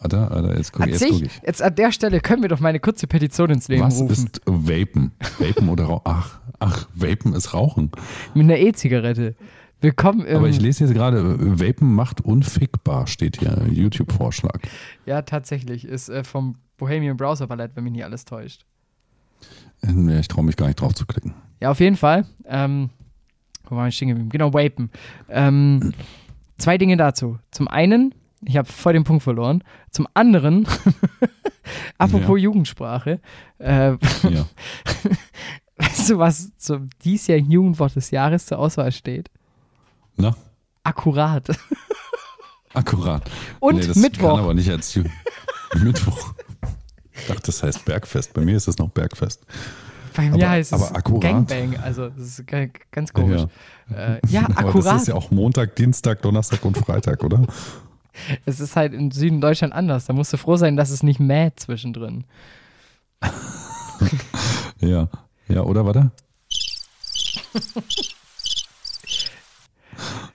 [0.00, 1.40] Warte, warte, jetzt gucke jetzt guck ich.
[1.46, 4.12] jetzt an der Stelle können wir doch mal eine kurze Petition ins Leben Was rufen.
[4.12, 5.12] ist Vapen?
[5.38, 6.02] Vapen oder Rauchen?
[6.04, 7.90] Ach, ach, Vapen ist Rauchen.
[8.34, 9.34] Mit einer E-Zigarette.
[9.80, 10.36] Willkommen im.
[10.36, 13.66] Aber ich lese jetzt gerade, Vapen macht unfickbar, steht hier.
[13.70, 14.60] YouTube-Vorschlag.
[15.06, 15.84] ja, tatsächlich.
[15.86, 18.64] Ist äh, vom Bohemian Browser Ballett, wenn mich nicht alles täuscht.
[19.82, 21.34] Nee, ich traue mich gar nicht drauf zu klicken.
[21.60, 22.26] Ja, auf jeden Fall.
[22.46, 22.90] Ähm,
[23.74, 24.30] wo war ich stehen geblieben?
[24.30, 24.90] Genau, Vapen.
[25.28, 25.92] Ähm,
[26.58, 27.38] zwei Dinge dazu.
[27.50, 28.14] Zum einen,
[28.44, 29.62] ich habe voll den Punkt verloren.
[29.90, 30.66] Zum anderen,
[31.98, 33.20] apropos Jugendsprache,
[33.58, 34.46] äh, Ja.
[35.76, 39.30] weißt du, was zum diesjährigen Jugendwort des Jahres zur Auswahl steht?
[40.16, 40.36] Na,
[40.84, 41.48] Akkurat.
[42.74, 43.28] akkurat.
[43.58, 44.36] Und nee, das Mittwoch.
[44.36, 45.04] Kann aber nicht als Ju
[45.82, 46.34] Mittwoch.
[47.16, 48.34] Ich dachte, das heißt Bergfest.
[48.34, 49.44] Bei mir ist es noch Bergfest.
[50.16, 51.22] Bei mir Aber- heißt es akkurat?
[51.22, 51.76] Gangbang.
[51.82, 53.46] Also, das ist ga- ganz komisch.
[53.90, 54.96] Ja, äh, ja Aber das akkurat.
[55.02, 57.44] ist ja auch Montag, Dienstag, Donnerstag und Freitag, oder?
[58.46, 60.06] es ist halt im Süden Deutschland anders.
[60.06, 62.24] Da musst du froh sein, dass es nicht mäht zwischendrin.
[64.80, 65.08] Ja.
[65.48, 66.10] Ja, oder warte?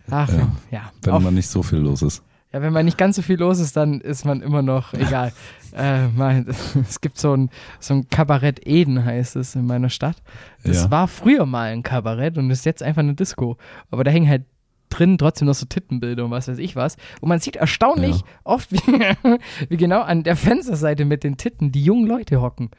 [0.09, 0.51] Ach, Ja.
[0.71, 0.91] ja.
[1.03, 2.23] Wenn Auf, man nicht so viel los ist.
[2.53, 2.61] ja.
[2.61, 5.33] Wenn man nicht ganz so viel los ist, dann ist man immer noch egal.
[5.73, 6.47] Äh, mein,
[6.81, 7.49] es gibt so ein,
[7.79, 10.17] so ein Kabarett Eden, heißt es in meiner Stadt.
[10.63, 10.91] Das Ja.
[10.91, 13.57] war früher mal ein Kabarett und ist jetzt einfach eine Disco.
[13.91, 14.45] Aber da hängen halt
[14.89, 16.95] drin trotzdem noch so Tittenbilder und was weiß ich was.
[17.21, 18.25] Und man sieht erstaunlich Ja.
[18.43, 19.37] oft, wie,
[19.69, 22.71] wie genau an der Fensterseite mit den Titten die jungen Leute hocken.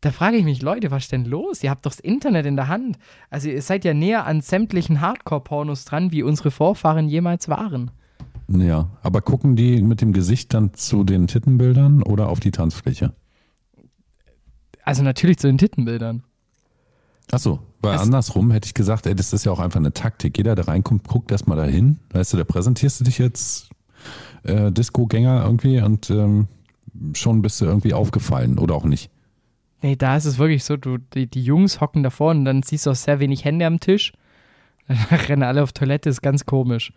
[0.00, 1.64] Da frage ich mich, Leute, was ist denn los?
[1.64, 2.98] Ihr habt doch das Internet in der Hand.
[3.30, 7.90] Also ihr seid ja näher an sämtlichen Hardcore-Pornos dran, wie unsere Vorfahren jemals waren.
[8.48, 8.88] Ja.
[9.02, 13.12] Aber gucken die mit dem Gesicht dann zu den Tittenbildern oder auf die Tanzfläche?
[14.84, 16.22] Also natürlich zu den Tittenbildern.
[17.30, 20.38] Achso, weil Es- andersrum hätte ich gesagt, ey, das ist ja auch einfach eine Taktik.
[20.38, 21.98] Jeder, der reinkommt, guckt erstmal dahin.
[22.10, 23.68] Weißt du, da präsentierst du dich jetzt
[24.44, 26.48] äh, Disco-Gänger irgendwie und ähm,
[27.14, 29.10] schon bist du irgendwie aufgefallen oder auch nicht.
[29.82, 32.86] Nee, da ist es wirklich so, du, die, die Jungs hocken davor und dann siehst
[32.86, 34.12] du auch sehr wenig Hände am Tisch.
[34.88, 36.94] Dann rennen alle auf Toilette, ist ganz komisch.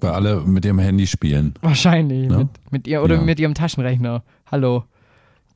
[0.00, 1.54] Weil alle mit ihrem Handy spielen.
[1.62, 2.30] Wahrscheinlich.
[2.30, 2.38] Ja?
[2.38, 3.20] Mit, mit ihr oder Ja.
[3.22, 4.22] mit ihrem Taschenrechner.
[4.50, 4.84] Hallo.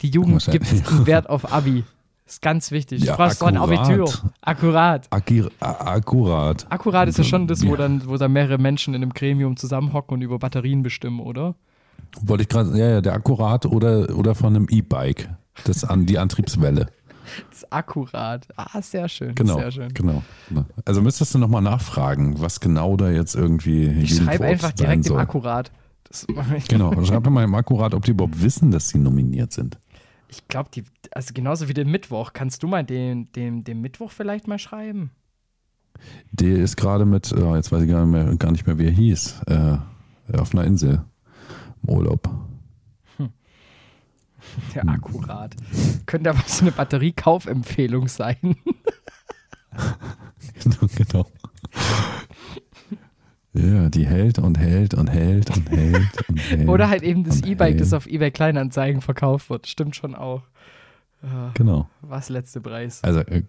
[0.03, 1.85] Die Jugend gibt einen Wert auf Abi.
[2.27, 3.03] Ist ganz wichtig.
[3.05, 3.89] Ja, du brauchst doch ein akkurat.
[3.89, 4.13] Abitur.
[4.43, 5.07] Akkurat.
[5.11, 6.67] Akir akkurat.
[6.69, 10.15] Akkurat ist ja schon das, wo dann, wo dann mehrere Menschen in einem Gremium zusammenhocken
[10.15, 11.55] und über Batterien bestimmen, oder?
[12.21, 15.29] Wollte ich gerade, ja, ja, der Akkurat oder, oder von einem E-Bike.
[15.65, 16.87] Das an die Antriebswelle.
[17.51, 18.47] Das ist akkurat.
[18.57, 19.35] Ah, sehr schön.
[19.35, 19.57] Genau.
[19.59, 19.95] Sehr schön.
[19.95, 20.23] genau.
[20.85, 25.03] Also müsstest du nochmal nachfragen, was genau da jetzt irgendwie Ich schreibe einfach direkt im
[25.03, 25.21] soll.
[25.21, 25.71] Akkurat.
[26.09, 26.69] Das mache ich.
[26.69, 29.79] Genau, schreib doch mal im Akkurat, ob die überhaupt wissen, dass sie nominiert sind.
[30.29, 32.33] Ich glaube, die, also genauso wie den Mittwoch.
[32.33, 35.11] Kannst du mal den, den, den Mittwoch vielleicht mal schreiben?
[36.33, 38.87] Der ist gerade mit, oh, jetzt weiß ich gar nicht mehr, gar nicht mehr wie
[38.87, 39.79] er hieß, äh,
[40.37, 41.03] auf einer Insel
[41.83, 42.29] im Urlaub.
[44.75, 44.89] Der.
[44.89, 45.55] Akkurat.
[46.07, 48.37] Könnte aber so eine Batteriekaufempfehlung sein.
[50.63, 51.27] genau, genau.
[53.55, 56.69] Ja, die hält und hält und hält und hält und hält.
[56.69, 59.67] Oder halt eben das E-Bike, das auf eBay Kleinanzeigen verkauft wird.
[59.67, 60.43] Stimmt schon auch.
[61.23, 61.89] Ah, Genau.
[62.03, 63.03] Was letzte Preis?
[63.03, 63.43] Also, äh,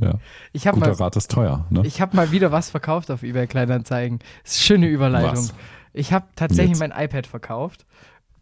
[0.00, 0.14] ja,
[0.52, 1.66] Ich habe guter mal, Rat ist teuer.
[1.70, 1.82] Ne?
[1.84, 4.20] ich hab mal wieder was verkauft auf eBay Kleinanzeigen.
[4.44, 5.32] Das ist schöne Überleitung.
[5.32, 5.54] Was?
[5.92, 6.88] Ich habe tatsächlich Jetzt.
[6.88, 7.84] mein iPad verkauft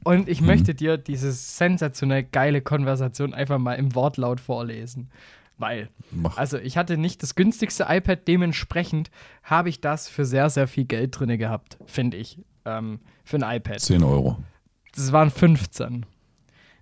[0.09, 0.47] und ich Mhm.
[0.47, 5.11] möchte dir diese sensationell geile Konversation einfach mal im Wortlaut vorlesen.
[5.59, 6.37] Weil, Mach.
[6.39, 9.11] also ich hatte nicht das günstigste iPad, dementsprechend
[9.43, 13.57] habe ich das für sehr, sehr viel Geld drin gehabt, finde ich, ähm, für ein
[13.57, 13.81] iPad.
[13.81, 14.39] 10 Euro.
[14.95, 16.07] Das waren 15.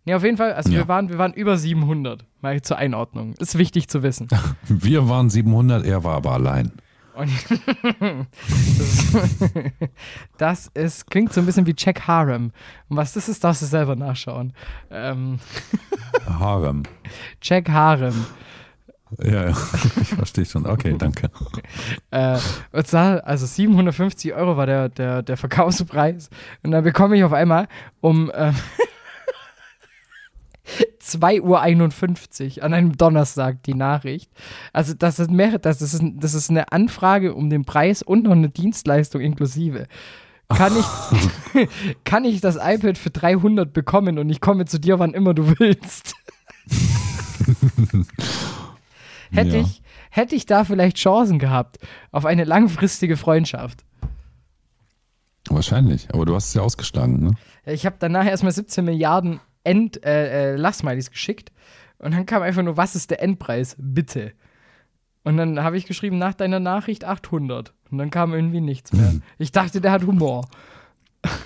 [0.04, 0.78] Nee, auf jeden Fall, also Ja.
[0.78, 3.34] wir, waren, wir waren über 700, mal zur Einordnung.
[3.40, 4.28] Ist wichtig zu wissen.
[4.68, 6.70] Wir waren 700, er war aber allein.
[7.16, 7.30] Und
[10.38, 12.52] das, ist, klingt so ein bisschen wie Jack Harem.
[12.88, 14.52] Und was das ist, darfst du selber nachschauen.
[14.90, 15.38] Ähm,
[16.26, 16.82] Harem.
[17.42, 18.26] Jack Harem.
[19.22, 19.50] Ja, ja,
[20.02, 20.66] ich verstehe schon.
[20.66, 21.30] Okay, danke.
[22.10, 22.38] Äh,
[22.72, 26.28] und zwar, also 750 Euro war der, der, der Verkaufspreis.
[26.62, 27.68] Und dann bekomme ich auf einmal
[28.00, 28.54] um ähm,
[31.00, 34.30] 2.51 Uhr an einem Donnerstag die Nachricht.
[34.72, 38.32] Also das ist, mehr, das, ist, das ist eine Anfrage um den Preis und noch
[38.32, 39.86] eine Dienstleistung inklusive.
[40.48, 41.68] Kann ich,
[42.04, 45.58] kann ich das iPad für 300 bekommen und ich komme zu dir, wann immer du
[45.58, 46.14] willst?
[49.32, 49.62] hätte, Ja.
[49.62, 51.78] ich, hätte ich da vielleicht Chancen gehabt
[52.12, 53.84] auf eine langfristige Freundschaft?
[55.48, 57.32] Wahrscheinlich, aber du hast es ja ausgeschlagen, ne?
[57.72, 61.50] Ich habe danach erstmal 17 Milliarden End, äh, äh, Lastmileys geschickt
[61.98, 63.76] und dann kam einfach nur, was ist der Endpreis?
[63.78, 64.32] Bitte.
[65.24, 67.72] Und dann habe ich geschrieben, nach deiner Nachricht 800.
[67.90, 69.12] Und dann kam irgendwie nichts mehr.
[69.12, 69.22] Mhm.
[69.38, 70.46] Ich dachte, der hat Humor.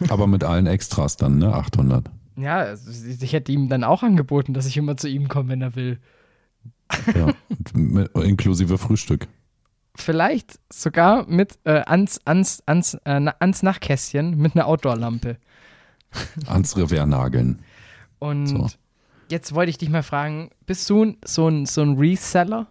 [0.09, 1.55] Aber mit allen Extras dann, ne?
[1.55, 2.11] 800.
[2.37, 5.77] Ja, ich hätte ihm dann auch angeboten, dass ich immer zu ihm komme, wenn er
[5.77, 5.99] will.
[7.15, 7.33] Ja.
[8.23, 9.29] Inklusive Frühstück.
[9.95, 15.37] Vielleicht sogar mit äh, ans, ans, ans, äh, ans Nachtkästchen mit einer Outdoor-Lampe.
[16.47, 17.61] Ans Revier nageln.
[18.21, 18.67] Und So.
[19.29, 22.69] jetzt wollte ich dich mal fragen, bist du so ein, so ein Reseller,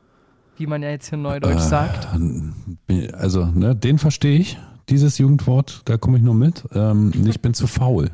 [0.57, 2.07] wie man ja jetzt hier neudeutsch Äh, sagt?
[3.13, 6.63] Also, ne, den verstehe ich, dieses Jugendwort, da komme ich nur mit.
[6.73, 8.09] Ähm, ich bin zu faul,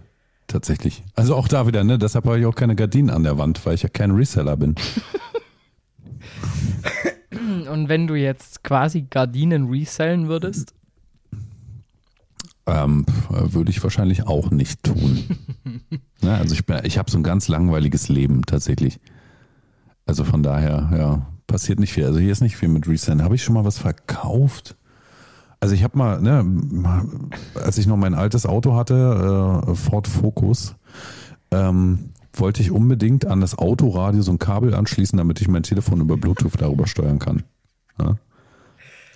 [0.47, 1.03] tatsächlich.
[1.15, 1.97] Also auch da wieder, ne?
[1.99, 4.75] Deshalb habe ich auch keine Gardinen an der Wand, weil ich ja kein Reseller bin.
[7.71, 10.73] Und wenn du jetzt quasi Gardinen resellen würdest?
[12.67, 15.23] Ähm, würde ich wahrscheinlich auch nicht tun.
[16.22, 18.99] ne, also ich, ich habe so ein ganz langweiliges Leben tatsächlich.
[20.05, 22.05] Also von daher, ja, passiert nicht viel.
[22.05, 23.22] Also hier ist nicht viel mit Resend.
[23.22, 24.76] Habe ich schon mal was verkauft?
[25.59, 26.45] Also ich habe mal, ne,
[27.55, 30.76] als ich noch mein altes Auto hatte, äh, Ford Focus,
[31.51, 36.01] ähm, wollte ich unbedingt an das Autoradio so ein Kabel anschließen, damit ich mein Telefon
[36.01, 37.43] über Bluetooth darüber steuern kann.
[37.99, 38.18] Ja?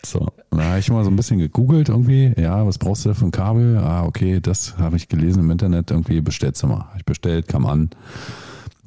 [0.04, 3.16] So, da habe ich mal so ein bisschen gegoogelt irgendwie, ja, was brauchst du da
[3.16, 3.78] für ein Kabel?
[3.78, 6.88] Ah, okay, das habe ich gelesen im Internet, irgendwie bestellst du mal.
[6.98, 7.90] Ich bestellt, kam an,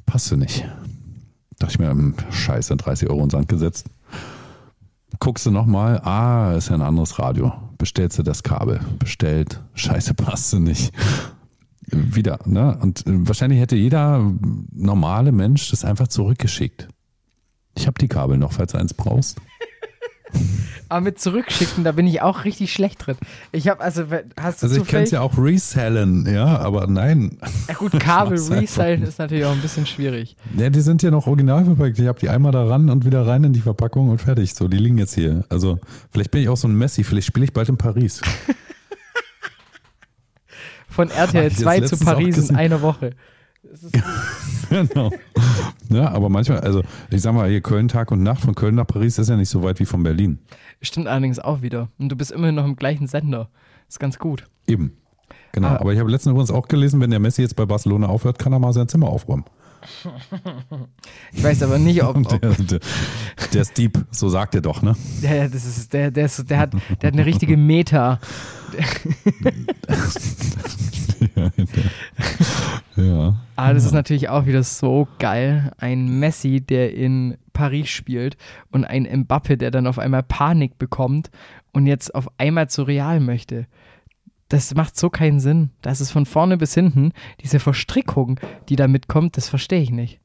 [0.05, 0.65] passte nicht.
[1.59, 3.89] Dachte ich mir, hm, scheiße, 30 Euro ins Sand gesetzt.
[5.19, 7.53] Guckst du nochmal, ah, ist ja ein anderes Radio.
[7.77, 10.93] Bestellst du das Kabel, bestellt, scheiße, passte nicht.
[11.87, 12.77] Wieder, ne?
[12.81, 14.31] Und äh, wahrscheinlich hätte jeder
[14.71, 16.87] normale Mensch das einfach zurückgeschickt.
[17.75, 19.37] Ich habe die Kabel noch, falls du eins brauchst.
[20.89, 23.15] Aber mit zurückschicken, da bin ich auch richtig schlecht drin.
[23.51, 24.05] Ich habe also,
[24.39, 27.37] hast du Also ich kann es ja auch resellen, ja, aber nein.
[27.67, 30.35] Ja gut, Kabel resellen ist natürlich auch ein bisschen schwierig.
[30.55, 31.97] Ja, die sind ja noch original verpackt.
[31.97, 34.53] Ich habe die einmal da ran und wieder rein in die Verpackung und fertig.
[34.53, 35.45] So, die liegen jetzt hier.
[35.49, 35.79] Also
[36.11, 38.21] vielleicht bin ich auch so ein Messi, vielleicht spiele ich bald in Paris.
[40.89, 43.15] Von RTL ich das 2 zu Paris in einer Woche.
[43.73, 43.93] Das ist
[44.69, 45.09] genau.
[45.89, 48.85] Ja, aber manchmal, also ich sag mal, hier Köln Tag und Nacht, von Köln nach
[48.85, 50.37] Paris ist ja nicht so weit wie von Berlin.
[50.83, 51.89] Stimmt allerdings auch wieder.
[51.97, 53.49] Und du bist immerhin noch im gleichen Sender.
[53.89, 54.43] Ist ganz gut.
[54.67, 54.93] Eben.
[55.53, 55.69] Genau.
[55.69, 55.77] Ah.
[55.77, 58.53] Aber ich habe letztens übrigens auch gelesen, wenn der Messi jetzt bei Barcelona aufhört, kann
[58.53, 59.43] er mal sein Zimmer aufräumen.
[61.33, 62.79] Ich weiß aber nicht, ob, ob Der, der,
[63.53, 64.95] der ist deep, so sagt er doch, ne?
[65.21, 68.19] der, das ist, der, der, ist, der, hat, der hat eine richtige Meta.
[72.95, 73.35] Ja.
[73.55, 75.71] Aber das ist natürlich auch wieder so geil.
[75.77, 78.37] Ein Messi, der in Paris spielt
[78.71, 81.31] und ein Mbappe, der dann auf einmal Panik bekommt
[81.71, 83.67] und jetzt auf einmal zu Real möchte.
[84.49, 85.71] Das macht so keinen Sinn.
[85.81, 90.19] Das ist von vorne bis hinten diese Verstrickung, die da mitkommt, das verstehe ich nicht.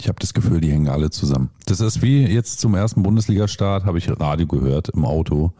[0.00, 1.50] Ich habe das Gefühl, die hängen alle zusammen.
[1.64, 5.52] Das ist wie jetzt zum ersten Bundesliga-Start, habe ich Radio gehört im Auto.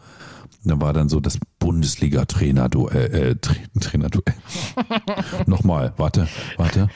[0.67, 3.13] Da war dann so das Bundesliga-Trainer-Duell.
[3.13, 4.33] Äh, Tra Trainer-Duell.
[5.45, 6.89] Nochmal, warte, warte.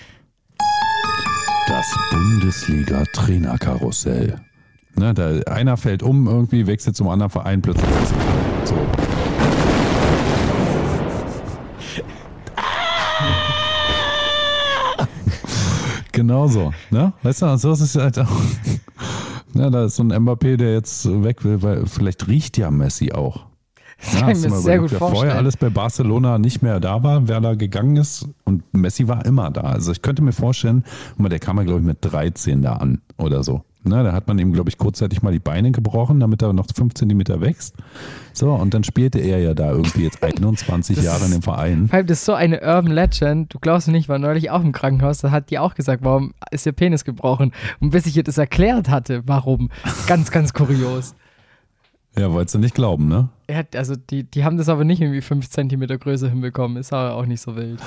[1.67, 4.39] Das Bundesliga-Trainerkarussell.
[4.95, 7.87] Ne, da, einer fällt um, irgendwie wechselt zum anderen Verein, plötzlich
[8.65, 8.75] so.
[16.11, 17.13] genau so, ne?
[17.23, 18.41] Weißt du, so ist es halt auch.
[19.53, 23.13] Ja, da ist so ein Mbappé, der jetzt weg will, weil vielleicht riecht ja Messi
[23.13, 23.50] auch.
[24.11, 25.21] Das kann ich mir sehr gut wer vorstellen.
[25.21, 29.25] vorher alles bei Barcelona nicht mehr da war, wer da gegangen ist und Messi war
[29.25, 29.61] immer da.
[29.61, 30.83] Also ich könnte mir vorstellen,
[31.17, 33.63] der kam ja glaube ich mit 13 da an oder so.
[33.83, 36.67] Ne, da hat man ihm, glaube ich, kurzzeitig mal die Beine gebrochen, damit er noch
[36.71, 37.75] 5 Zentimeter wächst.
[38.31, 41.87] So, und dann spielte er ja da irgendwie jetzt 21 Das Jahre in dem Verein.
[41.87, 43.51] Vor allem, das ist so eine Urban Legend.
[43.51, 45.17] Du glaubst nicht, war neulich auch im Krankenhaus.
[45.19, 47.53] Da hat die auch gesagt, warum ist ihr Penis gebrochen?
[47.79, 49.69] Und bis ich ihr das erklärt hatte, warum.
[50.05, 51.15] Ganz, ganz kurios.
[52.17, 53.29] Ja, wolltest du nicht glauben, ne?
[53.49, 56.77] Hat, also die, die haben das aber nicht irgendwie 5 cm Größe hinbekommen.
[56.77, 57.79] Ist aber auch nicht so wild.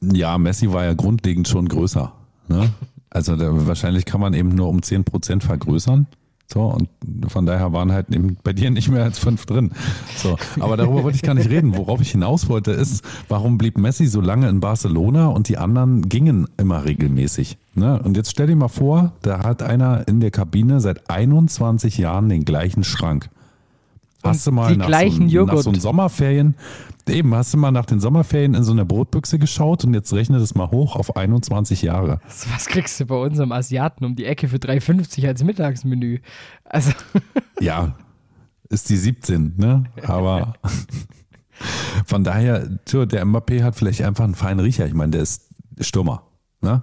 [0.00, 2.12] Ja, Messi war ja grundlegend schon größer.
[2.48, 2.70] Ne?
[3.10, 6.06] Also da, wahrscheinlich kann man eben nur um 10% vergrößern.
[6.46, 6.90] So, und
[7.28, 9.70] von daher waren halt eben bei dir nicht mehr als fünf drin.
[10.16, 11.74] So, aber darüber wollte ich gar nicht reden.
[11.74, 16.08] Worauf ich hinaus wollte, ist, warum blieb Messi so lange in Barcelona und die anderen
[16.08, 17.56] gingen immer regelmäßig?
[17.74, 17.98] Ne?
[18.02, 22.28] Und jetzt stell dir mal vor, da hat einer in der Kabine seit 21 Jahren
[22.28, 23.30] den gleichen Schrank.
[24.22, 25.66] Hast du mal die nach, gleichen so, Joghurt.
[25.66, 26.56] nach so Sommerferien,
[27.08, 30.38] eben, hast du mal nach den Sommerferien in so einer Brotbüchse geschaut und jetzt rechne
[30.38, 32.20] das mal hoch auf 21 Jahre.
[32.26, 36.18] Was, was kriegst du bei unserem Asiaten um die Ecke für 3,50 als Mittagsmenü?
[36.64, 36.92] Also,
[37.60, 37.94] Ja,
[38.68, 39.84] ist die 17, ne?
[40.02, 40.54] Aber
[42.06, 44.86] von daher, der Mbappé hat vielleicht einfach einen feinen Riecher.
[44.86, 45.48] Ich meine, der ist
[45.80, 46.24] Stürmer,
[46.60, 46.82] ne?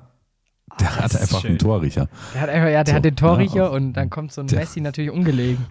[0.79, 1.51] Der das hat einfach schön.
[1.51, 2.09] einen Torriecher.
[2.33, 3.67] der hat einfach, ja, der So, hat den Torriecher ja.
[3.67, 5.65] und dann kommt so ein Messi natürlich ungelegen.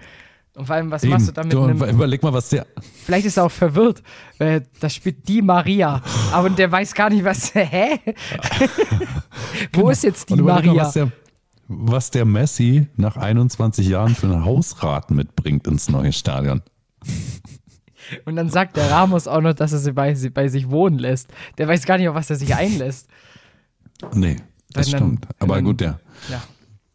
[0.56, 1.52] Und vor allem, was Eben, machst du damit?
[1.52, 2.66] du, einem, überleg mal, was der.
[3.04, 4.02] Vielleicht ist er auch verwirrt.
[4.38, 6.00] Weil da spielt die Maria.
[6.32, 7.52] Aber der weiß gar nicht, was.
[7.54, 7.98] Hä?
[9.72, 10.82] Wo ist jetzt die überleg mal, Maria?
[10.84, 11.12] was der,
[11.68, 16.62] was der Messi nach 21 Jahren für einen Hausrat mitbringt ins neue Stadion.
[18.26, 21.32] Und dann sagt der Ramos auch noch, dass er sie bei, bei sich wohnen lässt.
[21.58, 23.08] Der weiß gar nicht, auf was er sich einlässt.
[24.12, 24.36] Nee,
[24.72, 25.28] das dann- stimmt.
[25.38, 25.98] Aber dann- gut, der,
[26.30, 26.42] Ja.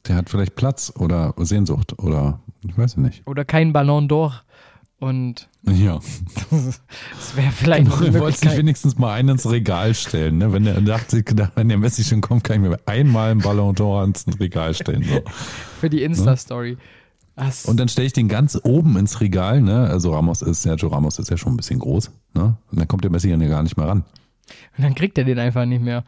[0.08, 3.26] der hat vielleicht Platz oder Sehnsucht oder ich weiß nicht.
[3.28, 4.42] Oder kein Ballon d'Or.
[5.00, 6.00] Und Ja.
[6.52, 10.52] das wäre vielleicht noch eine Du wolltest dich wenigstens mal einen ins Regal stellen, ne?
[10.52, 11.24] Wenn der dachte,
[11.56, 15.04] wenn der Messi schon kommt, kann ich mir einmal einen Ballon d'Or ins Regal stellen.
[15.04, 15.22] So.
[15.80, 16.78] Für die Insta-Story.
[17.38, 19.88] Das- Und dann stelle ich den ganz oben ins Regal, ne?
[19.88, 22.58] Also Ramos ist, Sergio Ramos ist ja schon ein bisschen groß, ne?
[22.70, 24.04] Und dann kommt der Messi ja gar nicht mehr ran.
[24.78, 26.04] Und dann kriegt er den einfach nicht mehr.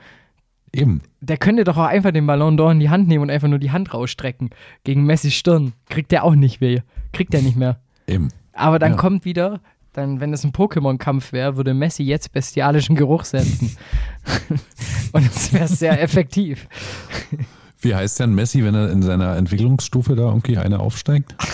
[0.74, 1.02] Eben.
[1.20, 3.60] Der könnte doch auch einfach den Ballon d'Or in die Hand nehmen und einfach nur
[3.60, 4.52] die Hand rausstrecken.
[4.84, 5.74] Gegen Messis Stirn.
[5.90, 6.82] Kriegt der auch nicht weh.
[7.12, 7.80] Kriegt er nicht mehr.
[8.08, 8.30] Eben.
[8.54, 8.98] Aber dann Ja.
[8.98, 9.60] kommt wieder,
[9.94, 13.76] dann, wenn es ein Pokémon-Kampf wäre, würde Messi jetzt bestialischen Geruch setzen.
[15.12, 16.68] und es wäre sehr effektiv.
[17.82, 21.36] Wie heißt denn Messi, wenn er in seiner Entwicklungsstufe da irgendwie eine aufsteigt?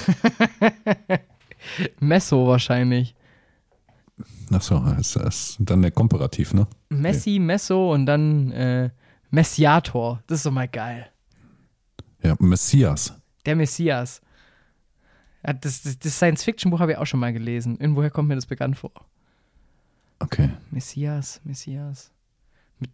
[1.99, 3.15] Messo wahrscheinlich.
[4.51, 6.68] Achso, ist, ist dann der Komparativ, ne?
[6.89, 8.89] Messi, Messo und dann äh,
[9.30, 10.23] Messiator.
[10.28, 11.09] Das ist doch mal geil.
[12.23, 13.13] Ja, Messias.
[13.45, 14.21] Der Messias.
[15.45, 17.78] Ja, das, das, das Science-Fiction-Buch habe ich auch schon mal gelesen.
[17.80, 18.91] Irgendwoher kommt mir das bekannt vor.
[20.19, 20.49] Okay.
[20.71, 22.11] Messias, Messias.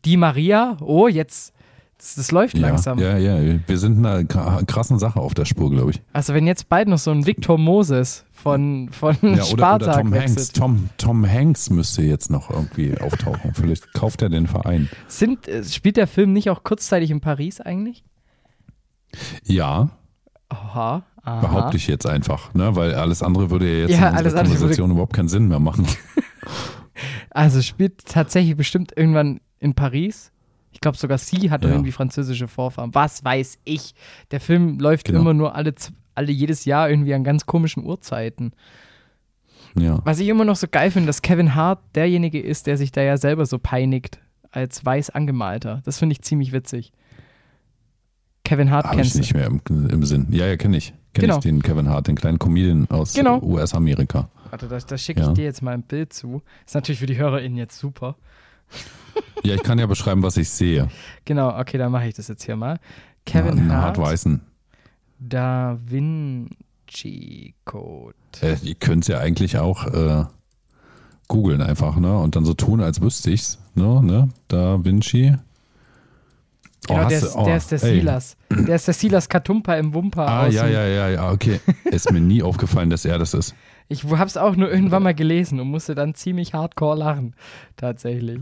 [0.05, 0.77] Die Maria?
[0.81, 1.53] Oh, jetzt.
[2.03, 2.99] Das, das läuft Ja, langsam.
[2.99, 3.59] ja, ja.
[3.65, 6.01] Wir sind einer kra- krassen Sache auf der Spur, glaube ich.
[6.11, 10.11] Also, wenn jetzt bald noch so ein Victor Moses von, von Ja, oder, oder Tom
[10.11, 10.37] wechselt.
[10.37, 10.51] Hanks.
[10.51, 13.53] Tom, Tom Hanks müsste jetzt noch irgendwie auftauchen.
[13.53, 14.89] Vielleicht kauft er den Verein.
[15.07, 18.03] Sind, äh, spielt der Film nicht auch kurzzeitig in Paris eigentlich?
[19.45, 19.89] Ja,
[20.49, 21.03] Aha.
[21.23, 21.39] aha.
[21.39, 22.75] behaupte ich jetzt einfach, ne?
[22.75, 25.87] weil alles andere würde ja jetzt Ja, in unserer Konversation überhaupt keinen Sinn mehr machen.
[27.31, 30.31] Also spielt tatsächlich bestimmt irgendwann in Paris.
[30.73, 31.69] Ich glaube sogar sie hat Ja.
[31.71, 32.93] irgendwie französische Vorfahren.
[32.93, 33.93] Was weiß ich.
[34.31, 35.21] Der Film läuft Genau.
[35.21, 35.73] immer nur alle,
[36.15, 38.51] alle jedes Jahr irgendwie an ganz komischen Uhrzeiten.
[39.75, 39.99] Ja.
[40.03, 43.01] Was ich immer noch so geil finde, dass Kevin Hart derjenige ist, der sich da
[43.01, 44.19] ja selber so peinigt
[44.51, 45.81] als weiß angemalter.
[45.85, 46.91] Das finde ich ziemlich witzig.
[48.43, 49.19] Kevin Hart ich kennst du.
[49.19, 50.27] nicht mehr im, im Sinn.
[50.29, 50.93] Ja, ja, kenne ich.
[51.13, 51.37] Kenne Genau.
[51.37, 53.39] ich den Kevin Hart, den kleinen Comedian aus Genau.
[53.41, 54.29] US-Amerika.
[54.49, 55.33] Warte, da, da schicke ich Ja.
[55.33, 56.41] dir jetzt mal ein Bild zu.
[56.65, 58.15] Ist natürlich für die HörerInnen jetzt super.
[59.45, 60.87] Ja, ich kann ja beschreiben, was ich sehe.
[61.25, 62.79] Genau, okay, dann mache ich das jetzt hier mal.
[63.25, 64.39] Kevin Einen Hart, Hart-Weißen.
[65.19, 68.15] Da Vinci Code.
[68.41, 70.23] Äh, ihr könnt ja eigentlich auch äh,
[71.27, 72.17] googeln einfach, ne?
[72.17, 73.59] Und dann so tun, als wüsste ich's.
[73.75, 74.01] Ne?
[74.01, 74.29] ne?
[74.47, 75.35] Da Vinci.
[76.87, 77.99] Genau, hast der, ist, oh, der ist der ey.
[77.99, 78.37] Silas.
[78.49, 80.27] Der ist der Silas Katumpa im Wumper.
[80.27, 81.61] Ah, ja, ja, ja, ja, okay.
[81.85, 83.55] ist mir nie aufgefallen, dass er das ist.
[83.87, 87.35] Ich hab's auch nur irgendwann mal gelesen und musste dann ziemlich hardcore lachen.
[87.77, 88.41] Tatsächlich.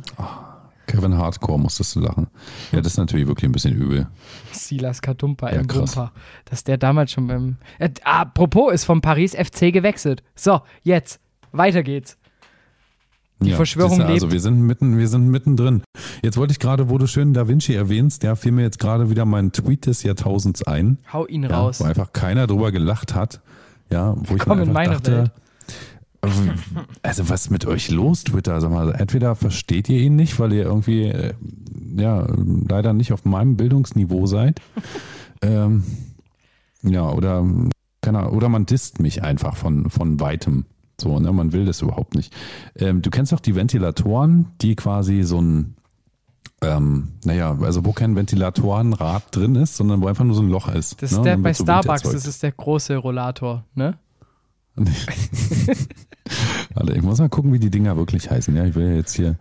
[0.92, 2.28] Kevin Hardcore musstest du lachen.
[2.72, 4.08] Ja, das ist natürlich wirklich ein bisschen übel.
[4.52, 5.98] Silas Katumpa Ja, im krass.
[6.46, 7.58] Dass der damals schon beim.
[7.80, 10.24] Äh, apropos, ist vom Paris FC gewechselt.
[10.36, 11.20] So, jetzt.
[11.52, 12.18] Weiter geht's.
[13.39, 14.34] Die Verschwörung siehste, Also lebt.
[14.34, 15.82] wir sind mitten, wir sind mittendrin.
[16.22, 19.10] Jetzt wollte ich gerade, wo du schön Da Vinci erwähnst, ja, fiel mir jetzt gerade
[19.10, 21.00] wieder mein Tweet des Jahrtausends ein.
[21.12, 21.80] Hau ihn Ja, raus.
[21.80, 23.42] wo einfach keiner drüber gelacht hat.
[23.89, 25.32] Ja, wo ich Komm mir in einfach dachte, Welt.
[27.02, 28.62] Also was ist mit euch los, Twitter?
[28.62, 31.34] Sag mal, entweder versteht ihr ihn nicht, weil ihr irgendwie äh,
[31.98, 32.28] ja
[32.68, 34.62] leider nicht auf meinem Bildungsniveau seid.
[35.42, 35.84] ähm,
[36.84, 37.46] ja, oder
[38.02, 40.66] keine oder man disst mich einfach von, von weitem.
[41.00, 42.34] So, ne, man will das überhaupt nicht.
[42.76, 45.76] Ähm, du kennst doch die Ventilatoren, die quasi so ein
[46.64, 50.68] ähm, naja, also wo kein Ventilatorenrad drin ist, sondern wo einfach nur so ein Loch
[50.68, 51.02] ist.
[51.02, 51.18] Das ne?
[51.18, 53.98] ist der bei so Starbucks, das ist der große Rollator, ne?
[56.74, 58.56] Warte, ich muss mal gucken, wie die Dinger wirklich heißen.
[58.56, 59.38] Ja, ich will ja jetzt hier,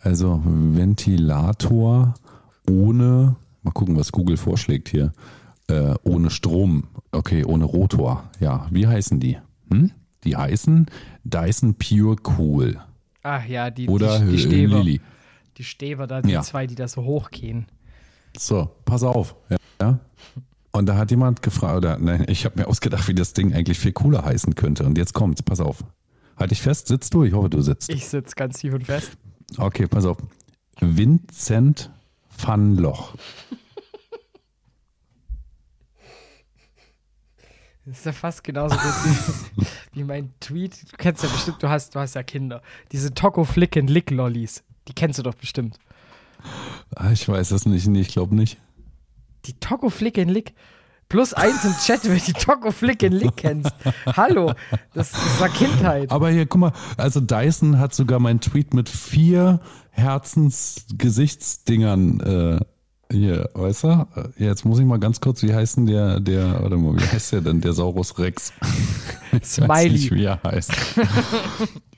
[0.00, 2.14] also Ventilator
[2.68, 5.12] ohne, mal gucken, was Google vorschlägt hier,
[5.68, 8.24] äh, ohne Strom, okay, ohne Rotor.
[8.40, 9.38] Ja, wie heißen die?
[9.70, 9.90] Hm?
[10.24, 10.86] Die heißen
[11.24, 12.80] Dyson Pure Cool
[13.22, 14.78] Ach ja, die, oder die, die äh, Stäber.
[14.78, 15.00] Lilly.
[15.56, 16.42] Die Stäber da, die Ja.
[16.42, 17.66] zwei, die da so hochgehen.
[18.36, 19.36] So, pass auf.
[19.48, 19.56] Ja.
[19.80, 19.98] ja.
[20.72, 23.78] Und da hat jemand gefragt, oder nein, ich habe mir ausgedacht, wie das Ding eigentlich
[23.78, 24.84] viel cooler heißen könnte.
[24.84, 25.84] Und jetzt kommt's, pass auf.
[26.42, 27.22] Halt dich fest, sitzt du?
[27.22, 27.88] Ich hoffe, du sitzt.
[27.88, 29.12] Ich sitze ganz tief und fest.
[29.58, 30.18] Okay, pass auf.
[30.80, 31.88] Vincent
[32.36, 33.14] van Loch.
[37.84, 38.84] Das ist ja fast genauso gut
[39.56, 40.92] wie, wie mein Tweet.
[40.92, 42.62] Du kennst ja bestimmt, du hast, du hast ja Kinder.
[42.92, 44.62] Diese Toco Flick and Lick Lollis.
[44.86, 45.78] Die kennst du doch bestimmt.
[46.94, 48.58] Ah, Ich weiß es nicht, ich glaube nicht.
[49.46, 50.54] Die Toco Flick and Lick.
[51.12, 53.70] Plus eins im Chat, wenn du die Toco Flick and Lick kennst.
[54.16, 54.54] Hallo,
[54.94, 56.10] das, das war Kindheit.
[56.10, 59.60] Aber hier, guck mal, also Dyson hat sogar meinen Tweet mit vier
[59.90, 62.60] Herzensgesichtsdingern äh,
[63.14, 64.06] hier, weißt du?
[64.16, 67.04] Äh, Jetzt muss ich mal ganz kurz, wie heißt denn der, der, warte mal, wie
[67.06, 68.54] heißt der denn, der Saurus Rex?
[69.32, 69.90] Ich weiß Smiley.
[69.92, 70.72] nicht, wie er heißt.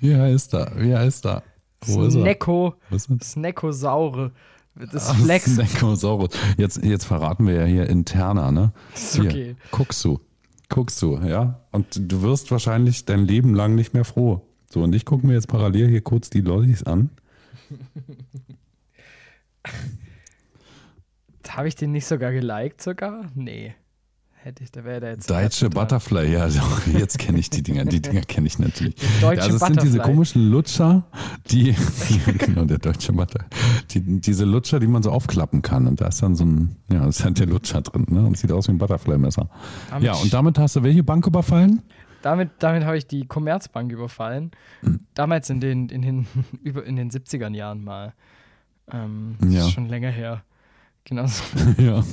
[0.00, 0.72] Wie heißt er?
[0.76, 1.44] Wie heißt er?
[1.86, 2.22] Wo ist er?
[2.22, 3.08] Snecko, ist?
[3.22, 4.32] Sneckosaure.
[4.74, 5.54] Das Ach, Flex.
[5.54, 6.30] Snackosaurus.
[6.56, 8.72] Jetzt, jetzt verraten wir ja hier interner, ne?
[8.94, 9.44] Ist okay.
[9.44, 10.20] Hier, guckst du.
[10.68, 11.60] Guckst du, ja?
[11.70, 14.46] Und du wirst wahrscheinlich dein Leben lang nicht mehr froh.
[14.70, 17.10] So, und ich gucke mir jetzt parallel hier kurz die Lollis an.
[21.48, 23.30] Habe ich den nicht sogar geliked sogar?
[23.36, 23.76] Nee.
[24.44, 25.30] Hätte ich, da wäre der jetzt.
[25.30, 27.86] Deutsche Butterfly, ja, doch, jetzt kenne ich die Dinger.
[27.86, 28.94] Die Dinger kenne ich natürlich.
[29.22, 30.12] Deutsche ja, also es sind diese Butterfly.
[30.12, 31.04] komischen Lutscher,
[31.50, 31.74] die,
[32.38, 33.46] genau, der deutsche Butter,
[33.92, 35.86] die, diese Lutscher, die man so aufklappen kann.
[35.86, 38.20] Und da ist dann so ein, ja, da ist halt der Lutscher drin, ne?
[38.20, 39.48] Und sieht aus wie ein Butterfly-Messer.
[40.00, 41.80] Ja, und damit hast du welche Bank überfallen?
[42.20, 44.50] Damit, damit habe ich die Commerzbank überfallen.
[44.80, 45.00] Hm.
[45.14, 46.26] Damals in den, in den,
[46.84, 48.12] in den 70ern Jahren mal.
[48.92, 49.60] Ähm, Ja.
[49.60, 50.42] Das ist schon länger her.
[51.04, 51.42] Genauso.
[51.78, 52.04] ja.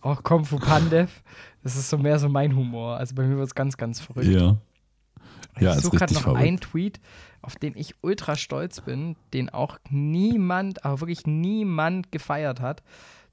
[0.00, 1.22] Auch Kung Fu Pandev.
[1.62, 2.96] Das ist so mehr so mein Humor.
[2.96, 4.28] Also bei mir wird es ganz, ganz verrückt.
[4.28, 4.56] Ja.
[5.58, 6.42] Ja, ich suche gerade noch verrückt.
[6.42, 7.00] einen Tweet,
[7.42, 12.82] auf den ich ultra stolz bin, den auch niemand, aber wirklich niemand gefeiert hat.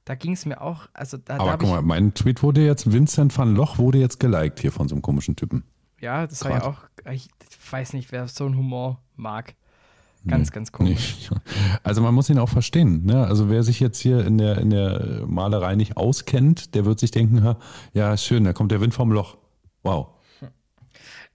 [0.03, 2.65] Da ging es mir auch, also da, da Aber habe guck mal, mein Tweet wurde
[2.65, 5.63] jetzt, Vincent van Loch wurde jetzt geliked hier von so einem komischen Typen.
[5.99, 6.69] ja, das war ja Grad.
[6.69, 7.29] auch, ich
[7.71, 9.55] weiß nicht, wer so einen Humor mag.
[10.27, 11.29] Ganz, ganz komisch.
[11.31, 11.37] Nee.
[11.83, 13.05] Also man muss ihn auch verstehen.
[13.05, 13.25] Ne?
[13.25, 17.11] Also wer sich jetzt hier in der, in der Malerei nicht auskennt, der wird sich
[17.11, 17.55] denken,
[17.93, 19.37] ja schön, da kommt der Wind vom Loch.
[19.83, 20.07] Wow.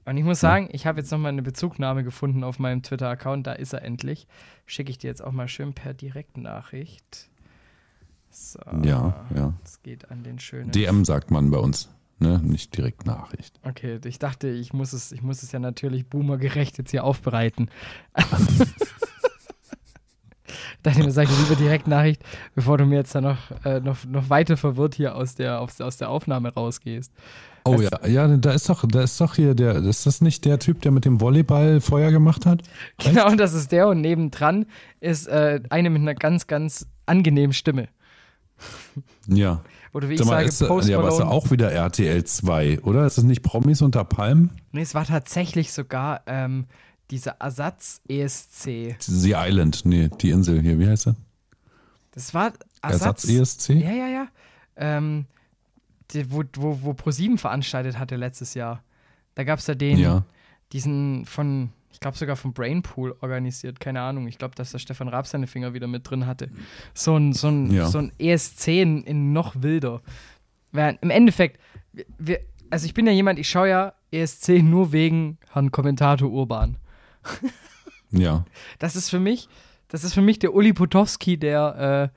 [0.05, 3.53] Und ich muss sagen, ich habe jetzt nochmal eine Bezugnahme gefunden auf meinem Twitter-Account, da
[3.53, 4.27] ist er endlich.
[4.67, 7.31] Schicke ich dir jetzt auch mal schön per Direktnachricht.
[8.31, 9.53] So, Ja, ja.
[9.65, 10.73] es geht an den schönen.
[10.73, 11.89] DM sagt man bei uns,
[12.23, 12.41] ne?
[12.43, 13.61] nicht direkt Nachricht.
[13.63, 17.69] Okay, ich dachte, ich muss es, ich muss es ja natürlich boomergerecht jetzt hier aufbereiten.
[20.83, 22.23] dachte mir, sag ich lieber Direktnachricht,
[22.55, 25.81] bevor du mir jetzt dann noch, äh, noch, noch weiter verwirrt hier aus der, aus,
[25.81, 27.13] aus der Aufnahme rausgehst.
[27.65, 30.45] Oh Das- ja, ja, da ist doch, da ist doch hier der, ist das nicht
[30.45, 32.63] der Typ, der mit dem Volleyball Feuer gemacht hat?
[32.99, 34.67] Genau, und das ist der und nebendran
[35.01, 37.89] ist äh, eine mit einer ganz, ganz angenehmen Stimme.
[39.27, 39.63] Ja.
[39.95, 41.31] Oder wie ich mal, sage, ist, Post ja, aber ist Malone.
[41.31, 43.07] auch wieder RTL 2, oder?
[43.07, 44.51] Ist das nicht Promis unter Palmen?
[44.73, 46.67] Nee, es war tatsächlich sogar ähm,
[47.11, 48.97] dieser Ersatz-ESC.
[49.01, 51.17] The Island, nee, die Insel hier, wie heißt er?
[52.13, 53.25] Das war Ersatz.
[53.29, 53.69] Ersatz-ESC?
[53.71, 54.29] Ja, ja, ja.
[54.77, 55.27] Ähm,
[56.13, 58.83] die, wo, wo, wo ProSieben veranstaltet hatte letztes Jahr.
[59.35, 60.25] Da gab es ja den, Ja.
[60.73, 64.27] diesen von, ich glaube sogar vom Brainpool organisiert, keine Ahnung.
[64.27, 66.49] Ich glaube, dass der Stefan Raab seine Finger wieder mit drin hatte.
[66.95, 67.87] So ein, so ein, Ja.
[67.87, 70.01] so ein ESC in, in noch wilder.
[70.73, 71.61] Weil Im Endeffekt,
[72.19, 72.41] wir,
[72.71, 76.77] also ich bin ja jemand, ich schaue ja ESC nur wegen Herrn Kommentator Urban.
[78.11, 78.45] Ja.
[78.79, 79.49] Das ist für mich,
[79.89, 82.11] Das ist für mich der Uli Potowski der,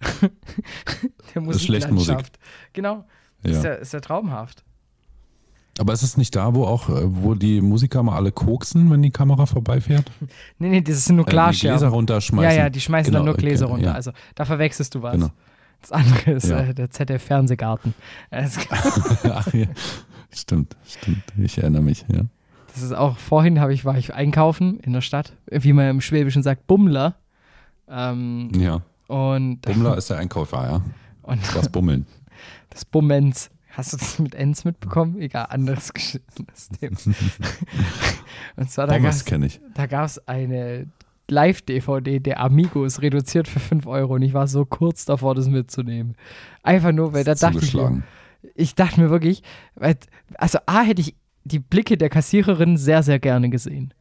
[0.00, 0.06] äh,
[1.34, 2.14] der schlechten Musik.
[2.14, 2.38] Musiklandschaft.
[2.72, 3.04] Genau.
[3.42, 3.50] Ja.
[3.50, 4.64] Ist, ja, ist ja traumhaft.
[5.78, 9.02] Aber ist es nicht da, wo auch, äh, wo die Musiker mal alle koksen, wenn
[9.02, 10.10] die Kamera vorbeifährt?
[10.58, 11.88] Nee, nee, das sind nur Äh, die Gläser Glasscherben.
[11.90, 12.56] runterschmeißen.
[12.56, 13.88] Ja, ja, die schmeißen dann Genau, nur Gläser okay, runter.
[13.88, 13.94] ja.
[13.94, 15.12] Also da verwechselst du was.
[15.14, 15.30] Genau.
[15.82, 16.60] Das andere ist Ja.
[16.60, 17.94] äh, der ZDF-Fernsehgarten.
[18.30, 18.58] Es-
[19.30, 19.66] Ach, ja.
[20.32, 21.22] Stimmt, stimmt.
[21.38, 22.22] Ich erinnere mich, ja.
[22.72, 26.42] Das ist auch, vorhin ich, war ich einkaufen in der Stadt, wie man im Schwäbischen
[26.42, 27.16] sagt, Bummler.
[27.88, 28.80] Ähm, Ja.
[29.08, 30.82] und, Bummler ist der Einkäufer, ja.
[31.22, 32.06] und Das Bummeln.
[32.70, 33.50] das Bummens.
[33.76, 35.20] Hast du das mit Ens mitbekommen?
[35.20, 36.96] Egal, anderes geschnittenes Thema.
[38.56, 39.60] und zwar, da gab es kenne ich.
[39.74, 40.86] da gab's eine
[41.28, 44.14] Live-DVD der Amigos, reduziert für 5 Euro.
[44.14, 46.16] Und ich war so kurz davor, das mitzunehmen.
[46.62, 48.02] Einfach nur, weil da dachte ich, mir,
[48.54, 49.42] ich dachte mir wirklich,
[49.74, 49.96] weil,
[50.36, 51.14] also A, hätte ich
[51.44, 53.92] die Blicke der Kassiererin sehr, sehr gerne gesehen.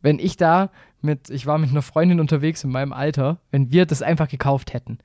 [0.00, 3.84] Wenn ich da mit, ich war mit einer Freundin unterwegs in meinem Alter, wenn wir
[3.84, 4.98] das einfach gekauft hätten.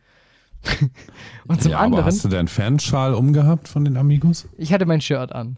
[1.48, 4.48] Und zum ja, aber anderen, hast du deinen Fanschal umgehabt von den Amigos?
[4.58, 5.58] ich hatte mein Shirt an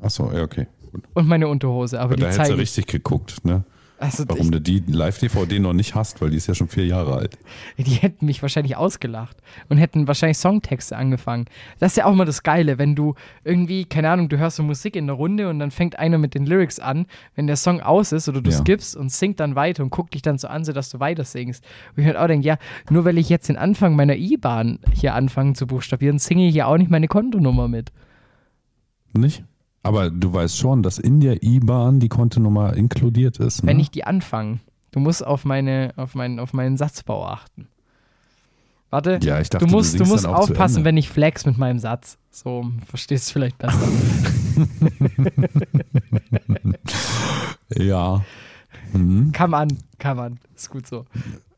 [0.00, 0.66] Achso, ja, okay.
[0.90, 1.04] Gut.
[1.14, 3.64] und meine Unterhose, aber Aber da die hättest du richtig geguckt, ne?
[3.96, 7.14] Also Warum du die Live-DVD noch nicht hast, weil die ist ja schon vier Jahre
[7.14, 7.38] alt.
[7.78, 9.36] Die hätten mich wahrscheinlich ausgelacht
[9.68, 11.44] und hätten wahrscheinlich Songtexte angefangen.
[11.78, 13.14] Das ist ja auch immer das Geile, wenn du
[13.44, 16.34] irgendwie, keine Ahnung, du hörst so Musik in der Runde und dann fängt einer mit
[16.34, 18.58] den Lyrics an, wenn der Song aus ist oder du Ja.
[18.58, 21.24] skippst und singt dann weiter und guckt dich dann so an, so dass du weiter
[21.24, 21.64] singst.
[21.96, 22.58] Und ich halt auch denke, ja,
[22.90, 26.66] nur weil ich jetzt den Anfang meiner IBAN hier anfange zu buchstabieren, singe ich ja
[26.66, 27.92] auch nicht meine Kontonummer mit.
[29.16, 29.44] Nicht?
[29.84, 33.62] Aber du weißt schon, dass in der IBAN die Kontonummer inkludiert ist.
[33.62, 33.68] Ne?
[33.68, 34.60] Wenn ich die anfange.
[34.90, 37.68] Du musst auf, meine, auf, meinen, auf meinen Satzbau achten.
[38.90, 41.80] Warte, ja, ich dachte, du musst, du singst musst aufpassen, wenn ich flex mit meinem
[41.80, 42.16] Satz.
[42.30, 43.78] So, verstehst du vielleicht besser.
[47.76, 48.22] Ja.
[48.92, 49.32] Mhm.
[49.32, 49.68] kann man,
[49.98, 50.38] kann man.
[50.54, 51.06] Ist gut so.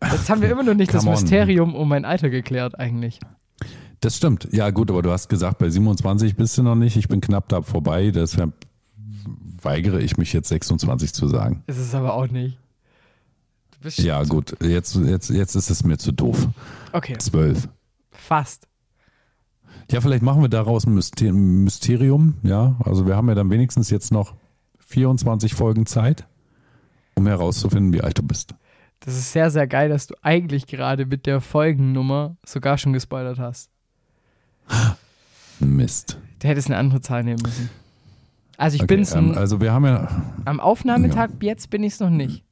[0.02, 1.20] Jetzt haben wir immer noch nicht das Come on.
[1.20, 3.20] Mysterium um mein Alter geklärt, eigentlich.
[4.06, 4.46] Das stimmt.
[4.52, 6.96] Ja, gut, aber du hast gesagt, bei 27 bist du noch nicht.
[6.96, 8.12] Ich bin knapp da vorbei.
[8.12, 8.52] Deshalb
[9.60, 11.64] weigere ich mich jetzt 26 zu sagen.
[11.66, 12.56] Ist es aber auch nicht.
[13.96, 14.56] Ja, gut.
[14.62, 16.46] Jetzt, jetzt, jetzt ist es mir zu doof.
[16.92, 17.68] Okay, 12.
[18.12, 18.68] fast.
[19.90, 22.34] Ja, vielleicht machen wir daraus ein Myster- Mysterium.
[22.44, 24.34] Ja, also wir haben ja dann wenigstens jetzt noch
[24.86, 26.28] 24 Folgen Zeit,
[27.16, 28.54] um herauszufinden, wie alt du bist.
[29.00, 33.40] Das ist sehr, sehr geil, dass du eigentlich gerade mit der Folgennummer sogar schon gespoilert
[33.40, 33.72] hast.
[35.60, 36.18] Mist.
[36.40, 37.70] Du hättest eine andere Zahl nehmen müssen.
[38.58, 40.08] Also ich Okay, bin's ähm, also wir haben ja,
[40.44, 42.42] am Aufnahmetag, jetzt bin ich es noch nicht.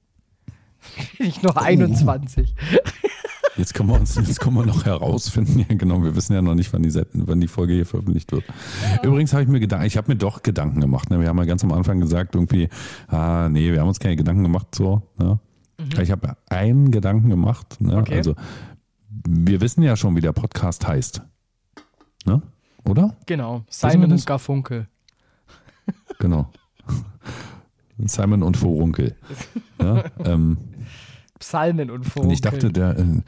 [1.18, 2.54] bin ich noch 21.
[3.56, 5.60] jetzt können wir uns, jetzt können wir noch herausfinden.
[5.68, 8.44] Ja, genau, wir wissen ja noch nicht, wann die, wann die Folge hier veröffentlicht wird.
[9.02, 11.10] Übrigens habe ich mir Gedanken, ich habe mir doch Gedanken gemacht.
[11.10, 11.20] Ne?
[11.20, 12.68] Wir haben ja ganz am Anfang gesagt, irgendwie,
[13.08, 15.02] ah, nee, wir haben uns keine Gedanken gemacht, so.
[15.18, 15.38] Ne?
[16.00, 17.80] Ich habe einen Gedanken gemacht.
[17.80, 17.94] Ne?
[17.94, 17.98] Mhm.
[17.98, 18.16] Okay.
[18.16, 18.34] Also,
[19.26, 21.22] wir wissen ja schon, wie der Podcast heißt.
[22.24, 22.42] Ne?
[22.84, 23.14] Oder?
[23.26, 24.86] Genau, Simon und Garfunkel.
[26.18, 26.50] Genau.
[27.98, 29.14] Simon und Vorunkel.
[29.80, 30.56] Ja, ähm,
[31.38, 32.32] Psalmen und Funkeln.
[32.32, 33.20] ich dachte, der, äh,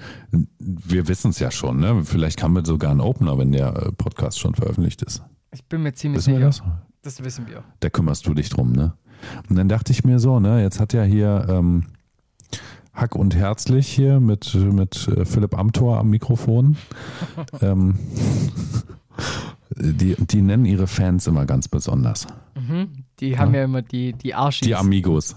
[0.58, 2.02] wir wissen es ja schon, ne?
[2.04, 5.22] Vielleicht haben wir sogar einen Opener, wenn der äh, Podcast schon veröffentlicht ist.
[5.52, 6.64] ich bin mir ziemlich Wissen wir sicher.
[7.02, 7.16] das?
[7.18, 7.62] Das wissen wir.
[7.80, 8.94] Da kümmerst du dich drum, ne?
[9.50, 11.86] Und dann dachte ich mir so, ne, jetzt hat ja hier ähm,
[12.96, 16.78] Hack und Herzlich hier mit, mit äh, Philipp Amthor am Mikrofon.
[17.60, 17.98] ähm,
[19.76, 22.26] die, die nennen ihre Fans immer ganz besonders.
[22.54, 23.04] Mhm.
[23.20, 24.66] Die haben ja immer die, die Arschis.
[24.66, 25.36] Die Amigos.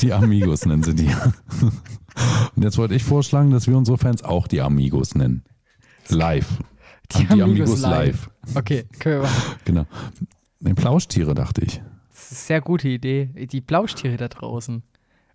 [0.00, 1.08] Die Amigos nennen sie die.
[2.56, 5.44] Und jetzt wollte ich vorschlagen, dass wir unsere Fans auch die Amigos nennen.
[6.08, 6.58] Live.
[7.12, 8.28] Die Amigos live.
[8.56, 9.54] Okay, können wir machen.
[9.64, 9.86] Genau.
[10.58, 11.80] Nee, Plauschtiere, dachte ich.
[12.10, 13.26] Das ist eine sehr gute Idee.
[13.26, 14.82] Die Plauschtiere da draußen.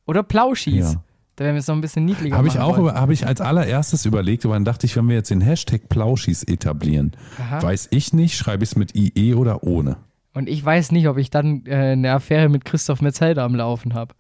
[0.06, 0.94] Oder Plauschis.
[0.94, 1.04] Ja.
[1.36, 4.06] Da werden wir es noch ein bisschen niedliger Habe ich auch habe ich als allererstes
[4.06, 7.64] überlegt, aber dann dachte ich, wenn wir jetzt den Hashtag Plauschis etablieren, Aha.
[7.64, 9.98] weiß ich nicht, schreibe ich es mit IE oder ohne.
[10.36, 13.94] Und ich weiß nicht, ob ich dann äh, eine Affäre mit Christoph Metzelder am Laufen
[13.96, 14.14] habe.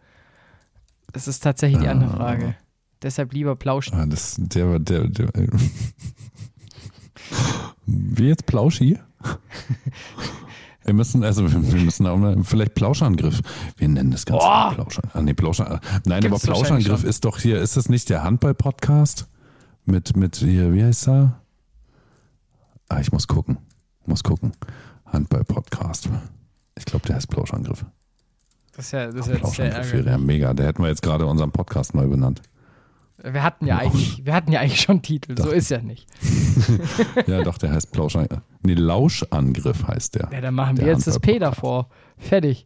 [1.11, 2.17] Das ist tatsächlich die andere Ah.
[2.17, 2.55] Frage.
[3.03, 3.91] Deshalb lieber Plausch.
[3.91, 5.29] Ah, das, der, der, der,
[7.85, 8.97] Wie jetzt Plauschi?
[10.85, 13.41] Wir müssen, also wir müssen auch mal, vielleicht Plauschangriff.
[13.77, 14.73] Wir nennen das Ganze Oh!
[14.73, 15.15] Plauschangriff.
[15.15, 15.79] Ah, nee, Plauschangriff.
[16.05, 19.27] Nein, Gibt's aber Plauschangriff ist doch hier, ist das nicht der Handball-Podcast?
[19.85, 21.41] Mit, mit hier, wie heißt er?
[22.89, 23.57] Ah, ich muss gucken.
[24.05, 24.53] Muss gucken.
[25.05, 26.09] Handball-Podcast.
[26.77, 27.85] Ich glaube, der heißt Plauschangriff.
[28.75, 30.53] Das ist ja, das ist ja Plauschangriff wäre ja mega.
[30.53, 32.41] Der hätten wir jetzt gerade unseren Podcast neu benannt.
[33.21, 35.35] Wir hatten ja eigentlich, wir hatten ja eigentlich schon Titel.
[35.37, 35.53] So Doch.
[35.53, 36.07] ist ja nicht.
[37.27, 38.41] Ja, doch, der heißt Plauschangriff.
[38.63, 40.29] Nee, Lauschangriff heißt der.
[40.31, 41.89] Ja, dann machen wir jetzt das P davor.
[42.17, 42.65] Fertig.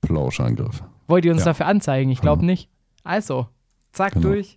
[0.00, 0.82] Plauschangriff.
[1.06, 1.46] Wollt ihr uns Ja.
[1.46, 2.10] dafür anzeigen?
[2.10, 2.46] Ich glaube Ja.
[2.46, 2.68] nicht.
[3.02, 3.48] Also,
[3.92, 4.28] Zack, Genau.
[4.28, 4.56] durch.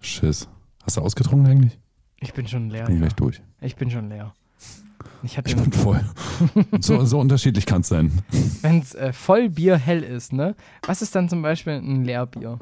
[0.00, 0.48] Schiss.
[0.82, 1.78] Hast du ausgetrunken eigentlich?
[2.20, 2.84] Ich bin schon leer.
[2.86, 3.00] Bin Ja.
[3.00, 3.40] gleich durch.
[3.60, 4.34] Ich bin schon leer.
[5.22, 6.04] Ich Ich bin voll.
[6.80, 8.12] so, so unterschiedlich kann es sein.
[8.62, 10.54] wenn es äh, Vollbier hell ist, ne?
[10.86, 12.58] Was ist dann zum Beispiel ein Leerbier?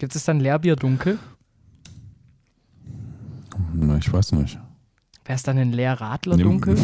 [0.00, 1.18] Gibt es dann Leerbier dunkel?
[3.74, 4.58] Na, ich weiß nicht.
[5.26, 6.78] Wäre es dann ein Leerradler dunkel?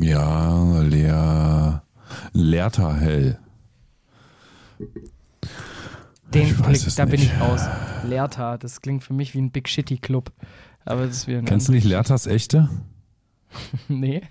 [0.00, 1.82] Ja, leer.
[2.32, 3.38] Leerter hell.
[6.32, 7.30] Den Blick, da bin nicht.
[7.30, 7.60] ich raus.
[8.02, 10.32] Leerta, das klingt für mich wie ein Big Shitty Club.
[10.86, 12.70] Aber das ist wieder eine Kennst du nicht Leertas echte?
[13.88, 14.22] Nee.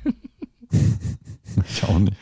[1.68, 2.16] Ich auch nicht.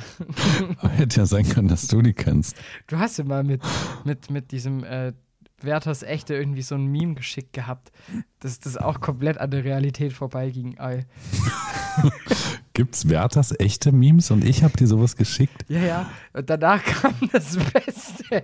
[0.80, 2.56] Aber hätte ja sein können, dass du die kennst.
[2.88, 3.62] Du hast ja mal mit,
[4.04, 5.14] mit, mit diesem äh,
[5.62, 7.92] Werthers Echte irgendwie so ein Meme geschickt gehabt,
[8.40, 10.78] dass das auch komplett an der Realität vorbeiging.
[12.74, 15.66] Gibt's Werthers echte Memes und ich habe dir sowas geschickt?
[15.68, 16.10] Ja, ja.
[16.34, 18.44] Und danach kam das Beste,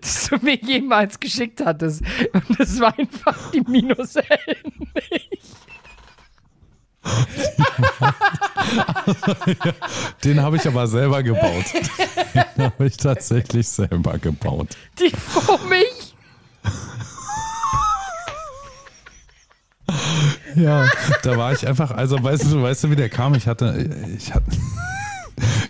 [0.00, 2.02] das du mir jemals geschickt hattest.
[2.34, 3.62] Und das war einfach die
[10.24, 11.66] Den habe ich aber selber gebaut.
[12.34, 14.68] Den habe ich tatsächlich selber gebaut.
[14.98, 16.14] Die vor mich.
[20.54, 20.86] Ja,
[21.22, 23.34] da war ich einfach, also weißt du, weißt du, wie der kam?
[23.34, 24.50] Ich hatte, ich hatte,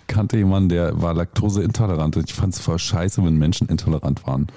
[0.07, 4.47] kannte jemanden, der war laktoseintolerant und ich fand es voll scheiße, wenn Menschen intolerant waren.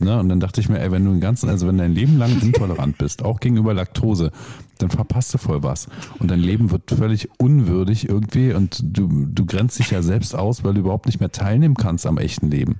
[0.00, 0.18] Ne?
[0.18, 2.40] Und dann dachte ich mir, ey, wenn du den ganzen, also wenn dein Leben lang
[2.40, 4.30] intolerant bist, auch gegenüber Laktose,
[4.78, 5.88] dann verpasst du voll was.
[6.18, 10.64] Und dein Leben wird völlig unwürdig irgendwie und du, du grenzt dich ja selbst aus,
[10.64, 12.78] weil du überhaupt nicht mehr teilnehmen kannst am echten Leben.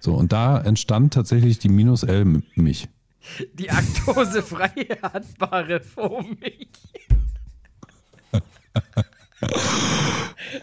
[0.00, 2.88] So, und da entstand tatsächlich die Minus L mich.
[3.54, 6.68] Die aktosefreie Handbare vor mich.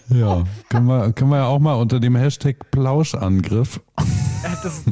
[0.10, 3.80] Ja, können wir, können wir ja auch mal unter dem Hashtag Plauschangriff
[4.44, 4.84] Ja, Das,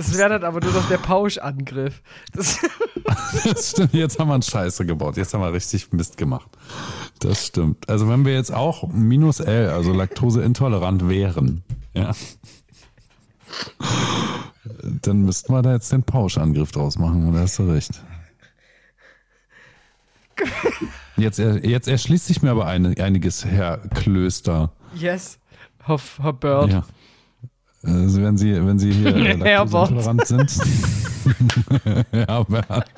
[0.00, 2.00] das wäre dann aber nur noch der Pauschangriff.
[2.32, 2.58] Das,
[3.44, 5.18] Das stimmt, jetzt haben wir einen Scheiße gebaut.
[5.18, 6.48] Jetzt haben wir richtig Mist gemacht.
[7.18, 7.86] Das stimmt.
[7.86, 12.12] Also wenn wir jetzt auch minus L, also laktoseintolerant wären, ja,
[15.02, 17.32] dann müssten wir da jetzt den Pauschangriff draus machen.
[17.34, 18.02] Da hast du recht.
[21.18, 24.72] Jetzt, jetzt erschließt sich mir aber einiges, Herr Klöster.
[24.94, 25.38] yes.
[25.84, 26.72] Herr Bird.
[26.72, 26.84] Ja.
[27.82, 30.50] Also wenn Sie, wenn Sie hier äh, laktoseintolerant sind.
[32.12, 32.90] Herbert,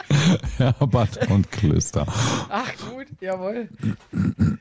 [0.57, 2.07] Herbert und Klöster.
[2.49, 3.69] Ach gut, jawohl.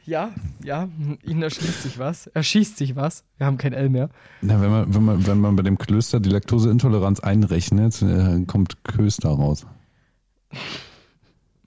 [0.06, 0.32] Ja,
[0.64, 0.90] ja,
[1.24, 2.28] Ihnen erschließt sich was.
[2.28, 3.24] Erschießt sich was.
[3.38, 4.10] Wir haben kein L mehr.
[4.42, 8.84] Na, wenn man, wenn man, wenn man bei dem Klöster die Laktoseintoleranz einrechnet, äh, kommt
[8.84, 9.66] Köster raus.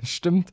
[0.03, 0.53] Stimmt.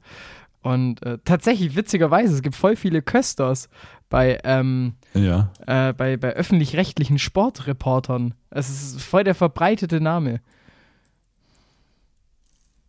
[0.64, 3.68] Und äh, tatsächlich, witzigerweise, es gibt voll viele Kösters
[4.09, 5.51] bei, ähm, Ja.
[5.66, 8.34] äh, bei, bei öffentlich-rechtlichen Sportreportern.
[8.51, 10.39] Es ist voll der verbreitete Name.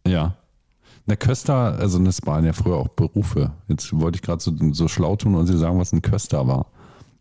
[0.06, 0.36] Ja.
[1.06, 3.52] Na, Köster, also das waren ja früher auch Berufe.
[3.68, 6.66] Jetzt wollte ich gerade so, so schlau tun und Sie sagen, was ein Köster war.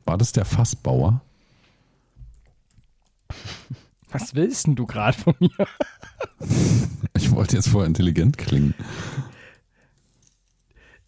[0.06, 1.22] War das der Fassbauer?
[4.12, 5.50] Was willst denn du gerade von mir?
[7.14, 8.74] Ich wollte jetzt voll intelligent klingen.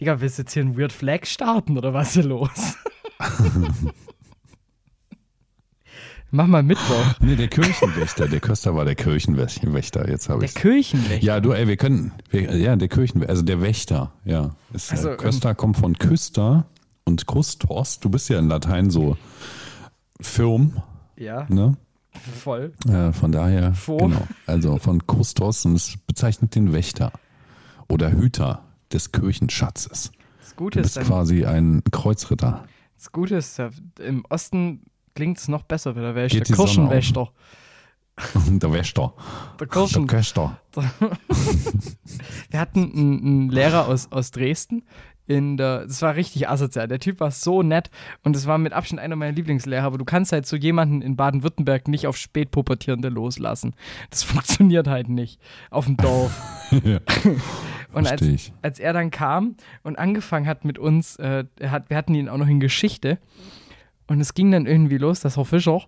[0.04, 2.76] Digga, willst du jetzt hier ein Weird Flag starten oder was ist hier los?
[6.30, 7.06] Mach mal Mittwoch.
[7.22, 8.28] Nee, der Kirchenwächter.
[8.28, 10.10] Der Köster war der Kirchenwächter.
[10.10, 11.26] Jetzt habe Der ich Kirchenwächter.
[11.26, 14.54] Ja, du, ey, wir können, wir, ja, der Kirchenwächter, also der Wächter, ja.
[14.74, 16.66] Ist, Also, äh, Köster kommt von Küster
[17.06, 18.01] und Kustos.
[18.01, 19.16] Du bist ja in Latein so
[20.20, 20.82] firm,
[21.16, 21.78] Ja, ne?
[22.43, 22.74] voll.
[22.89, 23.95] Äh, von daher, Fo.
[23.95, 24.28] genau.
[24.47, 27.14] Also von Kustos und es bezeichnet den Wächter
[27.88, 30.12] oder Hüter des Kirchenschatzes.
[30.39, 32.66] Das Du Gute ist, bist dann, quasi ein Kreuzritter.
[32.96, 33.60] das Gute ist
[34.00, 34.82] im Osten
[35.16, 37.32] klingt es noch besser, weil da wäre ich Geht der Kirchenwächter.
[38.48, 39.14] der Wächter.
[39.60, 40.08] Der Der Kirchen.
[40.08, 40.60] Köster.
[42.50, 44.84] Wir hatten einen, einen Lehrer aus, aus Dresden.
[45.26, 46.89] In der, das war richtig asozial.
[46.89, 47.89] Der Typ war so nett
[48.24, 51.16] und es war mit Abstand einer meiner Lieblingslehrer, aber du kannst halt so jemanden in
[51.16, 53.74] Baden-Württemberg nicht auf Spätpubertierende loslassen.
[54.10, 55.39] Das funktioniert halt nicht
[55.72, 56.39] auf dem Dorf.
[57.94, 61.98] Und als, als er dann kam und angefangen hat mit uns, äh, er hat, wir
[61.98, 63.20] hatten ihn auch noch in Geschichte.
[64.08, 65.82] Und es ging dann irgendwie los, dass Herr Fischer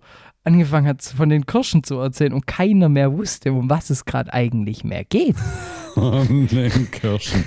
[0.43, 4.31] angefangen hat, von den Kirschen zu erzählen und keiner mehr wusste, um was es gerade
[4.33, 5.35] eigentlich mehr geht.
[5.95, 7.45] Und den Kirchen.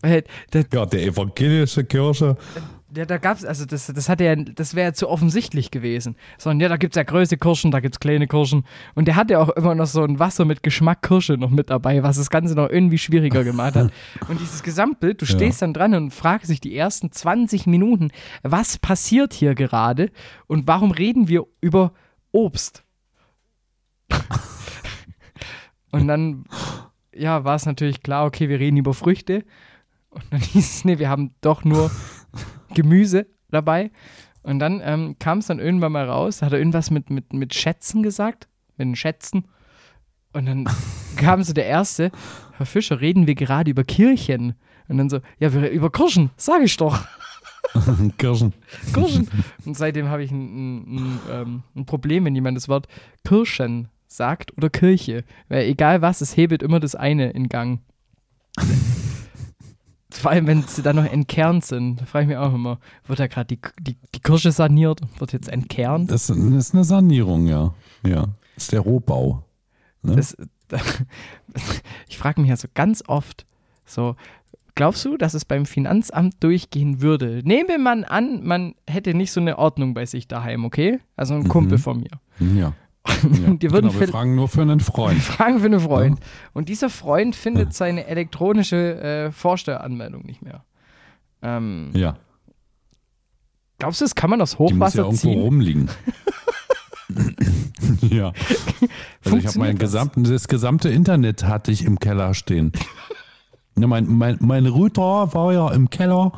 [0.00, 2.36] Weil der, Ja, der evangelische Kirche.
[2.96, 6.16] Ja, da gab's, also das, das hatte ja, das wäre ja zu offensichtlich gewesen.
[6.38, 8.64] Sondern ja, da gibt's ja große Kirschen, da gibt's kleine Kirschen.
[8.96, 12.02] Und der hatte auch immer noch so ein Wasser mit Geschmack Kirsche noch mit dabei,
[12.02, 13.92] was das Ganze noch irgendwie schwieriger gemacht hat.
[14.28, 15.32] Und dieses Gesamtbild, du Ja.
[15.34, 18.10] stehst dann dran und fragst dich die ersten 20 Minuten,
[18.42, 20.10] was passiert hier gerade
[20.48, 21.92] und warum reden wir über
[22.32, 22.82] Obst?
[25.92, 26.44] und dann,
[27.14, 29.44] ja, war es natürlich klar, okay, wir reden über Früchte.
[30.10, 31.90] Und dann hieß es, nee, wir haben doch nur
[32.74, 33.90] Gemüse dabei.
[34.42, 37.54] Und dann ähm, kam es dann irgendwann mal raus, hat er irgendwas mit, mit, mit
[37.54, 39.44] Schätzen gesagt, mit den Schätzen.
[40.32, 40.68] Und dann
[41.16, 42.10] kam so der Erste,
[42.56, 44.54] Herr Fischer, reden wir gerade über Kirchen?
[44.88, 47.04] Und dann so, ja, über Kirschen, sage ich doch.
[48.18, 48.54] Kirschen.
[48.92, 49.28] Kirschen.
[49.64, 52.88] Und seitdem habe ich ein, ein, ein, ähm, ein Problem, wenn jemand das Wort
[53.24, 55.24] Kirschen sagt oder Kirche.
[55.48, 57.80] Weil egal was, es hebelt immer das eine in Gang.
[60.12, 62.00] Vor allem, wenn sie dann noch entkernt sind.
[62.00, 65.00] Da frage ich mich auch immer, wird da gerade die, die, die Kirsche saniert?
[65.18, 66.10] Wird jetzt entkernt?
[66.10, 67.74] Das ist eine Sanierung, ja.
[68.04, 68.26] Ja.
[68.54, 69.44] Das ist der Rohbau.
[70.02, 70.16] Ne?
[70.16, 70.36] Das,
[72.08, 73.46] ich frage mich also ganz oft,
[73.84, 74.16] so,
[74.74, 77.42] glaubst du, dass es beim Finanzamt durchgehen würde?
[77.44, 81.00] Nehmen wir an, man hätte nicht so eine Ordnung bei sich daheim, okay?
[81.16, 81.82] Also ein Kumpel Mhm.
[81.82, 82.56] von mir.
[82.56, 82.72] Ja.
[83.22, 83.50] Ja.
[83.54, 85.20] Die würden genau, wir fragen nur für einen Freund.
[85.22, 86.18] Fragen für einen Freund.
[86.52, 90.64] Und dieser Freund findet seine elektronische äh, Vorsteueranmeldung nicht mehr.
[91.42, 92.16] Ähm, Ja.
[93.78, 95.40] glaubst du, das kann man aus Die muss ja Hochwasser irgendwo ziehen?
[95.40, 95.90] rumliegen.
[98.02, 98.32] ja.
[99.24, 99.80] Also ich habe mein das?
[99.80, 102.72] gesamten, das gesamte Internet hatte ich im Keller stehen.
[103.78, 106.32] Ja, mein, mein, mein Router war ja im Keller.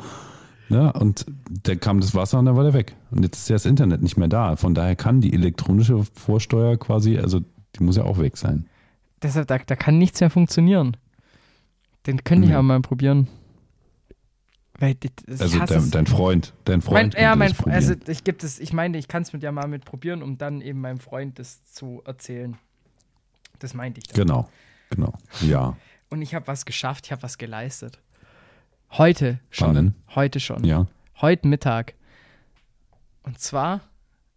[0.73, 1.25] Ne, und
[1.63, 2.95] da kam das Wasser und dann war der weg.
[3.11, 4.55] Und jetzt ist ja das Internet nicht mehr da.
[4.55, 7.41] Von daher kann die elektronische Vorsteuer quasi, also
[7.75, 8.65] die muss ja auch weg sein.
[9.21, 10.97] Deshalb, da, da kann nichts mehr funktionieren.
[12.07, 13.27] Den könnte ich aber mal probieren.
[14.79, 17.13] Weil das- das- Also dein, dein Freund, dein mein, Freund.
[17.13, 19.43] ja, könnte mein das Fre- also ich gibt es, ich meine, ich kann es mit
[19.43, 22.57] ja mal mit probieren, um dann eben meinem Freund das zu erzählen.
[23.59, 24.07] Das meinte ich.
[24.07, 24.25] Dann.
[24.27, 24.49] Genau,
[24.89, 25.13] genau.
[25.41, 25.77] Ja,
[26.09, 27.99] Und ich habe was geschafft, ich habe was geleistet.
[28.97, 29.75] Heute schon.
[29.75, 29.95] Wann?
[30.13, 30.63] Heute schon.
[30.63, 30.87] ja.
[31.19, 31.95] Heute Mittag.
[33.23, 33.81] Und zwar,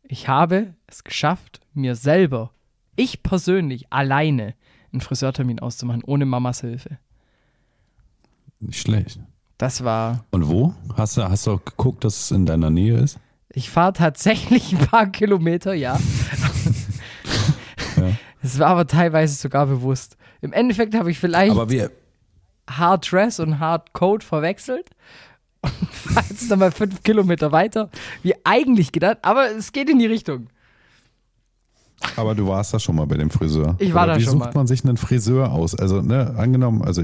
[0.03, 2.53] ich habe es geschafft, mir selber,
[2.95, 4.55] ich persönlich, alleine
[4.93, 6.99] einen Friseurtermin auszumachen, ohne Mamas Hilfe.
[8.61, 9.21] Nicht schlecht.
[9.59, 10.25] Das war.
[10.31, 10.75] Und wo?
[10.97, 13.19] Hast du, hast du auch geguckt, dass es in deiner Nähe ist?
[13.51, 15.99] Ich fahre tatsächlich ein paar Kilometer, ja.
[17.97, 18.13] Ja.
[18.43, 20.19] Es war aber teilweise sogar bewusst.
[20.43, 21.91] Im Endeffekt habe ich vielleicht Aber wir,
[22.69, 24.91] Hard Dress und Hard Code verwechselt.
[25.63, 27.91] Und fahre jetzt nochmal fünf Kilometer weiter,
[28.23, 30.49] wie eigentlich gedacht, aber es geht in die Richtung.
[32.17, 33.77] aber du warst da schon mal bei dem Friseur.
[33.79, 34.55] Ich war Oder da wie schon sucht mal.
[34.55, 35.75] man sich einen Friseur aus?
[35.75, 37.03] Also, ne, angenommen, also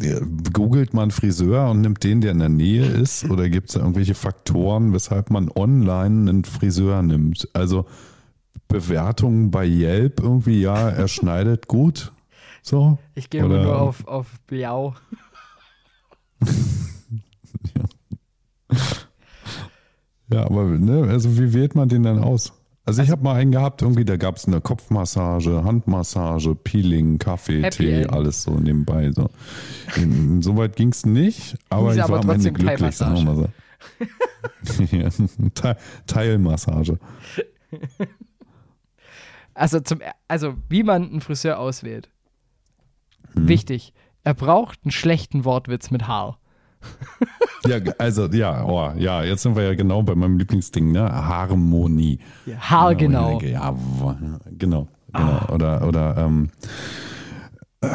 [0.00, 0.20] äh,
[0.52, 3.80] googelt man Friseur und nimmt den, der in der Nähe ist, oder gibt es da
[3.80, 7.48] irgendwelche Faktoren, weshalb man online einen Friseur nimmt?
[7.52, 7.86] Also
[8.68, 12.12] Bewertungen bei Yelp irgendwie, ja, er schneidet gut.
[12.66, 12.96] So.
[13.14, 14.94] Ich gehe immer nur auf, auf Biau.
[20.32, 22.54] Ja, aber ne, also wie wählt man den dann aus?
[22.86, 27.62] Also ich habe mal einen gehabt, irgendwie, da gab es eine Kopfmassage, Handmassage, Peeling, Kaffee,
[27.62, 28.12] Happy Tee, End.
[28.12, 29.12] alles so nebenbei.
[29.12, 29.28] So.
[29.96, 33.24] In- Soweit ging es nicht, aber Hieß ich aber war am Ende glücklich, sagen wir
[33.34, 34.84] mal so.
[34.96, 35.08] ja,
[35.54, 36.98] Te- Teilmassage.
[39.52, 42.08] Also, zum, also, wie man einen Friseur auswählt.
[43.34, 43.48] Hm.
[43.48, 43.92] Wichtig.
[44.22, 46.38] Er braucht einen schlechten Wortwitz mit Haar.
[47.66, 51.10] Ja, also ja, oh, ja, jetzt sind wir ja genau bei meinem Lieblingsding, ne?
[51.10, 52.18] Harmonie.
[52.44, 53.28] Ja, Haar Ja, ich genau.
[53.30, 53.74] denke, ja,
[54.58, 55.46] genau, genau.
[55.50, 56.50] Oder, oder ähm,
[57.80, 57.88] äh,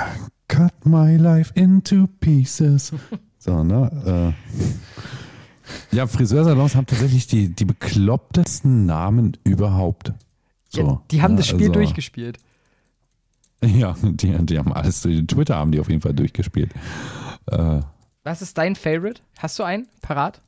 [0.48, 2.94] Cut my life into pieces.
[3.42, 4.36] So, ne?
[5.94, 10.12] Äh, ja, Friseursalons haben tatsächlich die, die beklopptesten Namen überhaupt.
[10.68, 11.38] So, ja, die haben ne?
[11.38, 12.38] das Spiel also, durchgespielt.
[13.64, 16.72] Ja, die, die haben alles, durch Twitter haben die auf jeden Fall durchgespielt.
[17.48, 17.82] Äh,
[18.24, 19.22] Was ist dein Favorite?
[19.38, 20.42] Hast du einen parat?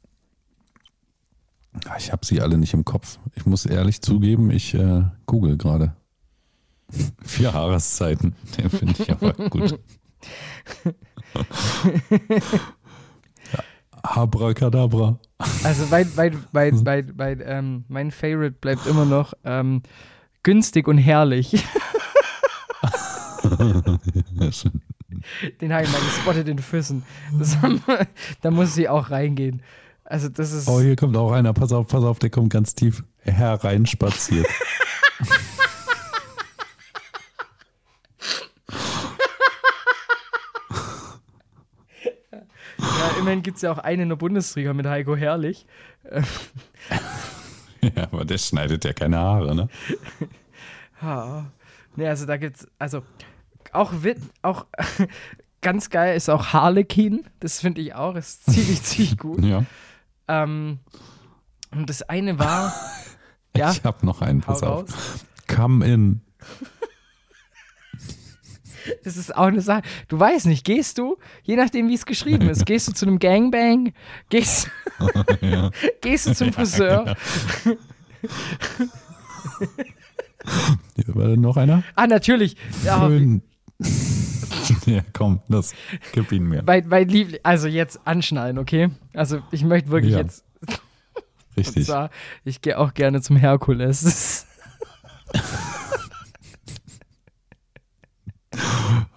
[1.98, 3.18] ich habe sie alle nicht im Kopf.
[3.35, 5.95] Ich muss ehrlich zugeben, ich äh, google gerade.
[7.23, 9.80] Vier Jahreszeiten, den finde ich aber gut.
[14.03, 15.19] Abracadabra.
[15.64, 19.84] Also mein, mein, mein, mein, mein, ähm, mein Favorite bleibt immer noch ähm,
[20.44, 21.64] günstig und herrlich.
[25.61, 27.03] Den habe ich mal gespottet in Füssen.
[27.61, 27.81] Haben,
[28.41, 29.61] da muss sie auch reingehen.
[30.03, 30.67] Also das ist.
[30.67, 31.53] Oh, hier kommt auch einer.
[31.53, 34.47] Pass auf, pass auf, der kommt ganz tief hereinspaziert.
[42.77, 45.65] Ja, immerhin gibt es ja auch einen in der Bundesliga mit Heiko Herrlich.
[47.81, 49.69] ja, aber der schneidet ja keine Haare, ne?
[51.01, 51.51] Ja.
[51.95, 53.03] Nee, also da gibt's, also
[53.73, 54.65] auch, wit- auch
[55.61, 57.26] ganz geil ist auch Harlequin.
[57.39, 59.43] Das finde ich auch, ist ziemlich, ziemlich gut.
[59.43, 59.64] Ja.
[60.27, 60.80] Ähm,
[61.72, 62.73] und das eine war,
[63.56, 64.84] ja, Ich habe noch einen, pass auf.
[64.84, 65.26] raus.
[65.48, 66.22] Come in.
[69.03, 69.84] Das ist auch eine Sache.
[70.07, 73.19] Du weißt nicht, gehst du, je nachdem, wie es geschrieben ist, gehst du zu einem
[73.19, 73.93] Gangbang,
[74.30, 74.72] gehst,
[75.41, 75.69] ja.
[76.02, 77.15] gehst du zum Friseur.
[80.95, 81.84] Hier war da noch einer?
[81.95, 82.57] Ah, natürlich.
[82.84, 83.43] Ja, Föhn.
[84.86, 85.74] ja, komm, das
[86.14, 86.64] gib ihn mir.
[86.64, 88.90] mein, mein Liebling, also jetzt anschnallen, okay?
[89.14, 90.20] Also ich möchte wirklich Ja.
[90.20, 91.86] jetzt, und Richtig.
[91.88, 92.10] zwar,
[92.44, 94.45] ich gehe auch gerne zum Herkules.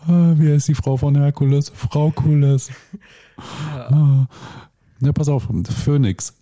[0.06, 1.70] Ah, wie heißt die Frau von Herkules?
[1.74, 2.70] Frau Kules.
[3.38, 4.26] Ah.
[5.00, 5.48] Ja, pass auf,
[5.84, 6.34] Phoenix.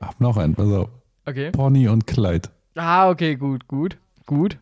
[0.00, 0.90] Hab noch einen, pass auf.
[1.26, 1.50] Okay.
[1.50, 2.50] Pony und Kleid.
[2.74, 3.96] Ah, okay, gut, gut,
[4.26, 4.58] gut.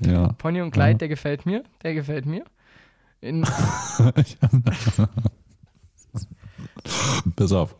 [0.00, 0.32] Ja.
[0.38, 0.98] Pony und Kleid, Ja.
[0.98, 2.44] der gefällt mir, der gefällt mir.
[3.20, 3.42] In,
[7.36, 7.74] Pass auf.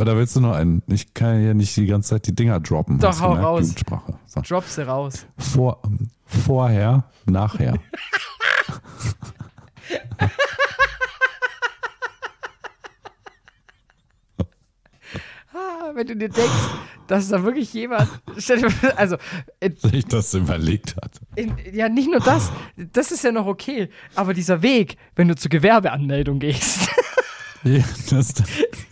[0.00, 0.82] Oder willst du noch einen?
[0.86, 2.98] Ich kann ja nicht die ganze Zeit die Dinger droppen.
[2.98, 3.60] Doch, hau raus.
[3.60, 4.14] Jugendsprache.
[4.26, 4.40] So.
[4.40, 5.26] drop sie raus.
[5.36, 5.82] Vor,
[6.26, 7.74] vorher, nachher.
[15.60, 16.50] Ah, wenn du dir denkst,
[17.06, 18.08] dass da wirklich jemand,
[18.96, 19.16] also,
[19.60, 21.20] in, sich das überlegt hat.
[21.36, 25.36] in, ja, nicht nur das, das ist ja noch okay, aber dieser Weg, wenn du
[25.36, 26.88] zur Gewerbeanmeldung gehst,
[27.62, 28.32] Ja, das,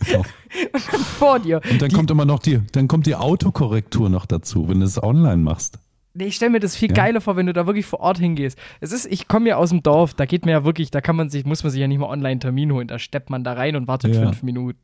[0.05, 0.23] genau.
[1.17, 4.69] vor dir, Und dann die, kommt immer noch die, dann kommt die Autokorrektur noch dazu,
[4.69, 5.79] wenn du es online machst.
[6.15, 6.95] Ich stelle mir das viel Ja.
[6.95, 8.57] geiler vor, wenn du da wirklich vor Ort hingehst.
[8.81, 11.15] Es ist, ich komme ja aus dem Dorf, da geht mir ja wirklich, da kann
[11.15, 13.43] man sich, muss man sich ja nicht mal online einen Termin holen, da steppt man
[13.43, 14.21] da rein und wartet Ja.
[14.23, 14.79] fünf Minuten.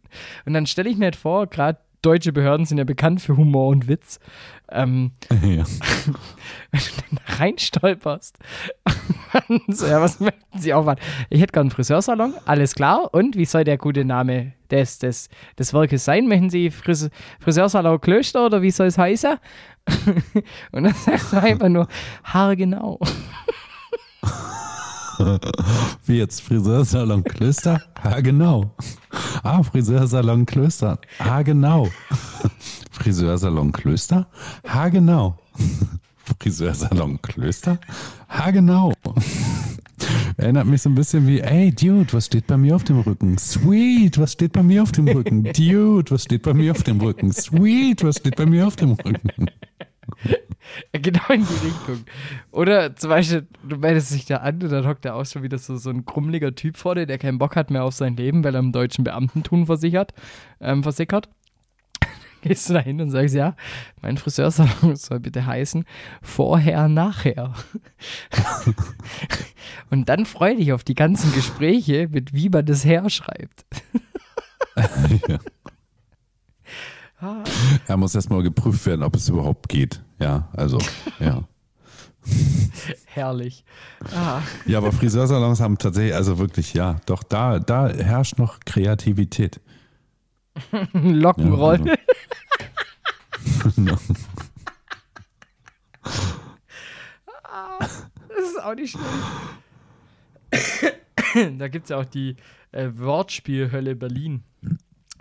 [0.45, 3.67] Und dann stelle ich mir halt vor, gerade deutsche Behörden sind ja bekannt für Humor
[3.67, 4.19] und Witz.
[4.71, 5.63] Ähm, Ja.
[6.71, 8.37] wenn du dann da reinstolperst.
[9.67, 11.01] so, ja, was möchten Sie aufwarten?
[11.29, 13.13] Ich hätte gerne einen Friseursalon, alles klar.
[13.13, 16.27] Und wie soll der gute Name des, des, des Werkes sein?
[16.27, 17.09] Möchten Sie Frise
[17.39, 19.37] Friseursalon Klöster oder wie soll es heißen?
[20.71, 21.87] Und dann sagst du einfach nur,
[22.23, 22.99] haargenau.
[26.05, 27.81] Wie jetzt Friseursalon Klöster?
[28.03, 28.71] Ja, genau.
[29.43, 30.99] Ah, Friseursalon Klöster.
[31.19, 31.89] Ah, genau.
[32.91, 34.27] Friseursalon Klöster?
[34.67, 35.37] Ha, genau.
[36.39, 37.79] Friseursalon Klöster?
[38.29, 38.93] Ha, genau.
[40.37, 43.37] Erinnert mich so ein bisschen wie, ey, Dude, was steht bei mir auf dem Rücken?
[43.37, 45.43] Sweet, was steht bei mir auf dem Rücken?
[45.43, 47.31] Dude, was steht bei mir auf dem Rücken?
[47.31, 49.49] Sweet, was steht bei mir auf dem Rücken?
[50.91, 52.05] Genau in die Richtung.
[52.51, 55.57] Oder zum Beispiel, du meldest dich da an und dann hockt da auch schon wieder
[55.57, 58.43] so, so ein krummeliger Typ vor dir, der keinen Bock hat mehr auf sein Leben,
[58.43, 60.13] weil er im deutschen Beamtentum versichert,
[60.59, 61.29] ähm, versickert.
[62.41, 63.55] Gehst du da hin und sagst, ja,
[64.01, 65.85] mein Friseursalon soll bitte heißen,
[66.21, 67.53] vorher, nachher.
[69.89, 73.65] und dann freu dich auf die ganzen Gespräche, mit wie man das herschreibt.
[77.87, 80.01] Er muss erstmal geprüft werden, ob es überhaupt geht.
[80.19, 80.77] Ja, also,
[81.19, 81.43] ja.
[83.05, 83.63] Herrlich.
[84.15, 89.61] Ah, Ja, aber Friseursalons haben tatsächlich, also wirklich, ja, doch da, da herrscht noch Kreativität.
[90.93, 91.85] Lockenroll.
[91.85, 91.95] Ja,
[93.73, 94.05] also.
[98.27, 98.97] Das ist auch nicht
[100.51, 101.57] schlimm.
[101.59, 102.35] da gibt es ja auch die
[102.71, 104.43] äh, Wortspielhölle Berlin.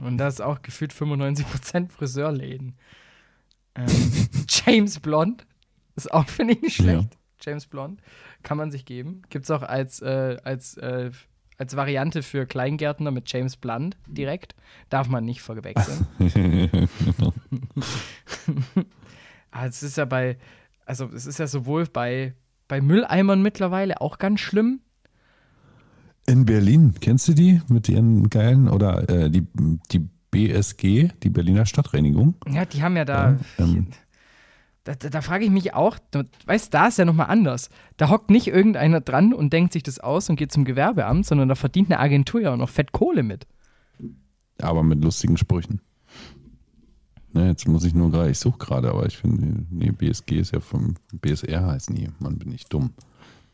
[0.00, 2.76] Und da ist auch gefühlt 95% Friseurläden.
[3.74, 3.86] Ähm,
[4.48, 5.46] James Blond
[5.96, 6.84] ist auch, finde ich, nicht Ja.
[6.84, 7.18] schlecht.
[7.40, 8.00] James Blond
[8.42, 9.22] kann man sich geben.
[9.28, 11.10] Gibt es auch als, äh, als, äh,
[11.58, 14.54] als Variante für Kleingärtner mit James Blunt direkt.
[14.88, 16.06] Darf man nicht verwechseln.
[19.50, 20.38] Aber es ist ja bei,
[20.86, 22.34] also es ist ja sowohl bei,
[22.66, 24.80] bei Mülleimern mittlerweile auch ganz schlimm.
[26.26, 29.46] In Berlin, kennst du die mit ihren geilen oder äh, die,
[29.90, 32.34] die BSG, die Berliner Stadtreinigung?
[32.48, 33.38] Ja, die haben ja da.
[33.58, 33.88] Ähm.
[34.84, 35.98] da da, da frage ich mich auch,
[36.46, 37.70] weißt da ist ja nochmal anders.
[37.96, 41.48] Da hockt nicht irgendeiner dran und denkt sich das aus und geht zum Gewerbeamt, sondern
[41.48, 43.46] da verdient eine Agentur ja auch noch fett Kohle mit.
[44.60, 45.80] Aber mit lustigen Sprüchen.
[47.32, 50.52] Ne, jetzt muss ich nur gerade, ich suche gerade, aber ich finde, nee, BSG ist
[50.52, 52.08] ja vom BSR heißen die.
[52.20, 52.90] Mann, bin ich dumm.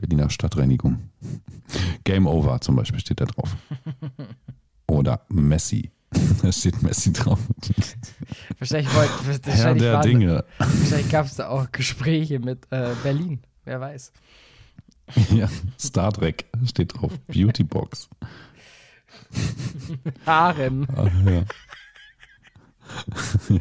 [0.01, 1.11] Berliner Stadtreinigung.
[2.05, 3.55] Game Over zum Beispiel steht da drauf.
[4.89, 5.91] Oder Messi.
[6.43, 7.39] Da steht Messi drauf.
[8.59, 10.45] Wahrscheinlich, wollt- Herr wahrscheinlich, der waren- Dinge.
[10.59, 13.41] wahrscheinlich gab es da auch Gespräche mit äh, Berlin.
[13.65, 14.13] Wer weiß.
[15.33, 15.49] Ja,
[15.79, 17.13] Star Trek steht drauf.
[17.29, 18.09] Beauty Box.
[20.27, 20.87] Harem.
[20.97, 21.11] Ach,
[23.49, 23.61] ja.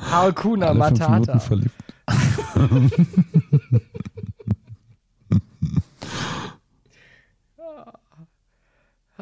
[0.00, 1.38] Hakuna Alle fünf Minuten Matata.
[1.38, 1.74] verliebt.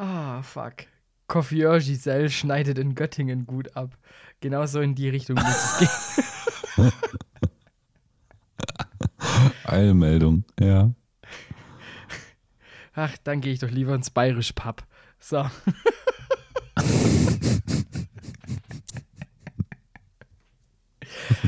[0.03, 0.87] Ah, fuck.
[1.27, 3.95] Coiffeur Giselle schneidet in Göttingen gut ab.
[4.39, 5.77] Genauso in die Richtung muss es
[6.75, 6.91] gehen.
[9.63, 10.89] Eilmeldung, ja.
[12.95, 14.83] Ach, dann gehe ich doch lieber ins Bayerisch Pub.
[15.19, 15.47] So.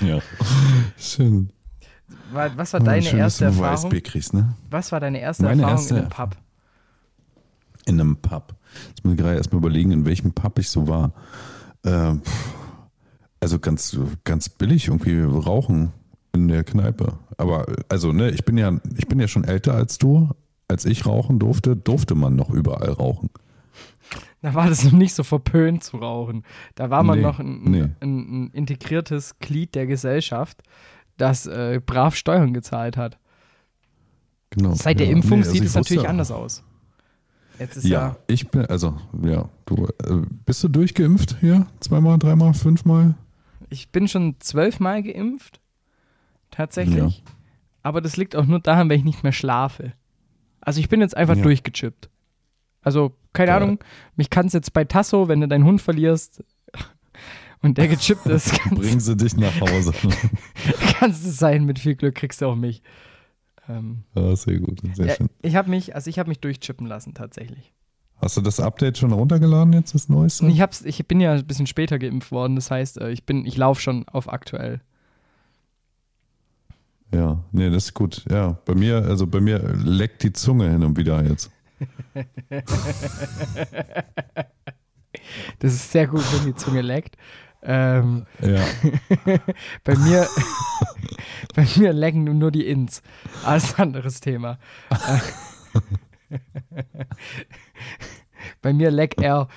[0.01, 0.19] ja.
[0.97, 1.51] Schön.
[2.31, 3.84] Wa- Was war deine Schön, dass erste du ein Erfahrung?
[3.84, 4.53] Weißbier kriegst, ne?
[4.69, 6.38] Was war deine erste Meine Erfahrung erste in einem Pub?
[7.85, 8.55] In einem Pub.
[8.89, 11.14] Jetzt muss ich gerade erstmal überlegen, in welchem Pub ich so war.
[11.85, 12.22] Ähm,
[13.39, 15.91] also ganz, ganz billig irgendwie rauchen
[16.34, 17.19] in der Kneipe.
[17.38, 20.30] Aber also, ne, ich bin ja, ich bin ja schon älter als du.
[20.69, 23.30] Als ich rauchen durfte, durfte man noch überall rauchen.
[24.41, 26.43] Da war das noch nicht so verpönt zu rauchen.
[26.76, 27.84] Da war man Nee, noch ein, nee.
[27.99, 30.64] ein, ein, integriertes Glied der Gesellschaft,
[31.18, 33.19] das äh, brav Steuern gezahlt hat.
[34.51, 34.73] Genau.
[34.73, 36.64] Seit der Ja, Impfung nee, also sieht es natürlich wusste- anders aus.
[37.59, 41.67] Jetzt ist Ja, ja, ich bin, also, ja, du, äh, bist du durchgeimpft hier?
[41.80, 43.15] Zweimal, dreimal, fünfmal?
[43.69, 45.59] ich bin schon zwölfmal geimpft.
[46.51, 47.23] Tatsächlich.
[47.81, 49.93] Aber das liegt auch nur daran, weil ich nicht mehr schlafe.
[50.61, 51.41] Also ich bin jetzt einfach Ja.
[51.41, 52.09] durchgechippt.
[52.84, 53.63] Also, keine Geil.
[53.63, 53.80] Ahnung,
[54.15, 56.43] mich kannst jetzt bei Tasso, wenn du deinen Hund verlierst
[57.63, 59.93] und der gechippt ist, Bringen sie dich nach Hause.
[60.99, 62.84] kannst es sein, mit viel Glück kriegst du auch mich.
[63.69, 65.30] Ähm, ja, sehr gut, sehr ja, schön.
[65.41, 67.73] ich habe mich, also ich habe mich durchchippen lassen tatsächlich.
[68.18, 70.48] Hast du das Update schon runtergeladen jetzt, das Neueste?
[70.48, 73.45] Ich, hab's, ich bin ja ein bisschen später geimpft worden, das heißt, äh, ich bin,
[73.45, 74.81] ich laufe schon auf aktuell.
[77.14, 78.23] Ja, nee, das ist gut.
[78.30, 81.52] Ja, bei mir, also bei mir leckt die Zunge hin und wieder jetzt.
[85.60, 87.15] Das ist sehr gut, wenn die Zunge leckt.
[87.65, 88.61] Ähm, Ja,
[89.84, 90.27] bei mir,
[91.56, 93.02] bei mir lecken nur die Ins.
[93.45, 94.57] Alles anderes Thema.
[98.61, 99.48] Bei mir leck er.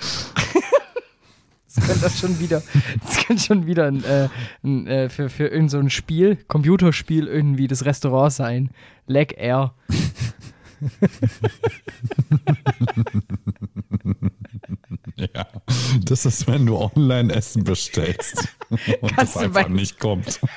[1.75, 2.63] Das könnte das schon wieder,
[3.05, 4.29] das könnte schon wieder ein, äh,
[4.63, 8.71] ein, äh, für, für irgend so ein Spiel, Computerspiel irgendwie das Restaurant sein.
[9.07, 9.75] Leck er.
[15.17, 15.47] Ja.
[16.05, 18.49] Das ist, wenn du online Essen bestellst
[19.01, 20.41] und Kannst du einfach nicht kommt.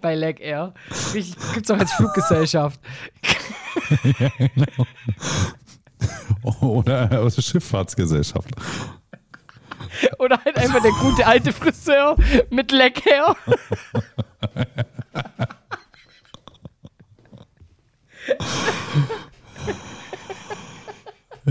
[0.00, 0.74] Bei Leg Air.
[1.14, 2.78] Richtig, gibt's auch als Fluggesellschaft.
[6.60, 8.50] Oder aus der Schifffahrtsgesellschaft.
[10.18, 12.16] Oder halt einfach der gute alte Friseur
[12.50, 13.36] mit Leg Hair.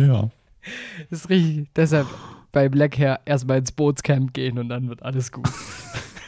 [0.07, 0.29] Ja.
[1.09, 1.67] Das ist richtig.
[1.75, 2.07] Deshalb
[2.51, 5.49] bei Black Hair erstmal ins Bootscamp gehen und dann wird alles gut.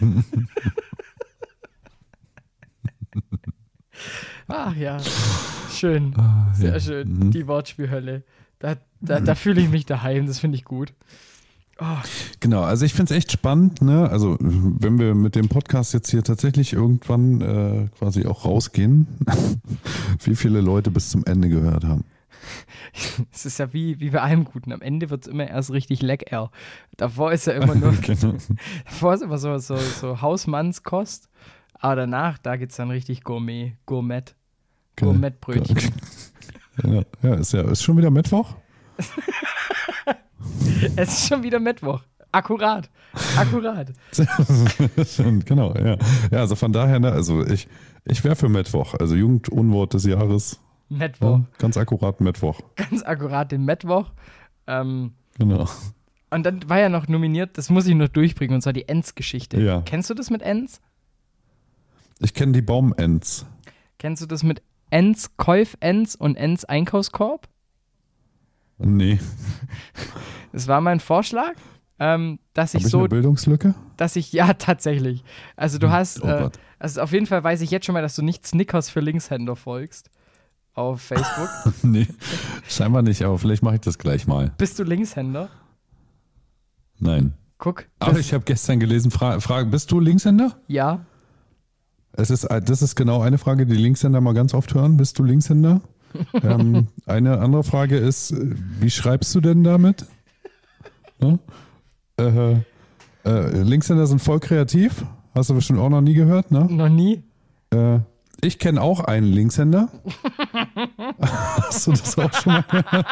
[4.47, 4.97] Ach ja,
[5.71, 6.13] schön.
[6.53, 6.79] Sehr Ah, ja.
[6.79, 7.13] schön.
[7.13, 7.31] Mhm.
[7.31, 8.23] Die Wortspielhölle.
[8.59, 10.93] Da, da, da fühle ich mich daheim, das finde ich gut.
[12.39, 14.09] Genau, also ich finde es echt spannend, ne?
[14.09, 19.07] Also wenn wir mit dem Podcast jetzt hier tatsächlich irgendwann äh, quasi auch rausgehen,
[20.23, 22.05] wie viele Leute bis zum Ende gehört haben.
[23.31, 24.71] Es ist ja wie, wie bei allem Guten.
[24.71, 26.51] Am Ende wird es immer erst richtig Leg Air.
[26.97, 28.35] Davor ist ja immer nur, Genau.
[28.85, 31.29] davor ist immer so, so, so Hausmannskost.
[31.73, 34.35] Aber danach, da geht es dann richtig Gourmet, Gourmet,
[34.95, 35.09] Geil.
[35.09, 35.93] Gourmetbrötchen.
[36.83, 38.55] Ja, ja, ist ja ist schon wieder Mittwoch.
[40.95, 42.01] Es ist schon wieder Mittwoch.
[42.31, 42.89] Akkurat.
[43.37, 43.93] Akkurat.
[45.45, 45.97] genau, ja.
[46.31, 47.67] Ja, also von daher, ne, also ich,
[48.05, 50.59] ich wäre für Mittwoch, also Jugendunwort des Jahres.
[50.89, 51.39] Mittwoch.
[51.39, 52.59] Ja, ganz akkurat Mittwoch.
[52.75, 54.11] Ganz akkurat den Mittwoch.
[54.67, 55.67] Ähm, Genau.
[56.29, 59.59] und dann war ja noch nominiert, das muss ich noch durchbringen, und zwar die Ents-Geschichte.
[59.59, 59.81] Ja.
[59.81, 60.79] Kennst du das mit Ents?
[62.19, 63.45] Ich kenne die Bauments.
[63.97, 64.61] Kennst du das mit
[64.91, 67.47] Ents, Käuf-Ents und Ents Einkaufskorb?
[68.77, 69.19] Nee.
[70.51, 71.53] Das war mein Vorschlag,
[71.97, 73.73] ähm, dass ich ich so, eine Bildungslücke?
[73.97, 75.23] dass ich, ja, tatsächlich.
[75.55, 76.59] Also du hast, Oh äh, Gott.
[76.77, 79.55] also auf jeden Fall weiß ich jetzt schon mal, dass du nicht Snickers für Linkshänder
[79.55, 80.11] folgst
[80.73, 81.49] auf Facebook.
[81.83, 82.07] Nee,
[82.67, 84.51] scheinbar nicht, aber vielleicht mache ich das gleich mal.
[84.57, 85.49] Bist du Linkshänder?
[86.99, 87.33] Nein.
[87.57, 87.85] Guck.
[87.99, 90.57] Aber ich habe gestern gelesen, Fra Frage, bist du Linkshänder?
[90.67, 91.05] Ja.
[92.11, 94.97] Es ist, äh, das ist genau eine Frage, die Linkshänder mal ganz oft hören.
[94.97, 95.81] Bist du Linkshänder?
[96.43, 100.05] ähm, eine andere Frage ist, äh, wie schreibst du denn damit?
[101.19, 101.39] Ne?
[102.17, 102.57] Äh,
[103.25, 105.05] äh, Linkshänder sind voll kreativ.
[105.33, 106.67] Hast du bestimmt auch noch nie gehört, ne?
[106.69, 107.23] Noch nie?
[107.71, 107.99] Äh,
[108.43, 109.89] ich kenne auch einen Linkshänder.
[111.21, 113.05] Hast du das auch schon mal gehört?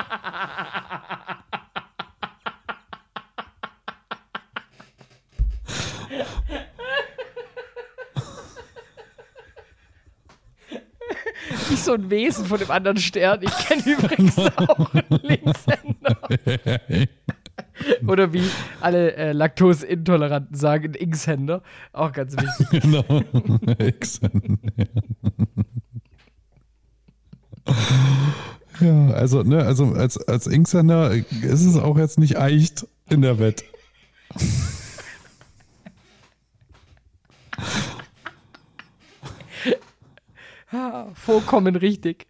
[11.81, 13.41] nicht so ein Wesen von dem anderen Stern.
[13.41, 16.17] Ich kenne übrigens auch einen Linkshänder.
[18.21, 18.43] Oder wie
[18.81, 21.63] alle äh, Laktoseintoleranten sagen, ein X-Händer.
[21.93, 22.81] Auch ganz wichtig.
[22.81, 23.03] genau.
[23.77, 24.59] Exen,
[28.81, 29.07] ja.
[29.11, 33.63] also, ne, also als, als Inksender ist es auch jetzt nicht echt in der Welt.
[41.13, 42.27] Vollkommen richtig.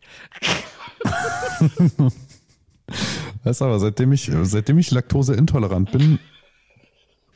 [3.44, 6.20] Weißt du, aber seitdem ich, seitdem ich laktoseintolerant bin,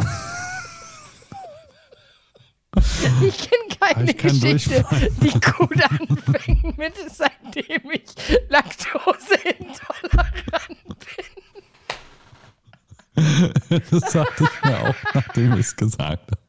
[3.20, 4.82] Ich kenne keine Geschichte,
[5.20, 8.14] die gut anfängt mit seitdem ich
[8.48, 10.78] laktoseintolerant
[13.90, 16.40] das sagte ich mir auch, nachdem ich es gesagt habe.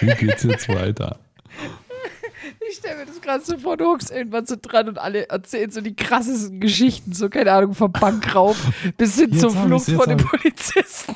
[0.00, 1.18] Wie geht's jetzt weiter?
[2.72, 5.70] Ich stelle mir das gerade so vor, du hockst irgendwann so dran und alle erzählen
[5.70, 8.56] so die krassesten Geschichten, so keine Ahnung, vom Bankraub
[8.96, 11.14] bis hin zur ich's, Flucht von den Polizisten,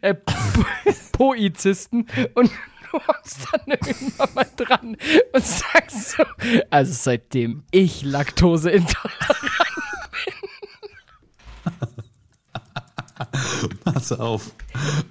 [0.00, 0.64] äh, Po-
[1.12, 2.08] Poizisten.
[2.34, 2.50] Und
[2.90, 4.96] du hockst dann irgendwann mal dran
[5.32, 6.24] und sagst so,
[6.70, 9.50] also seitdem ich laktoseintolerant
[13.84, 14.52] Pass auf.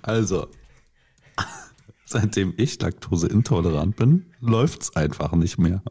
[0.02, 0.48] Also,
[2.06, 5.82] seitdem ich laktoseintolerant bin, läuft's einfach nicht mehr.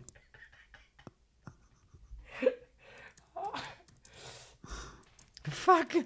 [5.50, 6.04] Fuck.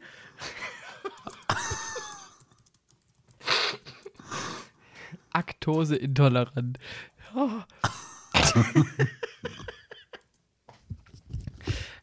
[5.33, 6.79] Aktoseintolerant.
[7.35, 7.51] Oh.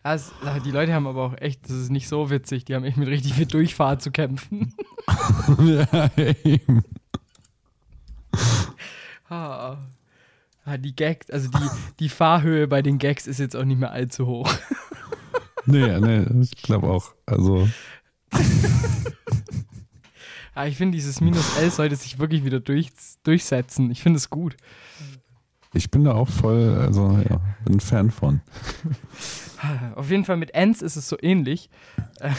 [0.03, 0.31] Das,
[0.63, 3.07] die Leute haben aber auch echt, das ist nicht so witzig, die haben echt mit
[3.07, 4.76] richtig viel Durchfahrt zu kämpfen.
[5.57, 6.84] ja, eben.
[9.27, 9.77] Ah.
[10.65, 11.69] Ah, die Gags, also die,
[11.99, 14.51] die Fahrhöhe bei den Gags ist jetzt auch nicht mehr allzu hoch.
[15.67, 17.15] Nee, nee, ich glaube auch.
[17.25, 17.67] Also,
[20.53, 22.91] Ah, ich finde, dieses Minus L sollte sich wirklich wieder durch,
[23.23, 23.91] durchsetzen.
[23.91, 24.55] Ich finde es gut.
[25.73, 28.41] ich bin da auch voll, also ja, bin ein Fan von.
[29.95, 31.69] Auf jeden Fall mit Ants ist es so ähnlich.
[32.19, 32.31] Äh,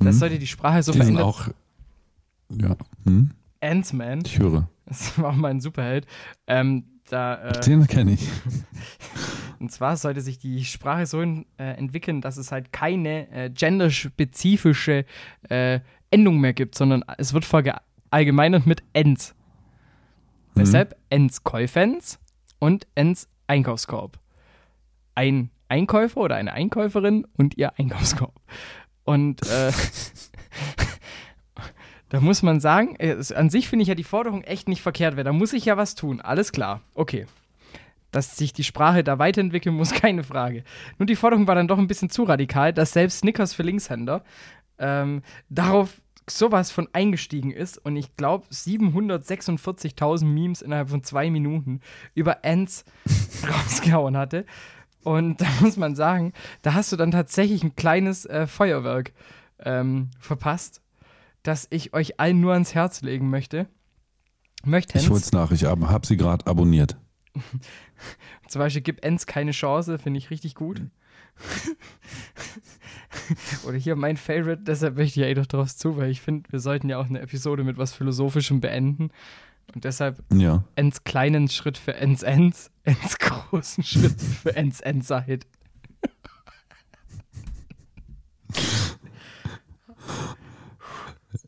[0.00, 1.24] Das sollte die Sprache so Die sind verändern.
[1.26, 1.48] auch,
[2.50, 3.30] ja, hm?
[3.60, 4.68] Ant-Man, ich höre.
[4.86, 6.06] das war auch mein Superheld.
[6.48, 8.28] Ähm, da, äh, Den kenne ich.
[9.58, 15.04] und zwar sollte sich die Sprache so äh, entwickeln, dass es halt keine äh, genderspezifische
[15.48, 15.80] äh,
[16.10, 19.34] Endung mehr gibt, sondern es wird verallgemeinert mit Ents.
[20.54, 22.18] Weshalb Ents Käufens
[22.58, 24.18] und Ents Einkaufskorb.
[25.14, 28.38] Ein Einkäufer oder eine Einkäuferin und ihr Einkaufskorb.
[29.04, 29.72] Und äh,
[32.12, 34.82] da muss man sagen, äh, es, an sich finde ich ja die Forderung echt nicht
[34.82, 36.20] verkehrt, weil da muss ich ja was tun.
[36.20, 37.24] Alles klar, okay.
[38.10, 40.62] Dass sich die Sprache da weiterentwickeln muss, keine Frage.
[40.98, 44.24] Nur die Forderung war dann doch ein bisschen zu radikal, dass selbst Snickers für Linkshänder
[44.78, 51.80] ähm, darauf sowas von eingestiegen ist und ich glaube 746.000 Memes innerhalb von zwei Minuten
[52.14, 52.84] über Ants
[53.48, 54.44] rausgehauen hatte.
[55.02, 59.12] Und da muss man sagen, da hast du dann tatsächlich ein kleines äh, Feuerwerk
[59.64, 60.81] ähm, verpasst,
[61.42, 63.66] das ich euch allen nur ans Herz legen möchte.
[64.64, 66.96] Möchte Ich hol's nach, ich hab sie gerade abonniert.
[68.48, 70.82] Zum Beispiel Gib Ents keine Chance, finde ich richtig gut.
[73.66, 76.50] Oder hier mein Favorite, deshalb möchte ich ja eh doch drauf zu, weil ich finde,
[76.52, 79.10] wir sollten ja auch eine Episode mit was Philosophischem beenden.
[79.74, 80.64] Und deshalb Ja.
[80.76, 85.40] Ents kleinen Schritt für Ents Ents, Ents großen Schritt für Ents Endside.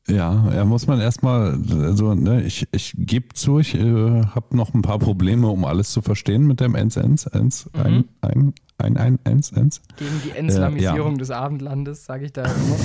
[0.07, 4.75] Ja, ja, muss man erstmal, also, ne, ich, ich gebe zu, ich äh, habe noch
[4.75, 8.99] ein paar Probleme, um alles zu verstehen mit dem Ens, Ens, Ens, ein, ein, ein,
[8.99, 9.81] ein, Ens, Ens.
[9.97, 12.77] Gegen die Enslamisierung des Abendlandes, sage ich da immer.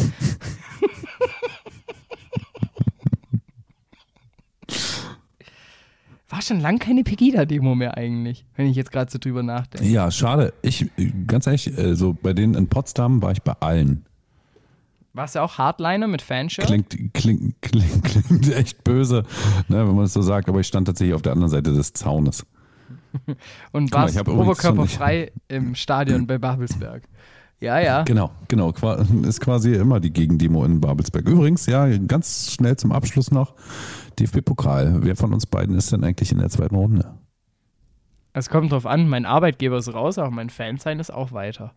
[6.30, 9.88] War schon lang keine Pegida-Demo mehr eigentlich, wenn ich jetzt gerade so drüber nachdenke.
[9.88, 10.54] Ja, schade.
[10.62, 14.06] Ich, äh, ganz ehrlich, äh, so bei denen in Potsdam war ich bei allen.
[15.14, 16.68] Warst du auch Hardliner mit Fanshirt?
[16.68, 19.24] Klingt, klingt, klingt, klingt echt böse,
[19.68, 21.94] ne, wenn man es so sagt, aber ich stand tatsächlich auf der anderen Seite des
[21.94, 22.46] Zaunes.
[23.72, 27.04] Und warst oberkörperfrei im Stadion bei Babelsberg.
[27.60, 28.04] Ja, ja.
[28.04, 28.72] Genau, genau.
[29.24, 31.28] Ist quasi immer die Gegendemo in Babelsberg.
[31.28, 33.54] Übrigens, ja, ganz schnell zum Abschluss noch.
[34.18, 35.00] DFB-Pokal.
[35.04, 37.18] Wer von uns beiden ist denn eigentlich in der zweiten Runde?
[38.32, 41.74] Es kommt drauf an, mein Arbeitgeber ist raus, aber mein Fansein ist auch weiter.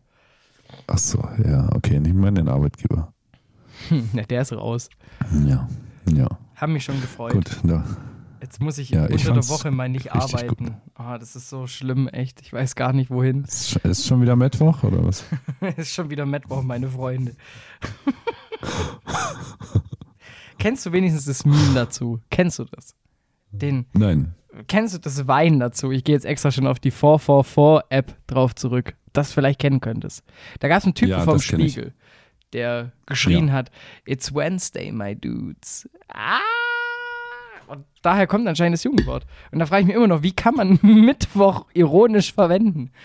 [0.87, 3.13] Ach so, ja, okay, nicht mal den Arbeitgeber.
[3.89, 4.89] Hm, na, der ist raus.
[5.47, 5.69] Ja,
[6.13, 6.29] ja.
[6.57, 7.33] Haben mich schon gefreut.
[7.33, 7.85] Gut, da,
[8.43, 10.77] Jetzt muss ich Ja, unter der Woche mal nicht arbeiten.
[10.97, 12.41] Ah, das ist so schlimm, echt.
[12.43, 13.45] Ich weiß gar nicht, wohin.
[13.45, 15.25] Ist, ist schon wieder Mittwoch oder was?
[15.77, 17.37] ist schon wieder Mittwoch, meine Freunde.
[20.59, 22.21] Kennst du wenigstens das Meme dazu?
[22.31, 22.97] Kennst du das?
[23.53, 24.35] Den, Nein.
[24.67, 25.91] kennst du das Wein dazu?
[25.91, 30.25] Ich gehe jetzt extra schon auf die 444-App drauf zurück, das vielleicht kennen könntest.
[30.61, 31.39] Da gab es einen Typen Ja, vom.
[31.39, 31.93] Spiegel,
[32.53, 33.70] der geschrien hat,
[34.05, 35.89] It's Wednesday, my dudes.
[36.09, 36.39] Ah!
[37.69, 39.27] Und daher kommt anscheinend das Jugendwort.
[39.51, 42.91] Und da frage ich mich immer noch, wie kann man Mittwoch ironisch verwenden?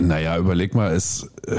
[0.00, 1.56] Naja, überleg mal, es, äh,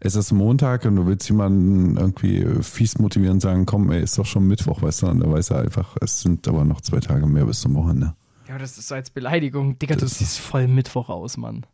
[0.00, 4.18] es ist Montag und du willst jemanden irgendwie fies motivieren und sagen, komm, ey, ist
[4.18, 7.00] doch schon Mittwoch, weißt du, und da weiß er einfach, es sind aber noch zwei
[7.00, 8.14] Tage mehr bis zum Wochenende.
[8.48, 9.78] Ja, das ist so als Beleidigung.
[9.78, 11.64] Digga, du Das- siehst voll Mittwoch aus, Mann.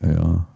[0.00, 0.46] Ja.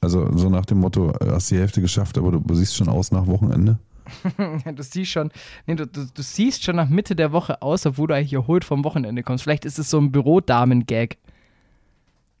[0.00, 2.88] Also so nach dem Motto, äh, hast die Hälfte geschafft, aber du, du siehst schon
[2.88, 3.78] aus nach Wochenende.
[4.64, 5.30] Du siehst schon,
[5.66, 8.64] nee, du, du, du siehst schon nach Mitte der Woche aus, obwohl du eigentlich erholt
[8.64, 9.44] vom Wochenende kommst.
[9.44, 11.18] Vielleicht ist es so ein Bürodamen-Gag.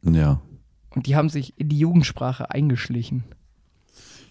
[0.02, 0.40] Ja.
[0.90, 3.24] Und die haben sich in die Jugendsprache eingeschlichen.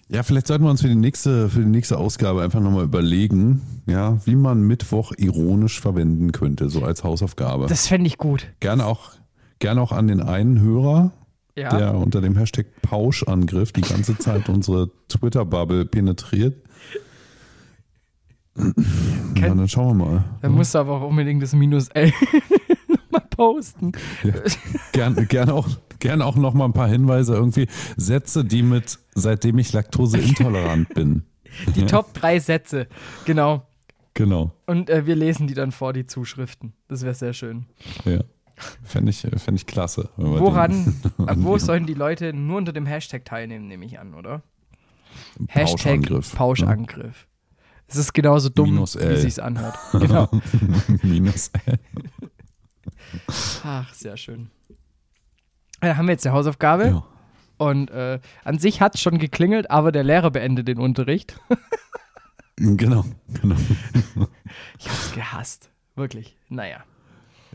[0.10, 3.62] Ja, vielleicht sollten wir uns für die nächste, für die nächste Ausgabe einfach nochmal überlegen,
[3.88, 7.68] ja, wie man Mittwoch ironisch verwenden könnte, so als Hausaufgabe.
[7.68, 8.48] Das fände ich gut.
[8.62, 9.12] Gerne auch,
[9.60, 11.12] gerne auch an den einen Hörer,
[11.58, 11.76] Ja.
[11.76, 16.62] der unter dem Hashtag Pauschangriff die ganze Zeit unsere Twitter-Bubble penetriert.
[18.56, 20.24] Ja, dann schauen wir mal.
[20.42, 22.12] Dann musst du aber auch unbedingt das Minus L
[22.88, 23.92] nochmal posten.
[24.92, 25.68] Gerne gern auch,
[26.00, 27.68] gern auch noch mal ein paar Hinweise, irgendwie
[27.98, 31.24] Sätze, die mit, seitdem ich laktoseintolerant bin.
[31.76, 32.88] Die Top 3 Sätze.
[33.26, 33.66] Genau.
[34.14, 34.52] Genau.
[34.66, 36.74] Und äh, wir lesen die dann vor, die Zuschriften.
[36.88, 37.66] Das wäre sehr schön.
[38.06, 38.20] Ja.
[38.84, 40.10] Fände ich, fänd ich klasse.
[40.18, 40.72] Woran,
[41.18, 44.42] den- äh, wo sollen die Leute nur unter dem Hashtag teilnehmen, nehme ich an, oder?
[45.48, 46.26] Pauschangriff.
[46.26, 47.28] Hashtag Pauschangriff.
[47.88, 49.18] Es ist genauso dumm, Minus wie L.
[49.18, 49.78] sich's anhört.
[49.94, 50.30] Genau.
[51.04, 51.80] Minus L.
[53.64, 54.50] Ach, sehr schön.
[55.80, 56.88] Dann haben wir jetzt die Hausaufgabe.
[56.88, 57.04] Ja.
[57.58, 61.40] Und äh, an sich hat es schon geklingelt, aber der Lehrer beendet den Unterricht.
[62.58, 63.06] Genau,
[63.42, 63.56] genau.
[64.80, 65.70] Ich hab's gehasst.
[65.96, 66.36] Wirklich.
[66.50, 66.84] Naja.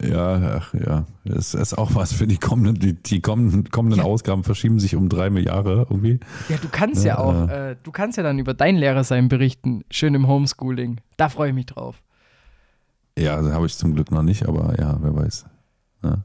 [0.02, 1.04] Ja, ach ja.
[1.24, 4.04] Es ist auch was für die kommenden, die, die kommenden, kommenden Ja.
[4.04, 6.18] Ausgaben verschieben sich um drei Jahre irgendwie.
[6.48, 9.28] Ja, du kannst ja, Ja, auch, äh, du kannst ja dann über dein Lehrer sein
[9.28, 9.84] berichten.
[9.90, 11.00] Schön im Homeschooling.
[11.16, 12.02] Da freue ich mich drauf.
[13.16, 15.44] Ja, also habe ich zum Glück noch nicht, aber ja, wer weiß.
[16.02, 16.18] Ja.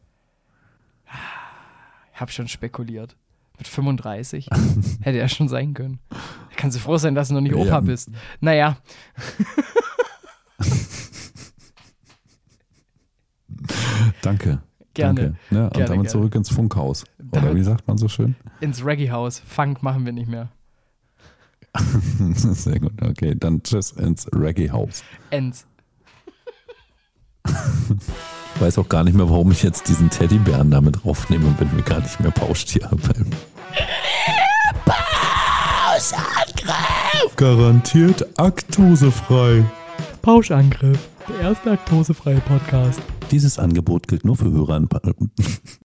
[2.13, 3.15] Ich hab schon spekuliert.
[3.59, 4.49] Mit 35
[5.01, 5.99] hätte er schon sein können.
[6.55, 7.79] Kannst du froh sein, dass du noch nicht Opa Ja.
[7.81, 8.09] bist.
[8.39, 8.77] Naja,
[14.21, 14.59] Danke.
[14.93, 15.21] gerne.
[15.21, 15.37] Danke.
[15.51, 16.07] Ja, und Gerne, damit gerne.
[16.09, 17.03] zurück ins Funkhaus.
[17.31, 18.35] Oder Damit- wie sagt man so schön?
[18.61, 19.39] Ins Reggae-Haus.
[19.45, 20.49] Funk machen wir nicht mehr.
[22.33, 22.93] Sehr gut.
[23.01, 25.03] Okay, dann tschüss ins Reggae-Haus.
[25.29, 25.67] Ends.
[27.45, 27.53] Ich
[28.61, 31.99] weiß auch gar nicht mehr, warum ich jetzt diesen Teddybären damit draufnehme, wenn wir gar
[32.01, 33.27] nicht mehr Pauschtier beim
[35.87, 37.35] Pauschangriff!
[37.35, 39.63] Garantiert aktosefrei.
[40.21, 40.99] Pauschangriff.
[41.27, 43.01] Der erste laktosefreie Podcast.
[43.31, 44.75] Dieses Angebot gilt nur für Hörer